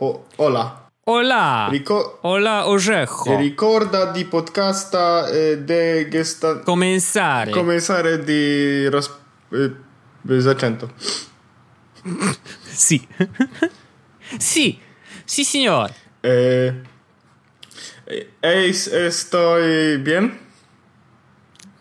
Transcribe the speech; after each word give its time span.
O, 0.00 0.24
Ola. 0.36 0.86
Hola! 1.06 1.68
Rico- 1.70 2.18
Hola 2.22 2.66
Orzecho! 2.68 3.36
Ricorda 3.36 4.12
di 4.12 4.24
podcasta 4.26 5.26
eh, 5.28 5.56
de 5.56 6.06
gesta... 6.08 6.58
Comenzare! 6.60 7.50
Comenzare 7.50 8.22
di... 8.22 8.86
Ros... 8.88 9.10
eh, 9.50 10.40
zaczęto. 10.40 10.92
sì. 12.62 13.06
sì. 14.38 14.78
Sì, 15.24 15.44
signore. 15.44 15.94
Eh, 16.20 16.74
Eis 18.40 18.86
estoy 18.86 19.98
bien? 19.98 20.38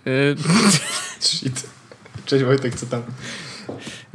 E, 0.06 0.36
Shit. 1.20 1.70
Cześć 2.25 2.43
Wojtek, 2.43 2.75
co 2.79 2.86
tam? 2.86 3.04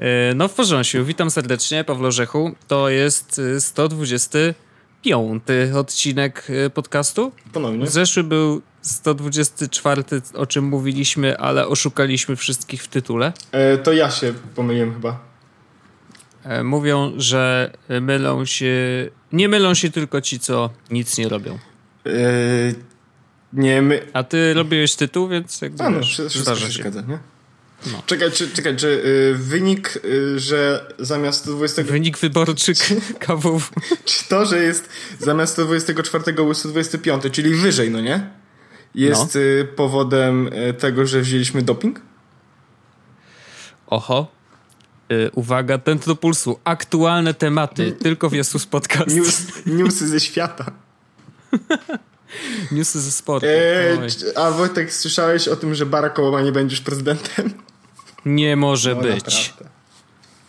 E, 0.02 0.34
no 0.34 0.48
w 0.48 0.54
porządku. 0.54 1.04
Witam 1.04 1.30
serdecznie, 1.30 1.84
Pawlo 1.84 2.08
Orzechu. 2.08 2.54
To 2.68 2.88
jest 2.88 3.40
e, 3.56 3.60
125 3.60 5.42
odcinek 5.74 6.46
e, 6.66 6.70
podcastu. 6.70 7.32
Ponownie. 7.52 7.86
Zeszły 7.86 8.22
był 8.24 8.62
124, 8.82 10.02
o 10.34 10.46
czym 10.46 10.64
mówiliśmy, 10.64 11.38
ale 11.38 11.66
oszukaliśmy 11.68 12.36
wszystkich 12.36 12.82
w 12.82 12.88
tytule. 12.88 13.32
E, 13.52 13.78
to 13.78 13.92
ja 13.92 14.10
się 14.10 14.34
pomyliłem 14.54 14.92
chyba. 14.94 15.20
E, 16.44 16.64
Mówią, 16.64 17.12
że 17.16 17.72
mylą 18.00 18.44
się... 18.44 18.74
Nie 19.32 19.48
mylą 19.48 19.74
się 19.74 19.90
tylko 19.90 20.20
ci, 20.20 20.38
co 20.40 20.70
nic 20.90 21.18
nie 21.18 21.28
robią. 21.28 21.58
E, 22.06 22.10
nie, 23.52 23.82
my... 23.82 24.06
A 24.12 24.22
ty 24.24 24.54
robiłeś 24.54 24.94
tytuł, 24.94 25.28
więc 25.28 25.60
jakby 25.62 25.84
A 25.84 25.90
no, 25.90 25.98
wiesz, 25.98 26.22
wszystko 26.28 26.56
się. 26.56 26.68
zgadza, 26.68 27.00
nie? 27.00 27.18
No. 27.92 28.02
Czekaj, 28.06 28.32
czy, 28.32 28.50
czekaj, 28.50 28.76
czy 28.76 28.86
y, 28.88 29.34
wynik, 29.38 29.98
y, 30.04 30.38
że 30.38 30.86
zamiast 30.98 31.46
20... 31.46 31.82
Wynik 31.82 32.18
wyborczy 32.18 32.72
kawów. 33.26 33.72
Czy 34.04 34.28
to, 34.28 34.46
że 34.46 34.62
jest 34.62 34.88
zamiast 35.18 35.52
124 35.52 36.32
był 36.32 36.54
125, 36.54 37.22
czyli 37.32 37.54
wyżej, 37.54 37.90
no 37.90 38.00
nie? 38.00 38.30
Jest 38.94 39.34
No. 39.34 39.40
y, 39.40 39.68
powodem 39.76 40.50
y, 40.52 40.74
tego, 40.74 41.06
że 41.06 41.20
wzięliśmy 41.20 41.62
doping? 41.62 42.00
Oho. 43.86 44.26
Y, 45.12 45.30
uwaga, 45.34 45.78
ten 45.78 45.98
do 45.98 46.16
pulsu. 46.16 46.58
Aktualne 46.64 47.34
tematy, 47.34 47.92
tylko 47.92 48.28
w 48.30 48.32
Jesus 48.32 48.66
Podcast. 48.66 49.16
News, 49.16 49.42
newsy 49.66 50.08
ze 50.08 50.20
świata. 50.20 50.72
Newsy 52.72 53.00
ze 53.00 53.10
sportu. 53.10 53.46
E, 53.48 54.06
czy- 54.10 54.36
a 54.38 54.50
Wojtek, 54.50 54.92
słyszałeś 54.92 55.48
o 55.48 55.56
tym, 55.56 55.74
że 55.74 55.86
Barack 55.86 56.18
Obama 56.18 56.42
nie 56.42 56.52
będziesz 56.52 56.80
prezydentem? 56.80 57.52
Nie 58.24 58.56
może 58.56 58.94
No, 58.94 59.00
być. 59.02 59.24
naprawdę. 59.24 59.72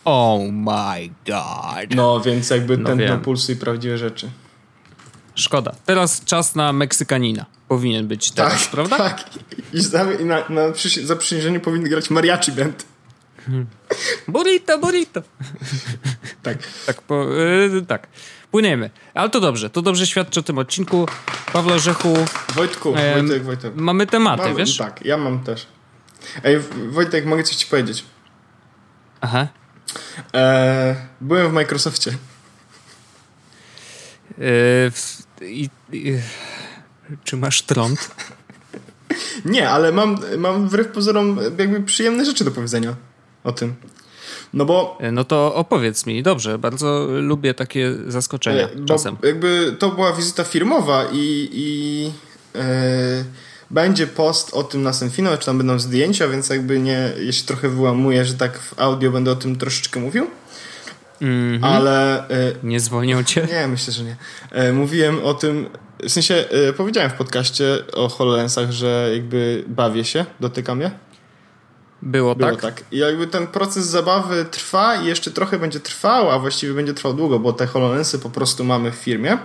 Oh 0.04 0.44
my 0.52 1.08
god. 1.26 1.94
No, 1.96 2.20
więc 2.20 2.50
jakby 2.50 2.78
No 2.78 2.96
ten 2.96 3.20
pulsu 3.20 3.52
i 3.52 3.56
prawdziwe 3.56 3.98
rzeczy. 3.98 4.30
Szkoda. 5.34 5.74
Teraz 5.86 6.24
czas 6.24 6.54
na 6.54 6.72
Meksykanina. 6.72 7.46
Powinien 7.68 8.06
być 8.08 8.30
teraz, 8.30 8.66
prawda? 8.68 8.96
Tak. 8.98 9.24
I 9.72 9.80
za, 9.80 10.04
na, 10.04 10.48
na 10.48 10.68
przysi- 10.72 11.04
zaprzysiężeniu 11.04 11.60
powinny 11.60 11.88
grać 11.88 12.10
mariachi 12.10 12.52
band. 12.52 12.84
Burrito, 14.28 14.78
burrito. 14.78 15.22
Tak. 16.42 16.58
Tak, 16.86 17.02
po, 17.02 17.24
y, 17.40 17.82
tak. 17.88 18.06
Płyniemy. 18.50 18.90
Ale 19.14 19.30
to 19.30 19.40
dobrze. 19.40 19.70
To 19.70 19.82
dobrze 19.82 20.06
świadczy 20.06 20.40
o 20.40 20.42
tym 20.42 20.58
odcinku. 20.58 21.06
Pawlo 21.52 21.78
Rzechu, 21.78 22.14
Wojtku, 22.54 22.94
Em, 22.96 23.26
Wojtek, 23.26 23.44
Wojtek. 23.44 23.72
mamy 23.76 24.06
tematy, 24.06 24.42
Mam- 24.44 24.56
wiesz? 24.56 24.76
Tak, 24.76 25.04
ja 25.04 25.16
mam 25.16 25.44
też. 25.44 25.66
Ej, 26.44 26.58
Wojtek, 26.88 27.26
mogę 27.26 27.42
coś 27.42 27.56
ci 27.56 27.66
powiedzieć. 27.66 28.04
Aha. 29.20 29.48
E, 30.34 30.96
byłem 31.20 31.50
w 31.50 31.52
Microsoftie. 31.52 32.10
Y, 32.10 32.16
w, 34.90 35.22
i, 35.42 35.70
i, 35.92 36.18
czy 37.24 37.36
masz 37.36 37.62
trąd? 37.62 38.10
Nie, 39.44 39.70
ale 39.70 39.92
mam, 39.92 40.18
mam 40.38 40.68
wbrew 40.68 40.88
pozorom 40.88 41.38
jakby 41.58 41.80
przyjemne 41.82 42.24
rzeczy 42.24 42.44
do 42.44 42.50
powiedzenia 42.50 42.94
o 43.44 43.52
tym. 43.52 43.74
No 44.52 44.64
bo, 44.64 44.98
Y, 45.08 45.12
No 45.12 45.24
to 45.24 45.54
opowiedz 45.54 46.06
mi. 46.06 46.22
Dobrze, 46.22 46.58
bardzo 46.58 47.06
lubię 47.20 47.54
takie 47.54 47.92
zaskoczenia 48.06 48.62
e, 48.68 48.84
czasem. 48.86 49.16
jakby 49.22 49.76
to 49.78 49.90
była 49.90 50.12
wizyta 50.12 50.44
firmowa 50.44 51.04
i, 51.12 51.48
i 51.52 52.10
e, 52.54 53.24
będzie 53.74 54.06
post 54.06 54.54
o 54.54 54.62
tym 54.62 54.82
na 54.82 54.92
Senfino, 54.92 55.38
czy 55.38 55.46
tam 55.46 55.58
będą 55.58 55.78
zdjęcia, 55.78 56.28
więc 56.28 56.48
jakby 56.48 56.78
nie, 56.80 57.12
ja 57.26 57.32
się 57.32 57.44
trochę 57.44 57.68
wyłamuję, 57.68 58.24
że 58.24 58.34
tak 58.34 58.58
w 58.58 58.78
audio 58.80 59.10
będę 59.10 59.30
o 59.30 59.36
tym 59.36 59.56
troszeczkę 59.56 60.00
mówił, 60.00 60.26
Mhm. 61.20 61.64
ale 61.64 62.28
e, 62.28 62.52
Nie 62.62 62.80
zwolnią 62.80 63.24
cię? 63.24 63.48
Nie, 63.52 63.68
myślę, 63.68 63.92
że 63.92 64.04
nie. 64.04 64.16
E, 64.50 64.72
mówiłem 64.72 65.24
o 65.24 65.34
tym, 65.34 65.68
w 66.02 66.10
sensie 66.10 66.34
e, 66.68 66.72
powiedziałem 66.72 67.10
w 67.10 67.14
podcaście 67.14 67.64
o 67.92 68.08
HoloLensach, 68.08 68.70
że 68.70 69.10
jakby 69.12 69.64
bawię 69.66 70.04
się, 70.04 70.26
dotykam 70.40 70.80
je. 70.80 70.90
Było, 72.02 72.34
Było 72.34 72.50
tak? 72.50 72.60
tak. 72.60 72.84
I 72.92 72.98
jakby 72.98 73.26
ten 73.26 73.46
proces 73.46 73.86
zabawy 73.86 74.44
trwa 74.50 74.96
i 74.96 75.06
jeszcze 75.06 75.30
trochę 75.30 75.58
będzie 75.58 75.80
trwał, 75.80 76.30
a 76.30 76.38
właściwie 76.38 76.74
będzie 76.74 76.94
trwał 76.94 77.14
długo, 77.14 77.38
bo 77.38 77.52
te 77.52 77.66
HoloLensy 77.66 78.18
po 78.18 78.30
prostu 78.30 78.64
mamy 78.64 78.90
w 78.90 78.94
firmie. 78.94 79.38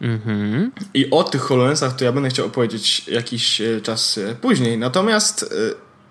Mhm. 0.00 0.72
I 0.94 1.10
o 1.10 1.24
tych 1.24 1.42
HoloLensach 1.42 1.96
to 1.96 2.04
ja 2.04 2.12
będę 2.12 2.28
chciał 2.28 2.46
opowiedzieć 2.46 3.08
jakiś 3.08 3.60
e, 3.60 3.80
czas 3.80 4.18
e, 4.18 4.34
później. 4.34 4.78
Natomiast 4.78 5.42
e, 5.42 5.46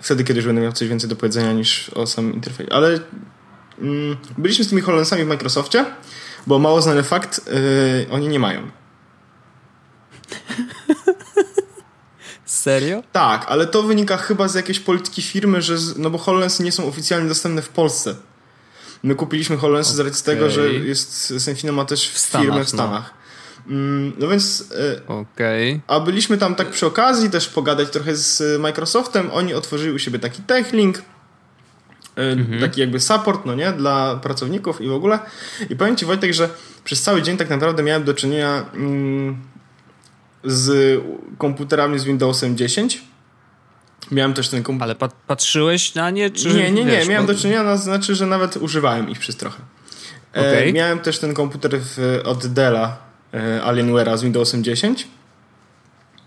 wtedy, 0.02 0.24
kiedy 0.24 0.38
już 0.38 0.46
będę 0.46 0.62
miał 0.62 0.72
coś 0.72 0.88
więcej 0.88 1.09
do 1.09 1.16
powiedzenia 1.16 1.53
niż 1.53 1.90
o 1.90 2.08
samym 2.08 2.34
interfejsie. 2.34 2.74
Ale 2.74 3.00
mm, 3.80 4.18
byliśmy 4.38 4.66
z 4.66 4.70
tymi 4.70 4.81
HoloLensami 4.81 5.24
w 5.24 5.28
Microsoftie, 5.28 5.86
bo 6.48 6.59
mało 6.59 6.81
znany 6.81 7.03
fakt, 7.03 7.42
e, 8.08 8.12
oni 8.12 8.28
nie 8.28 8.40
mają. 8.40 8.62
Serio? 12.46 13.04
Tak, 13.12 13.46
ale 13.48 13.68
to 13.68 13.84
wynika 13.84 14.18
chyba 14.18 14.48
z 14.48 14.56
jakiejś 14.56 14.80
polityki 14.80 15.22
firmy, 15.22 15.62
że 15.62 15.78
z, 15.78 15.98
no 15.98 16.09
bo 16.09 16.18
HoloLensy 16.18 16.64
nie 16.64 16.72
są 16.72 16.88
oficjalnie 16.88 17.30
dostępne 17.30 17.62
w 17.62 17.69
Polsce. 17.69 18.16
My 19.04 19.16
kupiliśmy 19.16 19.58
HoloLensy 19.58 19.96
z 19.96 20.00
racji 20.00 20.25
tego, 20.25 20.50
że 20.50 20.74
jest 20.74 21.34
Senfino 21.40 21.74
ma 21.74 21.86
też 21.86 22.09
W 22.09 22.18
Stanach, 22.18 22.46
firmę 22.46 22.66
w 22.66 22.74
no. 22.74 22.78
Stanach. 22.78 23.17
Mm, 23.68 24.14
No 24.20 24.28
więc 24.28 24.70
e, 24.98 25.08
Okej. 25.08 25.82
A 25.88 26.00
byliśmy 26.00 26.38
tam 26.38 26.56
tak 26.56 26.70
przy 26.70 26.86
okazji 26.86 27.30
też 27.30 27.48
pogadać 27.50 27.90
trochę 27.90 28.16
z 28.16 28.62
Microsoftem. 28.62 29.30
Oni 29.32 29.54
otworzyli 29.54 29.92
u 29.92 30.00
siebie 30.00 30.20
taki 30.20 30.42
techlink, 30.42 31.02
e, 32.16 32.60
taki 32.60 32.82
jakby 32.82 33.00
support, 33.00 33.46
no 33.46 33.56
nie, 33.56 33.72
dla 33.72 34.16
pracowników 34.16 34.82
i 34.82 34.88
w 34.88 34.94
ogóle. 34.94 35.20
I 35.70 35.76
powiem 35.76 35.96
Ci 35.96 36.06
Wojtek, 36.06 36.34
że 36.34 36.50
przez 36.84 37.02
cały 37.02 37.22
dzień 37.22 37.38
tak 37.38 37.50
naprawdę 37.50 37.84
miałem 37.84 38.04
do 38.04 38.14
czynienia 38.14 38.66
mm, 38.74 39.38
z 40.44 41.00
komputerami 41.38 42.00
z 42.00 42.04
Windowsem 42.04 42.58
10. 42.58 43.02
Miałem 44.12 44.34
też 44.34 44.50
ten 44.50 44.64
komputer. 44.64 44.84
Ale 44.84 44.96
pat- 44.96 45.16
patrzyłeś 45.28 45.96
na 45.96 46.10
nie, 46.10 46.30
czy 46.30 46.48
Nie, 46.48 46.72
nie, 46.72 46.86
nie. 46.86 46.92
wiesz, 46.92 47.08
miałem 47.08 47.26
do 47.26 47.36
czynienia, 47.36 47.64
to 47.64 47.78
znaczy, 47.78 48.16
że 48.16 48.26
nawet 48.26 48.58
używałem 48.58 49.10
ich 49.10 49.20
przez 49.20 49.36
trochę. 49.36 49.58
E, 50.36 50.40
Okej. 50.40 50.74
miałem 50.74 51.00
też 51.00 51.20
ten 51.20 51.34
komputer 51.34 51.72
w, 51.82 52.22
od 52.26 52.48
Della 52.48 52.88
e, 52.88 53.06
Alienware'a 53.64 54.18
z 54.18 54.24
Windowsem 54.24 54.64
10. 54.64 55.08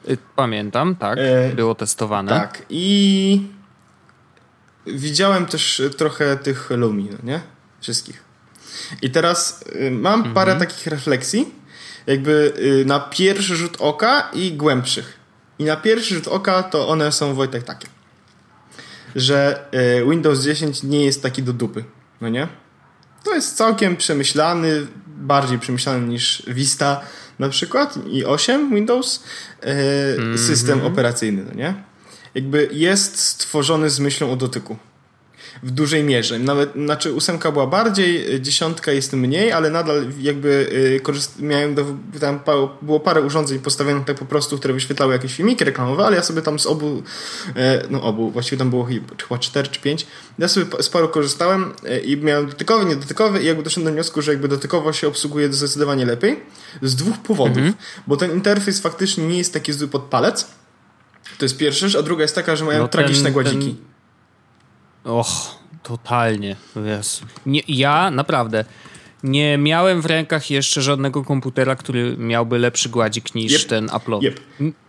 Y, 0.09 0.19
Pamiętam, 0.37 0.97
tak. 0.97 1.19
E, 1.19 1.55
Było 1.55 1.75
testowane. 1.75 2.31
Tak. 2.33 2.63
I 2.71 3.43
widziałem 4.87 5.47
też 5.47 5.83
trochę 5.97 6.37
tych 6.37 6.71
Lumi, 6.71 7.09
no 7.13 7.19
nie? 7.23 7.41
Wszystkich. 7.81 8.25
I 9.03 9.11
teraz 9.11 9.65
y, 9.75 9.91
mam 9.91 10.35
parę 10.35 10.57
takich 10.57 10.87
refleksji, 10.87 11.55
jakby 12.07 12.53
y, 12.83 12.85
na 12.85 13.01
pierwszy 13.01 13.57
rzut 13.57 13.77
oka 13.79 14.31
i 14.33 14.53
głębszych. 14.53 15.21
I 15.59 15.65
na 15.65 15.77
pierwszy 15.77 16.15
rzut 16.15 16.29
oka 16.29 16.63
to 16.63 16.89
one 16.89 17.13
są 17.13 17.35
Wojtek 17.35 17.63
takie. 17.63 17.89
Że 19.17 19.65
Windows 20.11 20.41
10 20.45 20.83
nie 20.83 21.05
jest 21.05 21.23
taki 21.23 21.43
do 21.43 21.53
dupy, 21.53 21.85
no 22.21 22.29
nie? 22.29 22.49
To 23.25 23.35
jest 23.35 23.57
całkiem 23.57 23.97
przemyślany, 23.97 24.87
bardziej 25.21 25.59
przemyślany 25.59 26.09
niż 26.09 26.43
Vista 26.47 27.01
na 27.39 27.49
przykład 27.49 27.99
i 28.11 28.25
8 28.25 28.75
Windows 28.75 29.23
e, 29.63 30.39
system 30.39 30.83
operacyjny, 30.87 31.45
no 31.49 31.55
nie? 31.55 31.75
Jakby 32.35 32.69
jest 32.73 33.21
stworzony 33.21 33.91
z 33.91 34.01
myślą 34.01 34.33
o 34.33 34.37
dotyku. 34.37 34.77
W 35.63 35.71
dużej 35.71 36.05
mierze. 36.05 36.39
Nawet, 36.39 36.73
znaczy 36.75 37.13
ósemka 37.13 37.53
była 37.53 37.67
bardziej, 37.67 38.35
e, 38.35 38.41
dziesiątka 38.41 38.93
jest 38.93 39.13
mniej, 39.13 39.53
ale 39.53 39.71
nadal 39.71 40.05
jakby 40.21 40.71
e, 40.97 41.01
korzyst- 41.01 41.43
miałem 41.43 41.75
do, 41.75 41.85
tam 42.21 42.41
pa, 42.41 42.53
było 42.83 43.01
parę 43.01 43.23
urządzeń 43.23 43.59
postawionych 43.59 44.05
tak 44.05 44.19
po 44.19 44.25
prostu, 44.25 44.59
które 44.59 44.75
wyświetlały 44.75 45.13
jakieś 45.13 45.35
filmiki 45.35 45.65
reklamowe, 45.65 46.05
ale 46.07 46.17
ja 46.17 46.23
sobie 46.23 46.43
tam 46.43 46.59
z 46.59 46.67
obu, 46.67 47.03
e, 47.57 47.83
no 47.91 48.03
obu, 48.03 48.31
właściwie 48.31 48.59
tam 48.59 48.71
było 48.71 48.85
chyba 48.85 49.39
4 49.39 49.69
czy 49.69 49.81
5, 49.81 50.07
ja 50.39 50.49
sobie 50.49 50.67
z 50.83 50.89
paru 50.89 51.09
korzystałem 51.09 51.73
e, 51.85 51.99
i 52.01 52.17
miałem 52.17 52.47
dotykowy, 52.49 52.85
niedotykowy 52.85 53.43
i 53.43 53.47
jakby 53.47 53.63
doszedłem 53.63 53.93
do 53.93 53.95
wniosku, 53.95 54.23
że 54.23 54.31
jakby 54.33 54.49
dotykowo 54.49 54.93
się 54.93 55.09
obsługuje 55.09 55.53
zdecydowanie 55.53 56.07
lepiej 56.07 56.41
z 56.83 56.95
dwóch 56.97 57.19
powodów, 57.19 57.63
bo 58.07 58.17
ten 58.17 58.33
interfejs 58.33 58.81
faktycznie 58.81 59.27
nie 59.27 59.39
jest 59.39 59.53
taki 59.53 59.73
zły 59.73 59.89
pod 59.89 60.03
palec, 60.03 60.49
to 61.39 61.45
jest 61.45 61.57
pierwsza 61.57 61.89
rzecz, 61.89 62.01
a 62.01 62.03
druga 62.03 62.23
jest 62.23 62.35
taka, 62.35 62.57
że 62.57 62.65
mają 62.65 62.79
No 62.79 62.89
ten- 62.89 63.01
tragiczne 63.01 63.33
gładziki. 63.33 63.75
ten- 63.75 63.90
Och, 65.05 65.59
totalnie. 65.83 66.57
Jezu. 66.77 67.25
Nie, 67.47 67.61
ja 67.69 68.11
naprawdę 68.11 68.65
nie 69.23 69.59
miałem 69.59 70.01
w 70.01 70.07
rękach 70.07 70.51
jeszcze 70.51 70.83
żadnego 70.83 71.25
komputera, 71.25 71.77
który 71.77 72.17
miałby 72.19 72.59
lepszy 72.59 72.89
gładzik 72.89 73.35
niż 73.35 73.53
yep. 73.53 73.69
ten 73.69 73.87
Apple'owy. 73.87 74.25
Yep. 74.25 74.41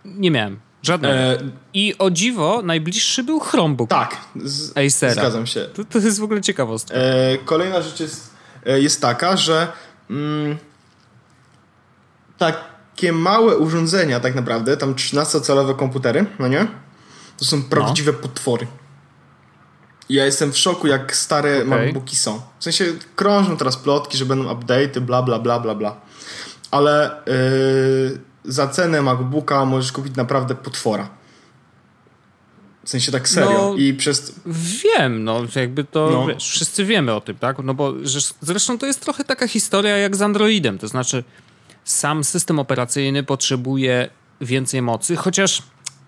Nie 0.04 0.30
miałem. 0.30 0.60
Żadnego. 0.82 1.14
E... 1.14 1.38
I 1.74 1.98
o 1.98 2.10
dziwo, 2.10 2.62
najbliższy 2.64 3.24
był 3.24 3.40
Chromebook. 3.40 3.90
Tak, 3.90 4.16
z... 4.44 4.78
Acera. 4.78 5.12
zgadzam 5.12 5.46
się. 5.46 5.60
To, 5.60 5.84
to 5.84 5.98
jest 5.98 6.20
w 6.20 6.22
ogóle 6.22 6.40
ciekawostka. 6.40 6.94
E, 6.94 7.38
kolejna 7.38 7.82
rzecz 7.82 8.00
jest, 8.00 8.30
e, 8.66 8.80
jest 8.80 9.00
taka, 9.00 9.36
że 9.36 9.72
mm, 10.10 10.56
takie 12.38 13.12
małe 13.12 13.56
urządzenia 13.56 14.20
tak 14.20 14.34
naprawdę, 14.34 14.76
tam 14.76 14.94
13-calowe 14.94 15.76
komputery, 15.76 16.26
no 16.38 16.48
nie? 16.48 16.66
To 17.38 17.44
są 17.44 17.62
prawdziwe 17.62 18.12
no. 18.12 18.18
potwory. 18.18 18.66
Ja 20.12 20.24
jestem 20.24 20.52
w 20.52 20.58
szoku, 20.58 20.86
jak 20.86 21.16
stare 21.16 21.56
okay. 21.56 21.64
MacBooki 21.64 22.16
są. 22.16 22.40
W 22.58 22.64
sensie 22.64 22.84
krążą 23.16 23.56
teraz 23.56 23.76
plotki, 23.76 24.18
że 24.18 24.26
będą 24.26 24.54
update'y, 24.54 25.00
bla, 25.00 25.22
bla, 25.22 25.38
bla, 25.38 25.60
bla, 25.60 25.74
bla. 25.74 26.00
Ale 26.70 27.22
yy, 27.26 28.20
za 28.44 28.68
cenę 28.68 29.02
MacBooka 29.02 29.64
możesz 29.64 29.92
kupić 29.92 30.16
naprawdę 30.16 30.54
potwora. 30.54 31.08
W 32.84 32.88
sensie 32.90 33.12
tak 33.12 33.28
serio. 33.28 33.52
No, 33.52 33.74
I 33.76 33.94
przez... 33.94 34.32
Wiem, 34.46 35.24
no 35.24 35.42
jakby 35.56 35.84
to, 35.84 36.10
no. 36.10 36.26
Wiesz, 36.26 36.50
wszyscy 36.50 36.84
wiemy 36.84 37.14
o 37.14 37.20
tym, 37.20 37.36
tak? 37.36 37.58
No 37.58 37.74
bo 37.74 37.94
że, 38.02 38.20
zresztą 38.40 38.78
to 38.78 38.86
jest 38.86 39.00
trochę 39.00 39.24
taka 39.24 39.48
historia 39.48 39.96
jak 39.96 40.16
z 40.16 40.22
Androidem, 40.22 40.78
to 40.78 40.88
znaczy 40.88 41.24
sam 41.84 42.24
system 42.24 42.58
operacyjny 42.58 43.22
potrzebuje 43.22 44.10
więcej 44.40 44.82
mocy, 44.82 45.16
chociaż 45.16 45.62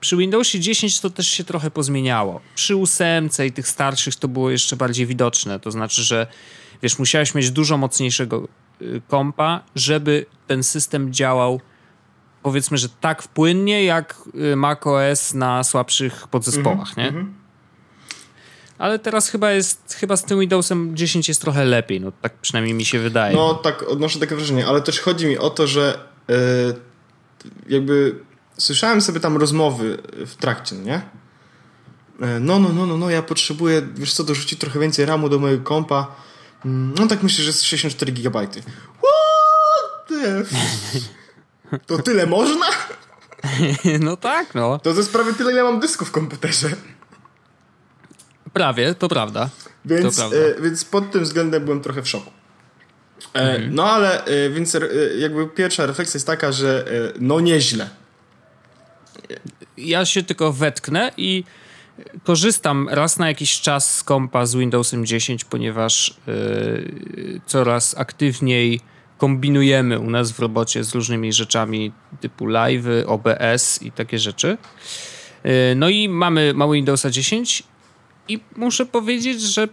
przy 0.04 0.16
Windowsie 0.16 0.60
10 0.60 1.00
to 1.00 1.10
też 1.10 1.28
się 1.28 1.44
trochę 1.44 1.70
pozmieniało. 1.70 2.40
Przy 2.54 2.76
8 2.76 3.28
i 3.46 3.52
tych 3.52 3.68
starszych 3.68 4.16
to 4.16 4.28
było 4.28 4.50
jeszcze 4.50 4.76
bardziej 4.76 5.06
widoczne. 5.06 5.60
To 5.60 5.70
znaczy, 5.70 6.02
że 6.02 6.26
wiesz, 6.82 6.98
musiałeś 6.98 7.34
mieć 7.34 7.50
dużo 7.50 7.78
mocniejszego 7.78 8.48
y, 8.82 9.02
kompa, 9.08 9.60
żeby 9.74 10.26
ten 10.46 10.62
system 10.62 11.12
działał 11.12 11.60
powiedzmy, 12.42 12.78
że 12.78 12.88
tak 13.00 13.22
płynnie 13.28 13.84
jak 13.84 14.16
y, 14.52 14.56
macOS 14.56 15.34
na 15.34 15.64
słabszych 15.64 16.28
podzespołach, 16.28 16.98
mm 16.98 17.10
-hmm, 17.10 17.14
nie? 17.14 17.20
Mm 17.20 17.24
-hmm. 17.24 17.34
Ale 18.78 18.98
teraz 18.98 19.28
chyba 19.28 19.52
jest, 19.52 19.94
chyba 19.94 20.16
z 20.16 20.24
tym 20.24 20.40
Windowsem 20.40 20.96
10 20.96 21.28
jest 21.28 21.40
trochę 21.40 21.64
lepiej, 21.64 22.00
no 22.00 22.12
tak 22.20 22.34
przynajmniej 22.34 22.74
mi 22.74 22.84
się 22.84 22.98
wydaje. 22.98 23.36
No 23.36 23.54
tak, 23.54 23.82
odnoszę 23.82 24.20
takie 24.20 24.36
wrażenie, 24.36 24.66
ale 24.66 24.82
też 24.82 25.00
chodzi 25.00 25.26
mi 25.26 25.38
o 25.38 25.50
to, 25.50 25.66
że 25.66 25.98
yy, 26.28 26.34
jakby 27.68 28.14
słyszałem 28.58 29.00
sobie 29.00 29.20
tam 29.20 29.36
rozmowy 29.36 29.98
w 30.26 30.36
trakcie, 30.36 30.76
nie? 30.76 31.02
E, 32.20 32.40
no, 32.40 32.58
no, 32.58 32.68
no, 32.68 32.86
no, 32.86 32.96
no, 32.96 33.10
ja 33.10 33.22
potrzebuję, 33.22 33.82
wiesz 33.94 34.12
co, 34.12 34.24
dorzucić 34.24 34.58
trochę 34.58 34.80
więcej 34.80 35.06
RAMu 35.06 35.28
do 35.28 35.38
mojego 35.38 35.64
kompa. 35.64 36.16
Mm, 36.64 36.94
no 36.98 37.06
tak 37.06 37.22
myślę, 37.22 37.44
że 37.44 37.50
jest 37.50 37.62
64 37.62 38.12
GB. 38.12 38.46
What 38.46 40.08
the 40.08 40.44
To 41.86 41.98
tyle 41.98 42.26
można? 42.26 42.66
No 44.00 44.16
tak, 44.16 44.54
no. 44.54 44.78
To 44.78 44.90
jest 44.90 45.12
prawie 45.12 45.32
tyle, 45.32 45.52
ja 45.52 45.64
mam 45.64 45.80
dysków 45.80 46.08
w 46.08 46.10
komputerze. 46.10 46.68
Prawie, 48.52 48.94
to 48.94 49.08
prawda. 49.08 49.50
Więc, 49.84 50.16
to 50.16 50.20
prawda. 50.20 50.36
E, 50.36 50.62
więc 50.62 50.84
pod 50.84 51.10
tym 51.10 51.24
względem 51.24 51.64
byłem 51.64 51.80
trochę 51.80 52.02
w 52.02 52.08
szoku. 52.08 52.30
E, 53.34 53.40
mhm. 53.40 53.74
No 53.74 53.90
ale 53.90 54.24
e, 54.24 54.50
więc 54.50 54.74
e, 54.74 54.80
jakby 55.18 55.46
pierwsza 55.46 55.86
refleksja 55.86 56.18
jest 56.18 56.26
taka, 56.26 56.52
że 56.52 56.86
e, 56.86 57.12
no 57.20 57.40
nieźle 57.40 57.90
ja 59.76 60.04
się 60.04 60.22
tylko 60.22 60.52
wetknę 60.52 61.12
i 61.16 61.44
korzystam 62.24 62.88
raz 62.88 63.18
na 63.18 63.28
jakiś 63.28 63.60
czas 63.60 63.96
z 63.96 64.04
kompa 64.04 64.46
z 64.46 64.54
Windowsem 64.54 65.06
10, 65.06 65.44
ponieważ 65.44 66.14
yy, 66.26 67.40
coraz 67.46 67.98
aktywniej 67.98 68.80
kombinujemy 69.18 69.98
u 69.98 70.10
nas 70.10 70.32
w 70.32 70.38
robocie 70.40 70.84
z 70.84 70.94
różnymi 70.94 71.32
rzeczami 71.32 71.92
typu 72.20 72.46
live, 72.46 72.86
OBS 73.06 73.82
i 73.82 73.92
takie 73.92 74.18
rzeczy. 74.18 74.58
Yy, 75.44 75.50
no 75.76 75.88
i 75.88 76.08
mamy, 76.08 76.54
mamy 76.54 76.74
Windowsa 76.74 77.10
10 77.10 77.62
i 78.28 78.40
muszę 78.56 78.86
powiedzieć, 78.86 79.42
że 79.42 79.68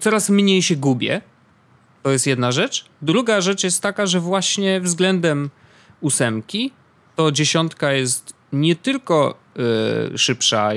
coraz 0.00 0.30
mniej 0.30 0.62
się 0.62 0.76
gubię. 0.76 1.20
To 2.02 2.10
jest 2.10 2.26
jedna 2.26 2.52
rzecz. 2.52 2.84
Druga 3.02 3.40
rzecz 3.40 3.64
jest 3.64 3.82
taka, 3.82 4.06
że 4.06 4.20
właśnie 4.20 4.80
względem 4.80 5.50
ósemki 6.00 6.72
to 7.16 7.32
dziesiątka 7.32 7.92
jest 7.92 8.39
nie 8.52 8.76
tylko 8.76 9.38
y, 10.14 10.18
szybsza, 10.18 10.70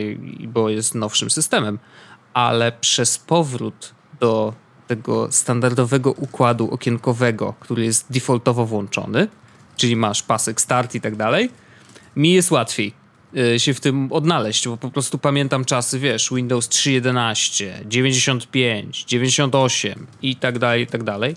bo 0.47 0.69
jest 0.69 0.95
nowszym 0.95 1.29
systemem, 1.29 1.79
ale 2.33 2.71
przez 2.71 3.17
powrót 3.17 3.93
do 4.19 4.53
tego 4.87 5.31
standardowego 5.31 6.11
układu 6.11 6.71
okienkowego, 6.71 7.53
który 7.59 7.85
jest 7.85 8.11
defaultowo 8.11 8.65
włączony, 8.65 9.27
czyli 9.77 9.95
masz 9.95 10.23
pasek 10.23 10.61
start 10.61 10.95
i 10.95 11.01
tak 11.01 11.15
dalej, 11.15 11.49
mi 12.15 12.33
jest 12.33 12.51
łatwiej 12.51 12.93
y, 13.37 13.59
się 13.59 13.73
w 13.73 13.79
tym 13.79 14.11
odnaleźć, 14.11 14.67
bo 14.67 14.77
po 14.77 14.91
prostu 14.91 15.17
pamiętam 15.17 15.65
czasy, 15.65 15.99
wiesz, 15.99 16.29
Windows 16.31 16.69
3.11, 16.69 17.65
95, 17.85 19.03
98 19.03 20.07
i 20.21 20.35
tak 20.35 20.59
dalej, 20.59 20.83
i 20.83 20.87
tak 20.87 21.03
dalej. 21.03 21.35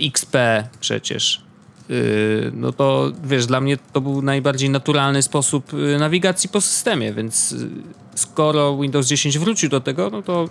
XP 0.00 0.36
przecież. 0.80 1.45
Y, 1.90 2.50
no 2.54 2.72
to 2.72 3.12
wiesz, 3.24 3.46
dla 3.46 3.60
mnie 3.60 3.76
to 3.92 4.00
był 4.00 4.22
najbardziej 4.22 4.70
naturalny 4.70 5.22
sposób 5.22 5.74
y, 5.74 5.98
nawigacji 5.98 6.48
po 6.48 6.60
systemie, 6.60 7.12
więc 7.12 7.52
y, 7.52 7.68
skoro 8.14 8.78
Windows 8.78 9.06
10 9.06 9.38
wrócił 9.38 9.68
do 9.68 9.80
tego, 9.80 10.10
no 10.10 10.22
to 10.22 10.48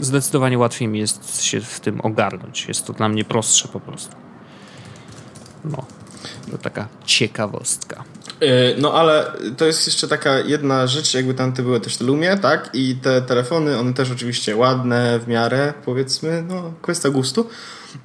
zdecydowanie 0.00 0.58
łatwiej 0.58 0.88
mi 0.88 0.98
jest 0.98 1.42
się 1.42 1.60
w 1.60 1.80
tym 1.80 2.00
ogarnąć. 2.00 2.68
Jest 2.68 2.86
to 2.86 2.92
dla 2.92 3.08
mnie 3.08 3.24
prostsze 3.24 3.68
po 3.68 3.80
prostu. 3.80 4.16
No, 5.64 5.84
to 6.50 6.58
taka 6.58 6.88
ciekawostka. 7.04 8.04
No 8.78 8.94
ale 8.94 9.32
to 9.56 9.64
jest 9.64 9.86
jeszcze 9.86 10.08
taka 10.08 10.38
jedna 10.38 10.86
rzecz, 10.86 11.14
jakby 11.14 11.34
tam 11.34 11.52
te 11.52 11.62
były 11.62 11.80
też 11.80 11.96
te 11.96 12.04
Lumie, 12.04 12.36
tak? 12.36 12.70
I 12.74 12.96
te 12.96 13.22
telefony, 13.22 13.78
one 13.78 13.94
też 13.94 14.10
oczywiście 14.10 14.56
ładne 14.56 15.18
w 15.18 15.28
miarę, 15.28 15.74
powiedzmy, 15.84 16.44
no 16.48 16.72
kwestia 16.82 17.10
gustu. 17.10 17.48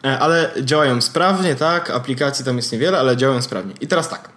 E, 0.03 0.19
ale 0.19 0.51
działają 0.61 1.01
sprawnie, 1.01 1.55
tak? 1.55 1.89
Aplikacji 1.89 2.45
tam 2.45 2.57
jest 2.57 2.71
niewiele, 2.71 2.99
ale 2.99 3.17
działają 3.17 3.41
sprawnie. 3.41 3.73
I 3.81 3.87
teraz 3.87 4.09
tak. 4.09 4.29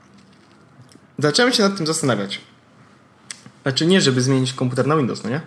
Zacząłem 1.18 1.52
się 1.52 1.62
nad 1.62 1.76
tym 1.76 1.86
zastanawiać. 1.86 2.40
Znaczy 3.62 3.86
nie, 3.86 4.00
żeby 4.00 4.20
zmienić 4.20 4.52
komputer 4.52 4.86
na 4.86 4.96
Windows, 4.96 5.24
no 5.24 5.30
nie? 5.30 5.40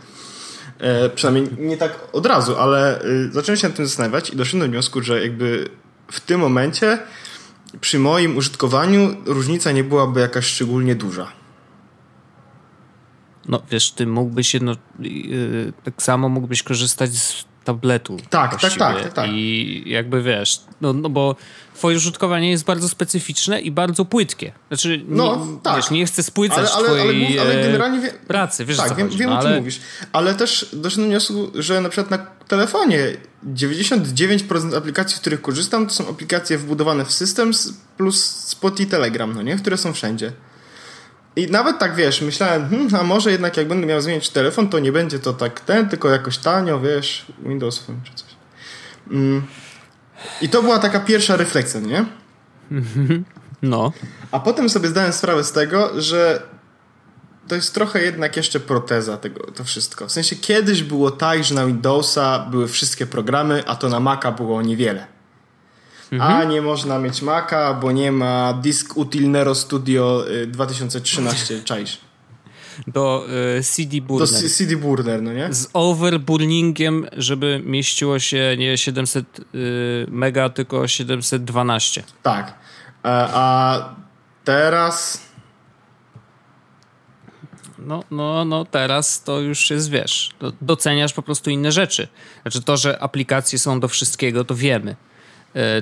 E, 0.79 1.09
przynajmniej 1.09 1.47
nie 1.59 1.77
tak 1.77 1.99
od 2.13 2.25
razu, 2.25 2.57
ale 2.57 3.06
y, 3.06 3.31
zacząłem 3.31 3.57
się 3.57 3.68
nad 3.68 3.77
tym 3.77 3.87
zastanawiać 3.87 4.30
i 4.30 4.35
doszedłem 4.35 4.68
do 4.68 4.71
wniosku, 4.71 5.01
że 5.01 5.21
jakby 5.21 5.69
w 6.11 6.19
tym 6.19 6.39
momencie 6.39 6.99
przy 7.81 8.00
moim 8.00 8.38
użytkowaniu 8.38 9.16
różnica 9.26 9.71
nie 9.71 9.83
byłaby 9.83 10.19
jakaś 10.19 10.45
szczególnie 10.45 10.95
duża. 10.95 11.31
No 13.47 13.62
wiesz, 13.71 13.92
ty 13.92 14.07
mógłbyś 14.07 14.54
jedno, 14.54 14.76
yy, 15.00 15.74
tak 15.83 16.02
samo 16.04 16.30
mógłbyś 16.30 16.64
korzystać 16.64 17.16
z 17.16 17.45
tabletu. 17.68 18.18
Tak, 18.30 18.52
tak, 18.62 18.74
tak, 18.74 18.78
tak, 18.78 19.14
tak. 19.14 19.30
I 19.30 19.83
jakby 19.86 20.24
wiesz, 20.24 20.62
no, 20.81 20.94
no 20.94 21.09
bo 21.09 21.36
twoje 21.76 21.97
użytkowanie 21.97 22.52
jest 22.52 22.66
bardzo 22.66 22.90
specyficzne 22.90 23.62
i 23.62 23.71
bardzo 23.71 24.06
płytkie. 24.06 24.52
Znaczy, 24.68 25.02
no, 25.07 25.45
nie, 25.45 25.62
tak. 25.62 25.76
wiesz, 25.76 25.92
nie 25.92 26.06
chcę 26.06 26.24
spłycać 26.24 26.57
ale, 26.57 26.71
ale, 26.71 26.86
twojej 26.88 27.40
ale, 27.40 27.52
ale 27.52 27.64
generalnie 27.64 28.00
wie... 28.00 28.12
pracy, 28.12 28.66
wiesz 28.66 28.78
Tak, 28.78 28.95
wiem, 28.95 29.09
wiem 29.09 29.30
no, 29.30 29.40
o 29.40 29.42
czym 29.42 29.56
mówisz. 29.56 29.80
Ale 30.14 30.36
też 30.36 30.69
doszedłem 30.74 31.07
do 31.07 31.12
wniosku, 31.12 31.52
że 31.56 31.81
na 31.81 31.90
przykład 31.90 32.12
na 32.12 32.18
telefonie 32.47 33.00
99% 33.54 34.78
aplikacji, 34.78 35.18
z 35.18 35.19
których 35.19 35.42
korzystam, 35.42 35.88
to 35.88 35.94
są 35.94 36.09
aplikacje 36.09 36.57
wbudowane 36.57 37.06
w 37.06 37.12
system 37.12 37.52
plus 37.97 38.26
Spot 38.26 38.80
i 38.80 38.86
Telegram, 38.86 39.33
no 39.33 39.42
nie? 39.42 39.56
Które 39.56 39.78
są 39.78 39.94
wszędzie. 39.94 40.31
I 41.37 41.51
nawet 41.51 41.79
tak 41.79 41.95
wiesz, 41.95 42.21
myślałem, 42.21 42.69
hmm, 42.69 42.95
a 42.95 43.03
może 43.03 43.31
jednak 43.31 43.57
jak 43.57 43.67
będę 43.67 43.87
miał 43.87 44.01
zmienić 44.01 44.29
telefon, 44.29 44.69
to 44.69 44.79
nie 44.79 44.91
będzie 44.91 45.19
to 45.19 45.33
tak 45.33 45.59
ten, 45.59 45.89
tylko 45.89 46.09
jakoś 46.09 46.37
tanio, 46.37 46.79
wiesz, 46.79 47.25
Windows 47.45 47.79
Phone 47.79 47.99
czy 48.03 48.13
coś. 48.13 48.29
Mm. 49.11 49.41
I 50.41 50.49
to 50.49 50.61
była 50.61 50.79
taka 50.79 50.99
pierwsza 50.99 51.35
refleksja, 51.35 51.79
nie? 51.79 52.06
No. 53.61 53.91
A 54.31 54.39
potem 54.39 54.69
sobie 54.69 54.89
zdałem 54.89 55.13
sprawę 55.13 55.44
z 55.44 55.51
tego, 55.51 56.01
że 56.01 56.41
to 57.47 57.56
jest 57.56 57.73
trochę 57.73 58.01
jednak 58.01 58.37
jeszcze 58.37 58.59
proteza 58.59 59.17
tego, 59.17 59.51
to 59.51 59.63
wszystko. 59.63 60.07
W 60.07 60.11
sensie 60.11 60.35
kiedyś 60.35 60.83
było 60.83 61.11
tak, 61.11 61.44
że 61.44 61.56
na 61.56 61.65
Windowsa 61.65 62.47
były 62.51 62.67
wszystkie 62.67 63.06
programy, 63.06 63.63
a 63.67 63.75
to 63.75 63.89
na 63.89 63.99
Maca 63.99 64.31
było 64.31 64.61
niewiele. 64.61 65.07
Mhm. 66.11 66.31
A 66.31 66.44
nie 66.44 66.61
można 66.61 66.99
mieć 66.99 67.21
Maca, 67.21 67.73
bo 67.73 67.92
nie 67.92 68.11
ma 68.11 68.54
Disk 68.54 68.97
Util 68.97 69.31
Nero 69.31 69.56
Studio 69.56 70.26
2013, 70.47 71.54
y, 71.54 71.64
czaisz? 71.64 71.97
Do 72.87 73.26
y, 73.59 73.64
CD 73.64 74.02
Burner. 74.02 74.42
Do 74.42 74.49
CD 74.49 74.78
Burner, 74.78 75.21
no 75.21 75.33
nie? 75.33 75.54
Z 75.54 75.69
overburningiem, 75.73 77.07
żeby 77.18 77.61
mieściło 77.66 78.19
się 78.19 78.56
nie 78.57 78.78
700 78.78 79.40
y, 79.40 80.06
mega, 80.09 80.49
tylko 80.49 80.87
712. 80.87 82.04
Tak. 82.23 82.54
A, 83.04 83.09
e, 83.09 83.30
a 83.33 83.95
teraz... 84.44 85.28
No, 87.80 88.04
no, 88.11 88.45
no 88.45 88.66
teraz 88.66 89.23
to 89.23 89.40
już 89.40 89.69
jest, 89.69 89.90
wiesz, 89.90 90.31
doceniasz 90.61 91.14
po 91.14 91.21
prostu 91.21 91.49
inne 91.49 91.71
rzeczy. 91.71 92.07
Znaczy 92.42 92.61
to, 92.61 92.78
że 92.78 92.99
aplikacje 92.99 93.59
są 93.59 93.80
do 93.80 93.87
wszystkiego, 93.87 94.44
to 94.45 94.56
wiemy 94.56 94.95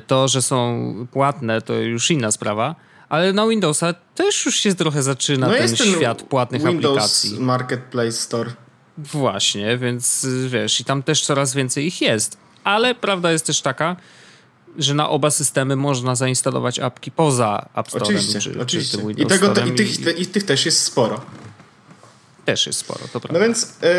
to, 0.08 0.28
że 0.28 0.42
są 0.42 0.94
płatne, 1.12 1.62
to 1.62 1.74
już 1.74 2.12
inna 2.12 2.32
sprawa. 2.32 2.76
Ale 3.10 3.34
na 3.34 3.48
Windowsa 3.48 3.94
też 4.16 4.46
już 4.46 4.56
się 4.56 4.76
trochę 4.76 5.04
zaczyna 5.04 5.48
no 5.48 5.54
ten, 5.54 5.76
ten 5.76 5.88
świat 5.88 6.24
płatnych 6.24 6.64
Windows 6.64 6.98
aplikacji. 6.98 7.40
Marketplace 7.40 8.12
Store. 8.12 8.52
Właśnie, 8.98 9.78
więc 9.78 10.28
wiesz, 10.48 10.80
i 10.80 10.86
tam 10.86 11.04
też 11.04 11.22
coraz 11.22 11.54
więcej 11.54 11.86
ich 11.86 12.02
jest. 12.02 12.38
Ale 12.64 12.96
prawda 12.96 13.32
jest 13.32 13.46
też 13.46 13.62
taka, 13.62 13.96
że 14.78 14.94
na 14.94 15.10
oba 15.10 15.32
systemy 15.32 15.76
można 15.76 16.16
zainstalować 16.16 16.80
apki 16.80 17.12
poza 17.12 17.70
App 17.76 17.90
Store. 17.90 18.06
Oczywiście, 18.06 18.40
czy, 18.40 18.62
oczywiście. 18.62 18.98
Czy 18.98 19.22
I, 19.22 19.26
tego, 19.26 19.50
te, 19.50 19.68
i, 19.68 19.72
tych, 19.72 20.00
i, 20.00 20.22
I 20.22 20.26
tych 20.26 20.44
też 20.44 20.66
jest 20.66 20.84
sporo. 20.84 21.22
Też 22.46 22.68
jest 22.68 22.80
sporo, 22.80 23.00
to 23.14 23.20
prawda. 23.20 23.40
No 23.40 23.46
więc 23.46 23.74
yy, 23.82 23.90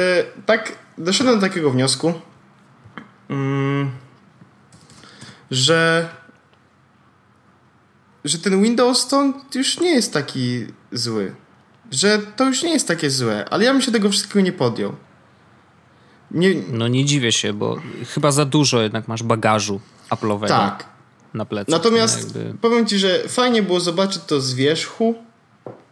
tak, 0.47 0.73
doszedłem 0.99 1.41
do 1.41 1.47
takiego 1.47 1.71
wniosku, 1.71 2.15
yy, 3.29 3.37
że 5.51 6.09
że 8.25 8.39
ten 8.39 8.63
Windows 8.63 9.09
to 9.09 9.33
już 9.55 9.81
nie 9.81 9.91
jest 9.91 10.13
taki 10.13 10.67
zły. 10.93 11.35
Że 11.91 12.19
to 12.19 12.45
już 12.45 12.63
nie 12.63 12.73
jest 12.73 12.89
takie 12.89 13.11
złe, 13.11 13.45
ale 13.51 13.65
ja 13.65 13.73
bym 13.73 13.83
się 13.83 13.93
tego 13.93 14.11
wszystkiego 14.11 14.41
nie 14.41 14.53
podjął. 14.53 14.97
Nie... 16.31 16.55
No 16.69 16.89
nie 16.89 17.05
dziwię 17.05 17.33
się, 17.33 17.53
bo 17.53 17.81
chyba 18.15 18.33
za 18.33 18.45
dużo 18.45 18.83
jednak 18.83 19.09
masz 19.09 19.23
bagażu 19.23 19.81
Apple'owego 20.11 20.49
tak. 20.49 20.85
na 21.35 21.45
plecach. 21.45 21.73
Natomiast 21.73 22.37
jakby... 22.37 22.59
powiem 22.59 22.87
ci, 22.87 22.99
że 22.99 23.29
fajnie 23.29 23.63
było 23.63 23.81
zobaczyć 23.81 24.23
to 24.27 24.41
z 24.41 24.55
wierzchu, 24.55 25.15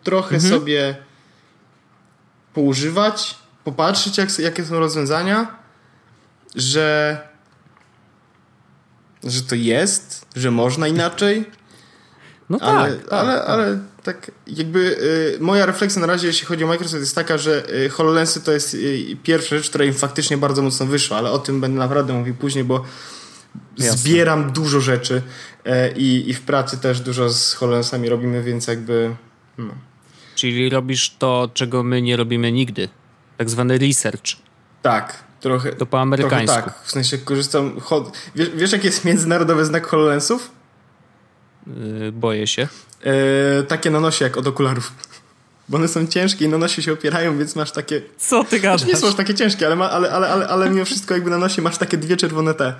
trochę 0.02 0.34
mhm. 0.34 0.54
sobie 0.54 0.96
poużywać, 2.54 3.34
popatrzeć 3.64 4.18
jak, 4.18 4.38
jakie 4.38 4.64
są 4.64 4.78
rozwiązania, 4.78 5.56
że 6.54 7.18
że 9.24 9.42
to 9.42 9.54
jest, 9.54 10.26
że 10.36 10.50
można 10.50 10.88
inaczej. 10.88 11.44
No 12.50 12.58
ale, 12.60 12.96
tak, 12.96 13.08
tak, 13.08 13.12
ale, 13.12 13.38
tak. 13.38 13.48
ale 13.48 13.78
tak 14.02 14.30
jakby 14.46 14.78
y, 15.36 15.40
moja 15.40 15.66
refleksja 15.66 16.00
na 16.00 16.06
razie, 16.06 16.26
jeśli 16.26 16.46
chodzi 16.46 16.64
o 16.64 16.66
Microsoft, 16.66 17.00
jest 17.00 17.14
taka, 17.14 17.38
że 17.38 17.74
y, 17.84 17.88
HoloLensy 17.88 18.40
to 18.40 18.52
jest 18.52 18.74
y, 18.74 19.16
pierwsza 19.22 19.56
rzecz, 19.56 19.68
która 19.68 19.84
im 19.84 19.94
faktycznie 19.94 20.38
bardzo 20.38 20.62
mocno 20.62 20.86
wyszła, 20.86 21.18
ale 21.18 21.30
o 21.30 21.38
tym 21.38 21.60
będę 21.60 21.78
naprawdę 21.78 22.12
mówił 22.12 22.34
później, 22.34 22.64
bo 22.64 22.84
Jasne. 23.78 23.96
zbieram 23.96 24.52
dużo 24.52 24.80
rzeczy 24.80 25.22
y, 25.66 25.70
i 25.96 26.34
w 26.34 26.40
pracy 26.40 26.78
też 26.78 27.00
dużo 27.00 27.30
z 27.30 27.54
HoloLensami 27.54 28.08
robimy, 28.08 28.42
więc 28.42 28.66
jakby... 28.66 29.16
No. 29.58 29.74
Czyli 30.34 30.68
robisz 30.68 31.16
to, 31.18 31.50
czego 31.54 31.82
my 31.82 32.02
nie 32.02 32.16
robimy 32.16 32.52
nigdy. 32.52 32.88
Tak 33.36 33.50
zwany 33.50 33.78
research. 33.78 34.36
Tak, 34.82 35.23
trochę. 35.44 35.72
To 35.72 35.86
po 35.86 36.00
amerykańsku. 36.00 36.56
tak, 36.56 36.74
w 36.84 36.90
sensie 36.90 37.18
korzystam. 37.18 37.80
Wiesz, 38.34 38.50
wiesz 38.54 38.72
jaki 38.72 38.86
jest 38.86 39.04
międzynarodowy 39.04 39.64
znak 39.64 39.86
HoloLensów? 39.86 40.50
Yy, 41.66 42.12
boję 42.12 42.46
się. 42.46 42.68
Yy, 43.04 43.12
takie 43.68 43.90
na 43.90 44.00
nosie 44.00 44.24
jak 44.24 44.36
od 44.36 44.46
okularów. 44.46 44.92
Bo 45.68 45.76
one 45.76 45.88
są 45.88 46.06
ciężkie 46.06 46.44
i 46.44 46.48
na 46.48 46.58
nosie 46.58 46.82
się 46.82 46.92
opierają, 46.92 47.38
więc 47.38 47.56
masz 47.56 47.72
takie... 47.72 48.02
Co 48.18 48.44
ty 48.44 48.60
gadasz? 48.60 48.80
Znaczy 48.80 48.94
nie 48.94 49.00
są 49.00 49.08
aż 49.08 49.14
takie 49.14 49.34
ciężkie, 49.34 49.66
ale, 49.66 49.76
ma, 49.76 49.90
ale, 49.90 50.12
ale, 50.12 50.28
ale, 50.28 50.48
ale 50.48 50.70
mimo 50.70 50.84
wszystko 50.84 51.14
jakby 51.14 51.30
na 51.30 51.38
nosie 51.38 51.62
masz 51.62 51.78
takie 51.78 51.96
dwie 51.96 52.16
czerwone 52.16 52.54
te, 52.54 52.74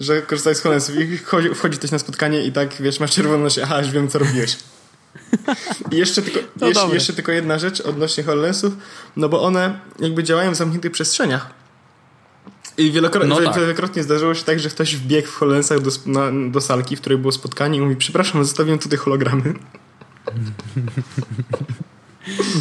że 0.00 0.22
korzystaj 0.22 0.54
z 0.54 0.60
HoloLensów 0.60 0.96
i 0.96 1.18
wchodzi, 1.18 1.48
wchodzi 1.54 1.78
ktoś 1.78 1.90
na 1.90 1.98
spotkanie 1.98 2.44
i 2.44 2.52
tak, 2.52 2.74
wiesz, 2.80 3.00
masz 3.00 3.10
czerwone 3.10 3.38
nosie, 3.38 3.62
aha, 3.62 3.78
już 3.78 3.90
wiem 3.90 4.08
co 4.08 4.18
robiłeś. 4.18 4.56
I 5.92 5.96
jeszcze 5.96 6.22
tylko, 6.22 6.66
jeszcze, 6.66 6.94
jeszcze, 6.94 7.12
tylko 7.12 7.32
jedna 7.32 7.58
rzecz 7.58 7.80
odnośnie 7.80 8.24
HoloLensów, 8.24 8.72
no 9.16 9.28
bo 9.28 9.42
one 9.42 9.80
jakby 9.98 10.24
działają 10.24 10.52
w 10.52 10.56
zamkniętych 10.56 10.92
przestrzeniach. 10.92 11.59
I 12.80 12.90
wielokrotnie, 12.92 13.28
no 13.28 13.40
tak. 13.40 13.60
wielokrotnie 13.60 14.02
zdarzyło 14.02 14.34
się 14.34 14.44
tak, 14.44 14.60
że 14.60 14.70
ktoś 14.70 14.96
wbiegł 14.96 15.28
w 15.28 15.34
HoloLensach 15.34 15.80
do, 15.80 15.90
na, 16.06 16.50
do 16.50 16.60
salki, 16.60 16.96
w 16.96 17.00
której 17.00 17.18
było 17.18 17.32
spotkanie 17.32 17.78
i 17.78 17.80
mówi, 17.80 17.96
przepraszam, 17.96 18.44
zostawiłem 18.44 18.78
tutaj 18.78 18.98
hologramy. 18.98 19.54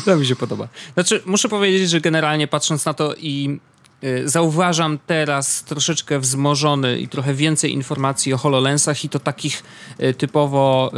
To 0.05 0.17
mi 0.17 0.25
się 0.25 0.35
podoba. 0.35 0.67
Znaczy, 0.93 1.21
muszę 1.25 1.49
powiedzieć, 1.49 1.89
że 1.89 2.01
generalnie 2.01 2.47
patrząc 2.47 2.85
na 2.85 2.93
to 2.93 3.15
i 3.15 3.59
y, 4.03 4.29
zauważam 4.29 4.99
teraz 5.07 5.63
troszeczkę 5.63 6.19
wzmożony 6.19 6.99
i 6.99 7.07
trochę 7.07 7.33
więcej 7.33 7.73
informacji 7.73 8.33
o 8.33 8.37
HoloLensach 8.37 9.03
i 9.03 9.09
to 9.09 9.19
takich 9.19 9.63
y, 10.03 10.13
typowo 10.13 10.91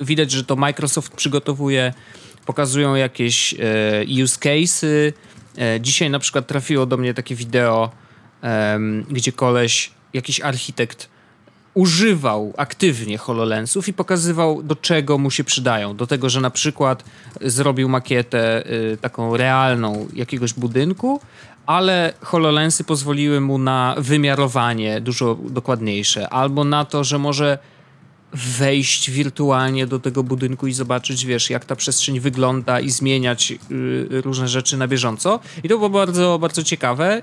y, 0.00 0.04
widać, 0.04 0.30
że 0.30 0.44
to 0.44 0.56
Microsoft 0.56 1.12
przygotowuje, 1.12 1.94
pokazują 2.46 2.94
jakieś 2.94 3.54
use 4.24 4.38
cases. 4.38 4.84
Dzisiaj 5.80 6.10
na 6.10 6.18
przykład 6.18 6.46
trafiło 6.46 6.86
do 6.86 6.96
mnie 6.96 7.14
takie 7.14 7.34
wideo, 7.34 7.90
gdzie 9.10 9.32
koleś, 9.32 9.90
jakiś 10.12 10.40
architekt 10.40 11.08
używał 11.74 12.54
aktywnie 12.56 13.18
HoloLensów 13.18 13.88
i 13.88 13.92
pokazywał, 13.92 14.62
do 14.62 14.76
czego 14.76 15.18
mu 15.18 15.30
się 15.30 15.44
przydają. 15.44 15.96
Do 15.96 16.06
tego, 16.06 16.30
że 16.30 16.40
na 16.40 16.50
przykład 16.50 17.04
zrobił 17.40 17.88
makietę 17.88 18.70
y, 18.92 18.96
taką 18.96 19.36
realną 19.36 20.08
jakiegoś 20.14 20.52
budynku, 20.52 21.20
ale 21.66 22.12
HoloLensy 22.20 22.84
pozwoliły 22.84 23.40
mu 23.40 23.58
na 23.58 23.94
wymiarowanie 23.98 25.00
dużo 25.00 25.38
dokładniejsze, 25.50 26.28
albo 26.28 26.64
na 26.64 26.84
to, 26.84 27.04
że 27.04 27.18
może 27.18 27.58
wejść 28.32 29.10
wirtualnie 29.10 29.86
do 29.86 29.98
tego 29.98 30.22
budynku 30.22 30.66
i 30.66 30.72
zobaczyć, 30.72 31.26
wiesz, 31.26 31.50
jak 31.50 31.64
ta 31.64 31.76
przestrzeń 31.76 32.20
wygląda 32.20 32.80
i 32.80 32.90
zmieniać 32.90 33.52
y, 33.70 34.22
różne 34.24 34.48
rzeczy 34.48 34.76
na 34.76 34.88
bieżąco. 34.88 35.40
I 35.64 35.68
to 35.68 35.76
było 35.76 35.90
bardzo, 35.90 36.38
bardzo 36.38 36.62
ciekawe 36.62 37.22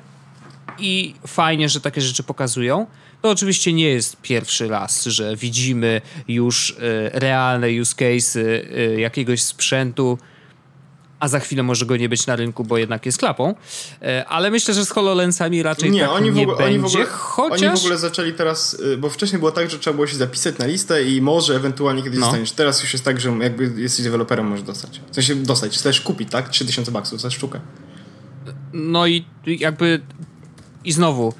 i 0.79 1.15
fajnie, 1.27 1.69
że 1.69 1.81
takie 1.81 2.01
rzeczy 2.01 2.23
pokazują. 2.23 2.87
To 3.21 3.29
oczywiście 3.29 3.73
nie 3.73 3.89
jest 3.89 4.17
pierwszy 4.21 4.67
raz, 4.67 5.05
że 5.05 5.35
widzimy 5.35 6.01
już 6.27 6.69
y, 6.69 6.75
realne 7.13 7.67
use 7.81 7.95
cases 7.95 8.35
y, 8.35 8.95
jakiegoś 8.99 9.41
sprzętu, 9.41 10.17
a 11.21 11.27
za 11.27 11.39
chwilę 11.39 11.63
może 11.63 11.85
go 11.85 11.97
nie 11.97 12.09
być 12.09 12.27
na 12.27 12.35
rynku, 12.35 12.63
bo 12.63 12.77
jednak 12.77 13.05
jest 13.05 13.17
klapą. 13.17 13.55
E, 14.01 14.25
ale 14.25 14.51
myślę, 14.51 14.73
że 14.73 14.85
z 14.85 14.89
HoloLensami 14.89 15.63
raczej 15.63 15.91
nie, 15.91 16.01
tak 16.01 16.09
oni 16.09 16.31
nie 16.31 16.41
ogóle, 16.41 16.57
będzie, 16.57 16.73
oni 16.73 16.79
w 16.79 16.85
ogóle, 16.85 17.05
chociaż... 17.05 17.61
Oni 17.61 17.77
w 17.77 17.79
ogóle 17.79 17.97
zaczęli 17.97 18.33
teraz, 18.33 18.81
bo 18.97 19.09
wcześniej 19.09 19.39
było 19.39 19.51
tak, 19.51 19.69
że 19.69 19.79
trzeba 19.79 19.93
było 19.93 20.07
się 20.07 20.15
zapisać 20.15 20.57
na 20.57 20.65
listę 20.65 21.03
i 21.03 21.21
może 21.21 21.55
ewentualnie 21.55 22.03
kiedyś 22.03 22.19
no. 22.19 22.25
dostaniesz. 22.25 22.51
Teraz 22.51 22.81
już 22.81 22.93
jest 22.93 23.05
tak, 23.05 23.19
że 23.19 23.29
jakby 23.29 23.81
jesteś 23.81 24.05
deweloperem, 24.05 24.47
możesz 24.47 24.65
dostać. 24.65 25.01
W 25.11 25.15
sensie 25.15 25.35
dostać, 25.35 25.77
chcesz 25.77 26.01
kupić, 26.01 26.29
tak? 26.31 26.49
3000 26.49 26.91
baksów 26.91 27.21
za 27.21 27.31
sztukę. 27.31 27.59
No 28.73 29.07
i 29.07 29.25
jakby 29.45 30.01
i 30.83 30.91
znowu 30.91 31.33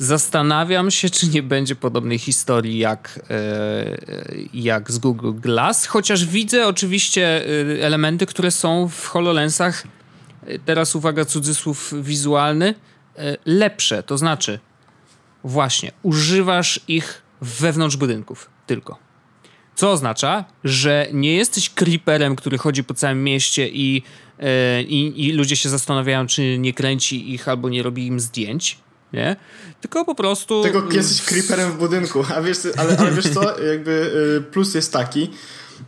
Zastanawiam 0.00 0.90
się, 0.90 1.10
czy 1.10 1.28
nie 1.28 1.42
będzie 1.42 1.76
podobnej 1.76 2.18
historii 2.18 2.78
jak, 2.78 3.20
e, 3.30 3.96
jak 4.54 4.92
z 4.92 4.98
Google 4.98 5.32
Glass, 5.34 5.86
chociaż 5.86 6.24
widzę 6.24 6.66
oczywiście 6.66 7.44
e, 7.78 7.84
elementy, 7.84 8.26
które 8.26 8.50
są 8.50 8.88
w 8.88 9.06
HoloLensach, 9.06 9.84
e, 10.46 10.58
teraz 10.58 10.96
uwaga, 10.96 11.24
cudzysłów 11.24 11.94
wizualny, 12.02 12.74
lepsze. 13.44 14.02
To 14.02 14.18
znaczy, 14.18 14.58
właśnie, 15.44 15.92
używasz 16.02 16.80
ich 16.88 17.22
wewnątrz 17.40 17.96
budynków 17.96 18.50
tylko. 18.66 18.98
Co 19.74 19.90
oznacza, 19.90 20.44
że 20.64 21.06
nie 21.12 21.36
jesteś 21.36 21.70
creeperem, 21.70 22.36
który 22.36 22.58
chodzi 22.58 22.84
po 22.84 22.94
całym 22.94 23.24
mieście 23.24 23.68
i, 23.68 24.02
i, 24.88 25.26
i 25.26 25.32
ludzie 25.32 25.56
się 25.56 25.68
zastanawiają, 25.68 26.26
czy 26.26 26.58
nie 26.58 26.74
kręci 26.74 27.34
ich 27.34 27.48
albo 27.48 27.68
nie 27.68 27.82
robi 27.82 28.06
im 28.06 28.20
zdjęć 28.20 28.78
nie? 29.12 29.36
Tylko 29.80 30.04
po 30.04 30.14
prostu... 30.14 30.62
Tylko 30.62 30.92
jesteś 30.92 31.22
creeperem 31.22 31.72
w 31.72 31.78
budynku, 31.78 32.24
a 32.36 32.42
wiesz, 32.42 32.58
ale, 32.76 32.98
ale 32.98 33.12
wiesz 33.12 33.28
co, 33.28 33.58
jakby 33.72 34.12
y, 34.38 34.50
plus 34.52 34.74
jest 34.74 34.92
taki, 34.92 35.30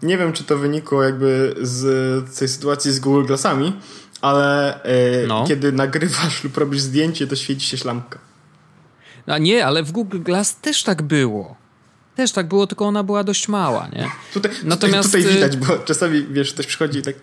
nie 0.02 0.18
wiem, 0.18 0.32
czy 0.32 0.44
to 0.44 0.58
wynikło 0.58 1.02
jakby 1.02 1.54
z 1.60 2.38
tej 2.38 2.48
sytuacji 2.48 2.92
z 2.92 3.00
Google 3.00 3.26
Glassami, 3.26 3.72
ale 4.20 4.78
y, 4.84 5.26
no. 5.26 5.44
kiedy 5.48 5.72
nagrywasz 5.72 6.44
lub 6.44 6.56
robisz 6.56 6.80
zdjęcie, 6.80 7.26
to 7.26 7.36
świeci 7.36 7.66
się 7.66 7.76
szlampka. 7.76 8.18
A 9.26 9.38
nie, 9.38 9.66
ale 9.66 9.82
w 9.82 9.92
Google 9.92 10.20
Glass 10.20 10.56
też 10.56 10.82
tak 10.82 11.02
było. 11.02 11.56
Też 12.16 12.32
tak 12.32 12.48
było, 12.48 12.66
tylko 12.66 12.86
ona 12.86 13.02
była 13.02 13.24
dość 13.24 13.48
mała, 13.48 13.88
nie? 13.92 14.10
Tutaj, 14.34 14.52
Natomiast... 14.64 15.12
tutaj 15.12 15.32
widać, 15.32 15.56
bo 15.56 15.78
czasami, 15.78 16.26
wiesz, 16.30 16.52
ktoś 16.52 16.66
przychodzi 16.66 16.98
i 16.98 17.02
tak, 17.02 17.14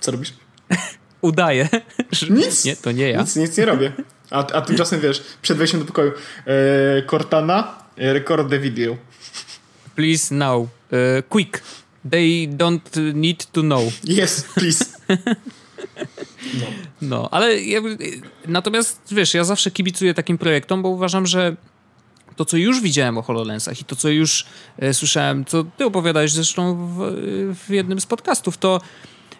co 0.00 0.10
robisz? 0.10 0.32
Udaje. 1.22 1.68
Nic. 2.30 2.64
Nie, 2.64 2.76
to 2.76 2.92
nie 2.92 3.10
ja. 3.10 3.20
Nic, 3.20 3.36
nic 3.36 3.58
nie 3.58 3.66
robię. 3.66 3.92
A, 4.30 4.46
a 4.46 4.60
tymczasem 4.60 5.00
wiesz, 5.00 5.22
przed 5.42 5.58
wejściem 5.58 5.80
do 5.80 5.86
pokoju 5.86 6.12
e, 6.46 7.02
Cortana, 7.10 7.78
e, 7.98 8.12
record 8.12 8.50
the 8.50 8.58
video. 8.58 8.96
Please 9.96 10.34
now. 10.34 10.68
E, 10.92 11.22
quick. 11.22 11.62
They 12.10 12.48
don't 12.48 13.14
need 13.14 13.46
to 13.46 13.60
know. 13.60 13.92
Yes, 14.04 14.44
please. 14.54 14.84
No. 15.08 16.66
no, 17.02 17.28
ale 17.30 17.62
ja, 17.62 17.80
natomiast 18.46 19.00
wiesz, 19.10 19.34
ja 19.34 19.44
zawsze 19.44 19.70
kibicuję 19.70 20.14
takim 20.14 20.38
projektom, 20.38 20.82
bo 20.82 20.88
uważam, 20.88 21.26
że 21.26 21.56
to, 22.36 22.44
co 22.44 22.56
już 22.56 22.80
widziałem 22.80 23.18
o 23.18 23.22
HoloLensach 23.22 23.80
i 23.80 23.84
to, 23.84 23.96
co 23.96 24.08
już 24.08 24.46
e, 24.78 24.94
słyszałem, 24.94 25.44
co 25.44 25.64
ty 25.64 25.84
opowiadałeś 25.84 26.32
zresztą 26.32 26.86
w, 26.86 27.54
w 27.66 27.70
jednym 27.70 28.00
z 28.00 28.06
podcastów, 28.06 28.58
to 28.58 28.80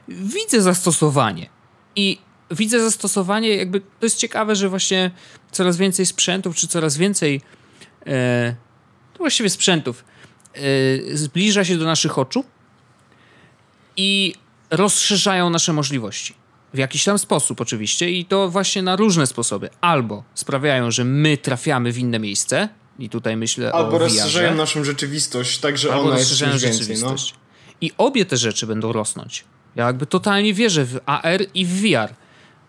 widzę 0.09 0.63
zastosowanie. 0.63 1.49
I 1.97 2.19
widzę 2.51 2.81
zastosowanie, 2.81 3.57
jakby 3.57 3.81
to 3.81 4.07
jest 4.07 4.17
ciekawe, 4.17 4.57
że 4.57 4.69
właśnie 4.69 5.11
coraz 5.53 5.77
więcej 5.77 6.07
sprzętów, 6.07 6.57
czy 6.57 6.69
coraz 6.69 6.97
więcej 6.97 7.41
e, 8.07 8.55
właściwie 9.23 9.51
sprzętów, 9.51 10.05
yy, 10.55 11.17
zbliża 11.17 11.65
się 11.65 11.77
do 11.77 11.85
naszych 11.85 12.19
oczu 12.19 12.45
i 13.97 14.35
rozszerzają 14.71 15.51
nasze 15.51 15.73
możliwości. 15.73 16.35
W 16.75 16.79
jakiś 16.79 17.05
tam 17.05 17.19
sposób 17.19 17.61
oczywiście 17.61 18.11
i 18.11 18.25
to 18.25 18.49
właśnie 18.49 18.83
na 18.83 18.97
różne 18.97 19.27
sposoby. 19.27 19.71
Albo 19.81 20.25
sprawiają, 20.35 20.91
że 20.91 21.05
my 21.05 21.37
trafiamy 21.37 21.93
w 21.93 21.99
inne 21.99 22.19
miejsce 22.19 22.69
i 22.99 23.09
tutaj 23.09 23.37
myślę 23.37 23.73
Albo 23.73 23.97
o 23.97 23.99
rozszerzają 23.99 24.55
naszą 24.55 24.85
rzeczywistość, 24.85 25.59
tak 25.59 25.79
że 25.79 25.93
Albo 25.93 26.09
ona 26.09 26.19
jest. 26.19 26.41
No. 26.41 26.59
rzeczywistość. 26.59 27.35
I 27.81 27.93
obie 27.99 28.25
te 28.25 28.37
rzeczy 28.37 28.67
będą 28.67 28.93
rosnąć. 28.93 29.45
Ja 29.77 29.87
jakby 29.87 30.07
totalnie 30.07 30.55
wierzę 30.55 30.85
w 30.85 30.99
AR 31.07 31.41
i 31.55 31.67
w 31.67 31.81
VR. 31.81 32.09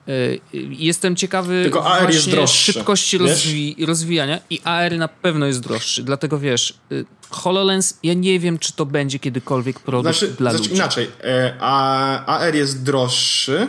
Y, 0.09 0.39
Jestem 0.69 1.15
ciekawy 1.15 1.63
Tylko 1.63 1.85
AR 1.93 2.13
jest 2.13 2.29
droższy, 2.31 2.73
szybkości 2.73 3.17
rozwi- 3.19 3.85
rozwijania 3.87 4.39
i 4.49 4.61
AR 4.63 4.97
na 4.97 5.07
pewno 5.07 5.45
jest 5.45 5.59
droższy. 5.59 6.03
Dlatego 6.03 6.39
wiesz, 6.39 6.79
y, 6.91 7.05
HoloLens, 7.29 7.97
ja 8.03 8.13
nie 8.13 8.39
wiem, 8.39 8.59
czy 8.59 8.73
to 8.73 8.85
będzie 8.85 9.19
kiedykolwiek 9.19 9.79
produkt 9.79 10.17
Znaczy, 10.17 10.33
dla 10.33 10.51
znaczy 10.51 10.63
ludzi. 10.63 10.75
inaczej. 10.75 11.11
E, 11.23 11.53
a, 11.59 12.25
AR 12.25 12.55
jest 12.55 12.83
droższy, 12.83 13.67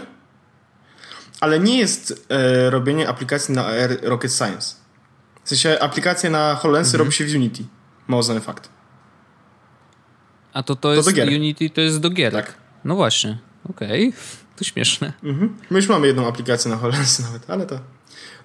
ale 1.40 1.60
nie 1.60 1.78
jest 1.78 2.26
e, 2.28 2.70
robienie 2.70 3.08
aplikacji 3.08 3.54
na 3.54 3.66
AR 3.66 3.96
rocket 4.02 4.32
science. 4.32 4.74
W 5.44 5.48
sensie 5.48 5.78
aplikacje 5.80 6.30
na 6.30 6.54
HoloLensy 6.54 6.88
Mhm. 6.88 6.98
robi 6.98 7.12
się 7.16 7.24
w 7.26 7.34
Unity. 7.34 7.64
Mało 8.08 8.22
znany 8.22 8.40
fakt. 8.40 8.68
A 10.52 10.62
to 10.62 10.76
to 10.76 10.94
jest 10.94 11.08
do 11.08 11.12
gier. 11.12 11.28
Unity, 11.28 11.70
to 11.70 11.80
jest 11.80 12.00
do 12.00 12.10
gierek. 12.10 12.46
Tak. 12.46 12.63
No 12.84 12.94
właśnie, 12.94 13.38
okej. 13.70 14.12
To 14.56 14.64
śmieszne. 14.64 15.12
Mhm. 15.22 15.56
My 15.70 15.78
już 15.78 15.88
mamy 15.88 16.06
jedną 16.06 16.28
aplikację 16.28 16.70
na 16.70 16.76
HoloLensy 16.76 17.22
nawet, 17.22 17.50
ale 17.50 17.66
to... 17.66 17.80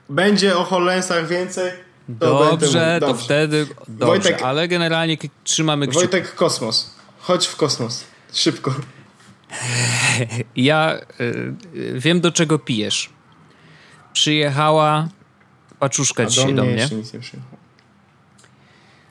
Będzie 0.10 0.58
o 0.58 0.64
HoloLensach 0.64 1.28
więcej. 1.28 1.72
To 2.20 2.50
Dobrze, 2.52 2.98
to 3.00 3.08
Dobrze. 3.08 3.24
wtedy 3.26 3.68
dobrze, 3.88 4.30
Wojtek- 4.32 4.44
ale 4.44 4.68
generalnie 4.68 5.18
trzymamy 5.44 5.88
kciuki. 5.88 6.00
Wojtek, 6.00 6.36
kosmos. 6.36 6.94
Chodź 7.20 7.48
w 7.48 7.56
kosmos. 7.56 8.04
Szybko. 8.34 8.76
Ja 10.56 11.00
y, 11.20 11.24
y, 11.76 12.00
wiem, 12.00 12.22
do 12.22 12.32
czego 12.32 12.60
pijesz. 12.60 13.10
Przyjechała 14.14 15.10
paczuszka 15.80 16.26
dzisiaj 16.26 16.54
do 16.56 16.64
mnie. 16.64 16.74
jeszcze 16.74 16.96
nic 16.96 17.14
nie 17.14 17.20
przyjechał. 17.20 17.58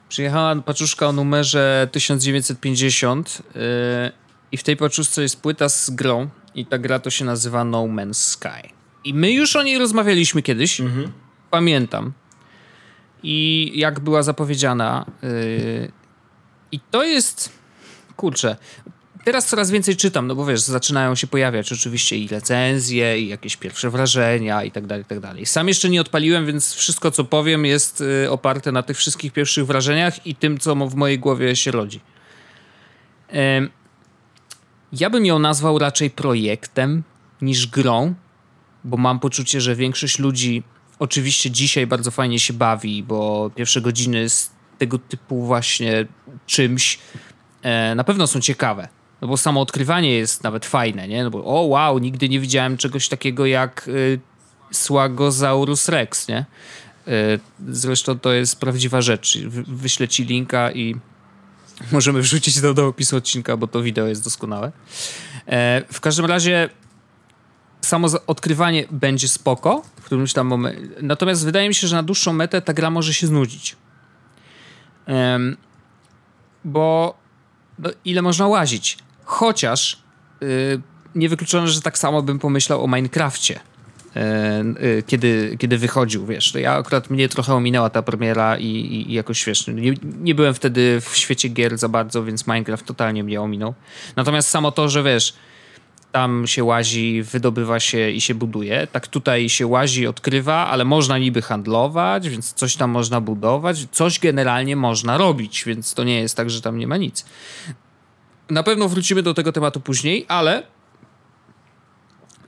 Przyjechała 0.08 0.56
paczuszka 0.56 1.06
o 1.08 1.12
numerze 1.12 1.88
1950 1.92 3.42
y, 3.56 4.27
i 4.52 4.57
w 4.57 4.62
tej 4.62 4.76
paczuszce 4.76 5.23
jest 5.23 5.40
płyta 5.40 5.69
z 5.69 5.90
grą 5.90 6.28
i 6.55 6.67
ta 6.67 6.78
gra 6.78 6.99
to 6.99 7.11
się 7.11 7.25
nazywa 7.25 7.64
No 7.64 7.83
Man's 7.85 8.14
Sky. 8.14 8.69
I 9.05 9.14
my 9.14 9.33
już 9.33 9.57
o 9.57 9.62
niej 9.62 9.78
rozmawialiśmy 9.78 10.43
kiedyś, 10.43 10.81
Mhm. 10.81 11.12
pamiętam. 11.50 12.12
I 13.23 13.73
jak 13.75 14.00
była 14.00 14.23
zapowiedziana. 14.23 15.07
y, 15.25 15.93
I 16.73 16.81
to 16.90 17.02
jest. 17.05 17.52
Kurczę. 18.17 18.57
Teraz 19.25 19.47
coraz 19.47 19.71
więcej 19.71 19.97
czytam, 19.97 20.26
no 20.26 20.35
bo 20.35 20.47
wiesz, 20.47 20.61
zaczynają 20.61 21.14
się 21.14 21.26
pojawiać 21.26 21.73
oczywiście 21.73 22.17
i 22.17 22.28
recenzje, 22.28 23.21
i 23.21 23.28
jakieś 23.28 23.57
pierwsze 23.57 23.90
wrażenia, 23.90 24.64
i 24.64 24.71
tak 24.71 24.87
dalej, 24.87 25.02
i 25.02 25.07
tak 25.07 25.21
dalej. 25.21 25.47
Sam 25.47 25.69
jeszcze 25.69 25.88
nie 25.88 26.00
odpaliłem, 26.00 26.47
więc 26.47 26.75
wszystko, 26.75 27.11
co 27.11 27.25
powiem, 27.25 27.64
jest 27.64 28.00
y, 28.00 28.31
oparte 28.31 28.73
na 28.73 28.83
tych 28.83 28.97
wszystkich 28.97 29.33
pierwszych 29.33 29.67
wrażeniach 29.67 30.26
i 30.26 30.35
tym, 30.35 30.59
co 30.59 30.75
w 30.76 30.95
mojej 30.95 31.19
głowie 31.19 31.57
się 31.57 31.71
rodzi. 31.71 32.00
Em, 33.28 33.71
ja 34.92 35.11
bym 35.11 35.26
ją 35.26 35.38
nazwał 35.38 35.78
raczej 35.78 36.11
projektem 36.11 37.02
niż 37.42 37.66
grą, 37.66 38.14
bo 38.85 38.97
mam 38.97 39.21
poczucie, 39.21 39.61
że 39.61 39.76
większość 39.76 40.18
ludzi 40.18 40.62
oczywiście 40.99 41.50
dzisiaj 41.50 41.87
bardzo 41.87 42.11
fajnie 42.11 42.40
się 42.40 42.52
bawi, 42.52 43.02
bo 43.02 43.50
pierwsze 43.54 43.80
godziny 43.80 44.28
z 44.28 44.50
tego 44.78 44.99
typu 44.99 45.47
właśnie 45.47 46.06
czymś 46.47 46.99
e, 47.63 47.95
na 47.95 48.04
pewno 48.04 48.26
są 48.26 48.41
ciekawe. 48.41 48.89
No 49.21 49.28
bo 49.28 49.36
samo 49.36 49.60
odkrywanie 49.60 50.13
jest 50.13 50.45
nawet 50.45 50.67
fajne, 50.67 51.08
nie? 51.08 51.25
No 51.25 51.30
bo 51.30 51.45
o 51.45 51.60
wow, 51.60 51.99
nigdy 51.99 52.28
nie 52.28 52.41
widziałem 52.41 52.76
czegoś 52.76 53.08
takiego 53.08 53.47
jak 53.47 53.89
y, 53.89 54.21
rex, 55.89 56.28
nie? 56.28 56.47
Y, 57.08 57.41
zresztą 57.69 58.19
to 58.19 58.32
jest 58.32 58.60
prawdziwa 58.60 59.00
rzecz. 59.00 59.39
Wy, 59.39 59.65
wyślę 59.67 60.08
ci 60.08 60.25
linka 60.25 60.73
i 60.73 60.97
możemy 61.93 62.23
wrzucić 62.23 62.60
to 62.60 62.75
do 62.75 62.86
opisu 62.86 63.17
odcinka, 63.17 63.56
bo 63.56 63.67
to 63.67 63.82
wideo 63.82 64.06
jest 64.06 64.25
doskonałe. 64.25 64.73
E, 65.47 65.82
w 65.93 66.00
każdym 66.00 66.26
razie 66.26 66.69
samo 67.80 68.08
odkrywanie 68.26 68.84
będzie 68.91 69.28
spoko 69.28 69.82
w 70.00 70.04
którymś 70.04 70.32
tam 70.32 70.47
momencie. 70.47 70.82
Natomiast 71.02 71.45
wydaje 71.45 71.69
mi 71.69 71.75
się, 71.75 71.88
że 71.88 71.97
na 71.97 72.02
dłuższą 72.02 72.32
metę 72.32 72.62
ta 72.62 72.73
gra 72.73 72.91
może 72.91 73.14
się 73.14 73.26
znudzić. 73.26 73.76
Bo 76.64 77.19
no, 77.78 77.91
ile 78.04 78.23
można 78.23 78.47
łazić? 78.47 78.99
Chociaż 79.25 80.02
y, 80.43 80.80
niewykluczone, 81.14 81.69
że 81.69 81.82
tak 81.82 81.99
samo 81.99 82.23
bym 82.23 82.38
pomyślał 82.38 82.84
o 82.84 82.88
Minecrafcie. 82.88 83.60
E, 84.19 84.65
y, 84.83 85.02
Kiedy, 85.07 85.57
kiedy 85.59 85.78
wychodził, 85.78 86.26
wiesz, 86.26 86.54
ja 86.54 86.73
akurat 86.73 87.11
mnie 87.11 87.28
trochę 87.28 87.54
ominęła 87.54 87.91
ta 87.91 88.02
premiera 88.02 88.59
i, 88.59 88.67
i, 88.67 89.13
jakoś 89.13 89.45
wiesz, 89.45 89.67
nie, 89.67 89.95
nie 90.21 90.35
byłem 90.35 90.54
wtedy 90.54 91.00
w 91.00 91.17
świecie 91.17 91.49
gier 91.49 91.78
za 91.78 91.89
bardzo, 91.89 92.25
więc 92.25 92.47
Minecraft 92.47 92.87
totalnie 92.87 93.25
mnie 93.25 93.41
ominął. 93.41 93.75
Natomiast 94.17 94.49
samo 94.49 94.73
to, 94.73 94.89
że 94.89 95.02
wiesz, 95.02 95.35
tam 96.13 96.47
się 96.47 96.65
łazi, 96.65 97.23
wydobywa 97.23 97.81
się 97.81 98.11
i 98.11 98.21
się 98.21 98.35
buduje. 98.35 98.87
Tak 98.93 99.07
tutaj 99.07 99.49
się 99.49 99.67
łazi, 99.67 100.07
odkrywa, 100.07 100.67
ale 100.67 100.85
można 100.85 101.19
niby 101.19 101.43
handlować, 101.43 102.28
więc 102.28 102.52
coś 102.52 102.76
tam 102.76 102.91
można 102.91 103.21
budować, 103.21 103.87
coś 103.93 104.19
generalnie 104.19 104.76
można 104.76 105.19
robić, 105.19 105.65
więc 105.67 105.95
to 105.95 106.04
nie 106.04 106.21
jest 106.21 106.37
tak, 106.37 106.50
że 106.50 106.63
tam 106.63 106.78
nie 106.78 106.87
ma 106.87 106.97
nic. 106.97 107.25
Na 108.50 108.63
pewno 108.63 108.89
wrócimy 108.89 109.23
do 109.23 109.35
tego 109.35 109.52
tematu 109.52 109.81
później, 109.81 110.25
ale 110.28 110.63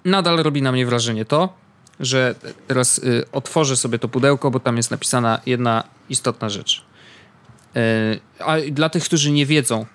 nadal 0.04 0.36
robi 0.36 0.62
na 0.62 0.72
mnie 0.72 0.86
wrażenie 0.86 1.24
to, 1.24 1.52
że 2.00 2.34
teraz 2.66 2.98
y, 2.98 3.24
otworzę 3.32 3.76
sobie 3.76 3.98
to 3.98 4.08
pudełko, 4.08 4.50
bo 4.50 4.60
tam 4.60 4.76
jest 4.76 4.90
napisana 4.90 5.40
jedna 5.46 5.84
istotna 6.08 6.48
rzecz. 6.48 6.84
Y, 7.76 8.20
a 8.38 8.56
dla 8.70 8.88
tych, 8.88 9.04
którzy 9.04 9.30
nie 9.30 9.46
wiedzą, 9.46 9.86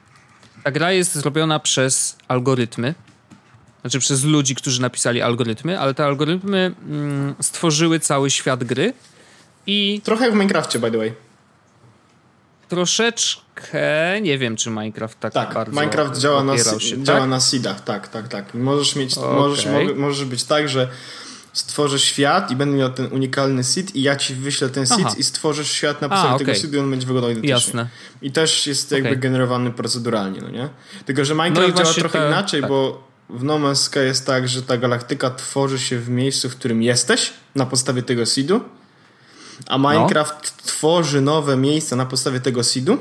ta 0.63 0.71
gra 0.71 0.91
jest 0.91 1.15
zrobiona 1.15 1.59
przez 1.59 2.17
algorytmy, 2.27 2.95
znaczy 3.81 3.99
przez 3.99 4.23
ludzi, 4.23 4.55
którzy 4.55 4.81
napisali 4.81 5.21
algorytmy, 5.21 5.79
ale 5.79 5.93
te 5.93 6.05
algorytmy 6.05 6.75
mm, 6.87 7.35
stworzyły 7.39 7.99
cały 7.99 8.29
świat 8.29 8.63
gry 8.63 8.93
i 9.67 10.01
Trochę 10.03 10.25
jak 10.25 10.33
w 10.33 10.37
Minecrafcie, 10.37 10.79
by 10.79 10.91
the 10.91 10.97
way. 10.97 11.13
Troszeczkę 12.67 14.21
nie 14.21 14.37
wiem, 14.37 14.55
czy 14.55 14.69
Minecraft 14.69 15.19
tak, 15.19 15.33
Tak, 15.33 15.53
bardzo 15.53 15.71
Minecraft 15.81 16.17
działa 16.19 16.43
na, 16.43 16.57
się, 16.57 17.03
działa 17.03 17.19
tak? 17.19 17.29
na 17.29 17.39
seedach, 17.39 17.83
tak, 17.83 18.07
tak, 18.07 18.27
tak. 18.27 18.53
Możesz 18.53 18.95
mieć, 18.95 19.17
Okej. 19.17 19.35
możesz, 19.35 19.65
mo- 19.65 19.95
możesz 19.95 20.25
być 20.25 20.43
tak, 20.43 20.69
że 20.69 20.87
stworzę 21.53 21.99
świat 21.99 22.51
i 22.51 22.55
będę 22.55 22.77
miał 22.77 22.89
ten 22.93 23.07
unikalny 23.13 23.63
seed 23.63 23.95
i 23.95 24.01
ja 24.01 24.15
ci 24.15 24.35
wyślę 24.35 24.69
ten 24.69 24.87
seed 24.87 25.01
Aha. 25.05 25.15
i 25.17 25.23
stworzysz 25.23 25.71
świat 25.71 26.01
na 26.01 26.09
podstawie 26.09 26.33
A, 26.35 26.37
tego 26.37 26.51
okej. 26.51 26.61
seedu 26.61 26.77
i 26.77 26.79
on 26.79 26.89
będzie 26.91 27.05
wyglądał 27.07 27.31
identycznie. 27.31 27.53
Jasne. 27.53 27.87
I 28.21 28.31
też 28.31 28.67
jest 28.67 28.91
jakby 28.91 29.09
Okej. 29.09 29.19
generowany 29.19 29.71
proceduralnie, 29.71 30.41
no 30.41 30.49
nie? 30.49 30.69
Tylko, 31.05 31.25
że 31.25 31.35
No 31.35 31.43
Minecraft 31.43 31.73
działa 31.75 31.83
właśnie 31.85 31.99
trochę 32.01 32.19
ta- 32.19 32.27
inaczej, 32.27 32.61
tak. 32.61 32.69
bo 32.69 33.07
w 33.29 33.43
No 33.43 33.59
Man's 33.59 33.75
Sky 33.75 33.99
jest 33.99 34.25
tak, 34.25 34.47
że 34.47 34.61
ta 34.63 34.77
galaktyka 34.77 35.29
tworzy 35.29 35.79
się 35.79 35.99
w 35.99 36.09
miejscu, 36.09 36.49
w 36.49 36.55
którym 36.55 36.83
jesteś 36.83 37.33
na 37.55 37.65
podstawie 37.65 38.03
tego 38.03 38.25
seedu, 38.25 38.61
a 39.67 39.77
No. 39.77 39.89
Minecraft 39.89 40.57
tworzy 40.65 41.21
nowe 41.21 41.57
miejsca 41.57 41.95
na 41.95 42.05
podstawie 42.05 42.39
tego 42.39 42.63
seedu 42.63 42.97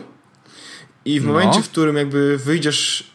i 1.04 1.20
w 1.20 1.24
No. 1.26 1.32
momencie, 1.32 1.62
w 1.62 1.68
którym 1.70 1.96
jakby 1.96 2.38
wyjdziesz 2.38 3.10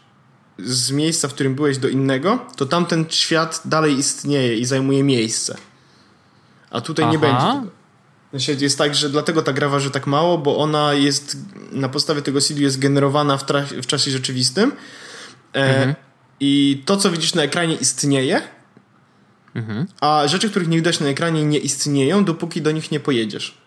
z 0.60 0.92
miejsca, 0.92 1.28
w 1.28 1.34
którym 1.34 1.56
byłeś 1.56 1.78
do 1.78 1.88
innego, 1.88 2.40
to 2.56 2.66
tamten 2.66 3.06
świat 3.10 3.62
dalej 3.66 3.98
istnieje 3.98 4.58
i 4.58 4.66
zajmuje 4.66 5.04
miejsce. 5.04 5.58
A 6.72 6.82
tutaj 6.82 7.06
nie 7.08 7.18
Aha. 7.18 7.28
będzie 7.28 7.60
tego. 7.60 7.80
Znaczy, 8.34 8.64
jest 8.64 8.78
tak, 8.78 8.96
że 8.96 9.10
dlatego 9.10 9.42
ta 9.42 9.54
gra 9.54 9.70
waży 9.70 9.92
tak 9.92 10.08
mało, 10.08 10.38
bo 10.38 10.58
ona 10.58 10.94
jest 10.94 11.38
na 11.72 11.90
podstawie 11.90 12.22
tego 12.22 12.42
seedu 12.42 12.62
jest 12.62 12.80
generowana 12.80 13.38
w, 13.38 13.44
w 13.82 13.86
czasie 13.88 14.12
rzeczywistym. 14.12 14.72
E, 15.54 15.70
Mhm. 15.70 15.96
I 16.40 16.84
to, 16.86 16.98
co 16.98 17.12
widzisz 17.12 17.34
na 17.34 17.44
ekranie, 17.44 17.76
istnieje, 17.76 18.42
Mhm. 19.56 19.88
a 20.02 20.24
rzeczy, 20.28 20.50
których 20.50 20.68
nie 20.68 20.78
widać 20.78 21.00
na 21.00 21.08
ekranie, 21.08 21.46
nie 21.46 21.60
istnieją, 21.60 22.26
dopóki 22.26 22.62
do 22.62 22.72
nich 22.72 22.92
nie 22.92 23.00
pojedziesz. 23.00 23.58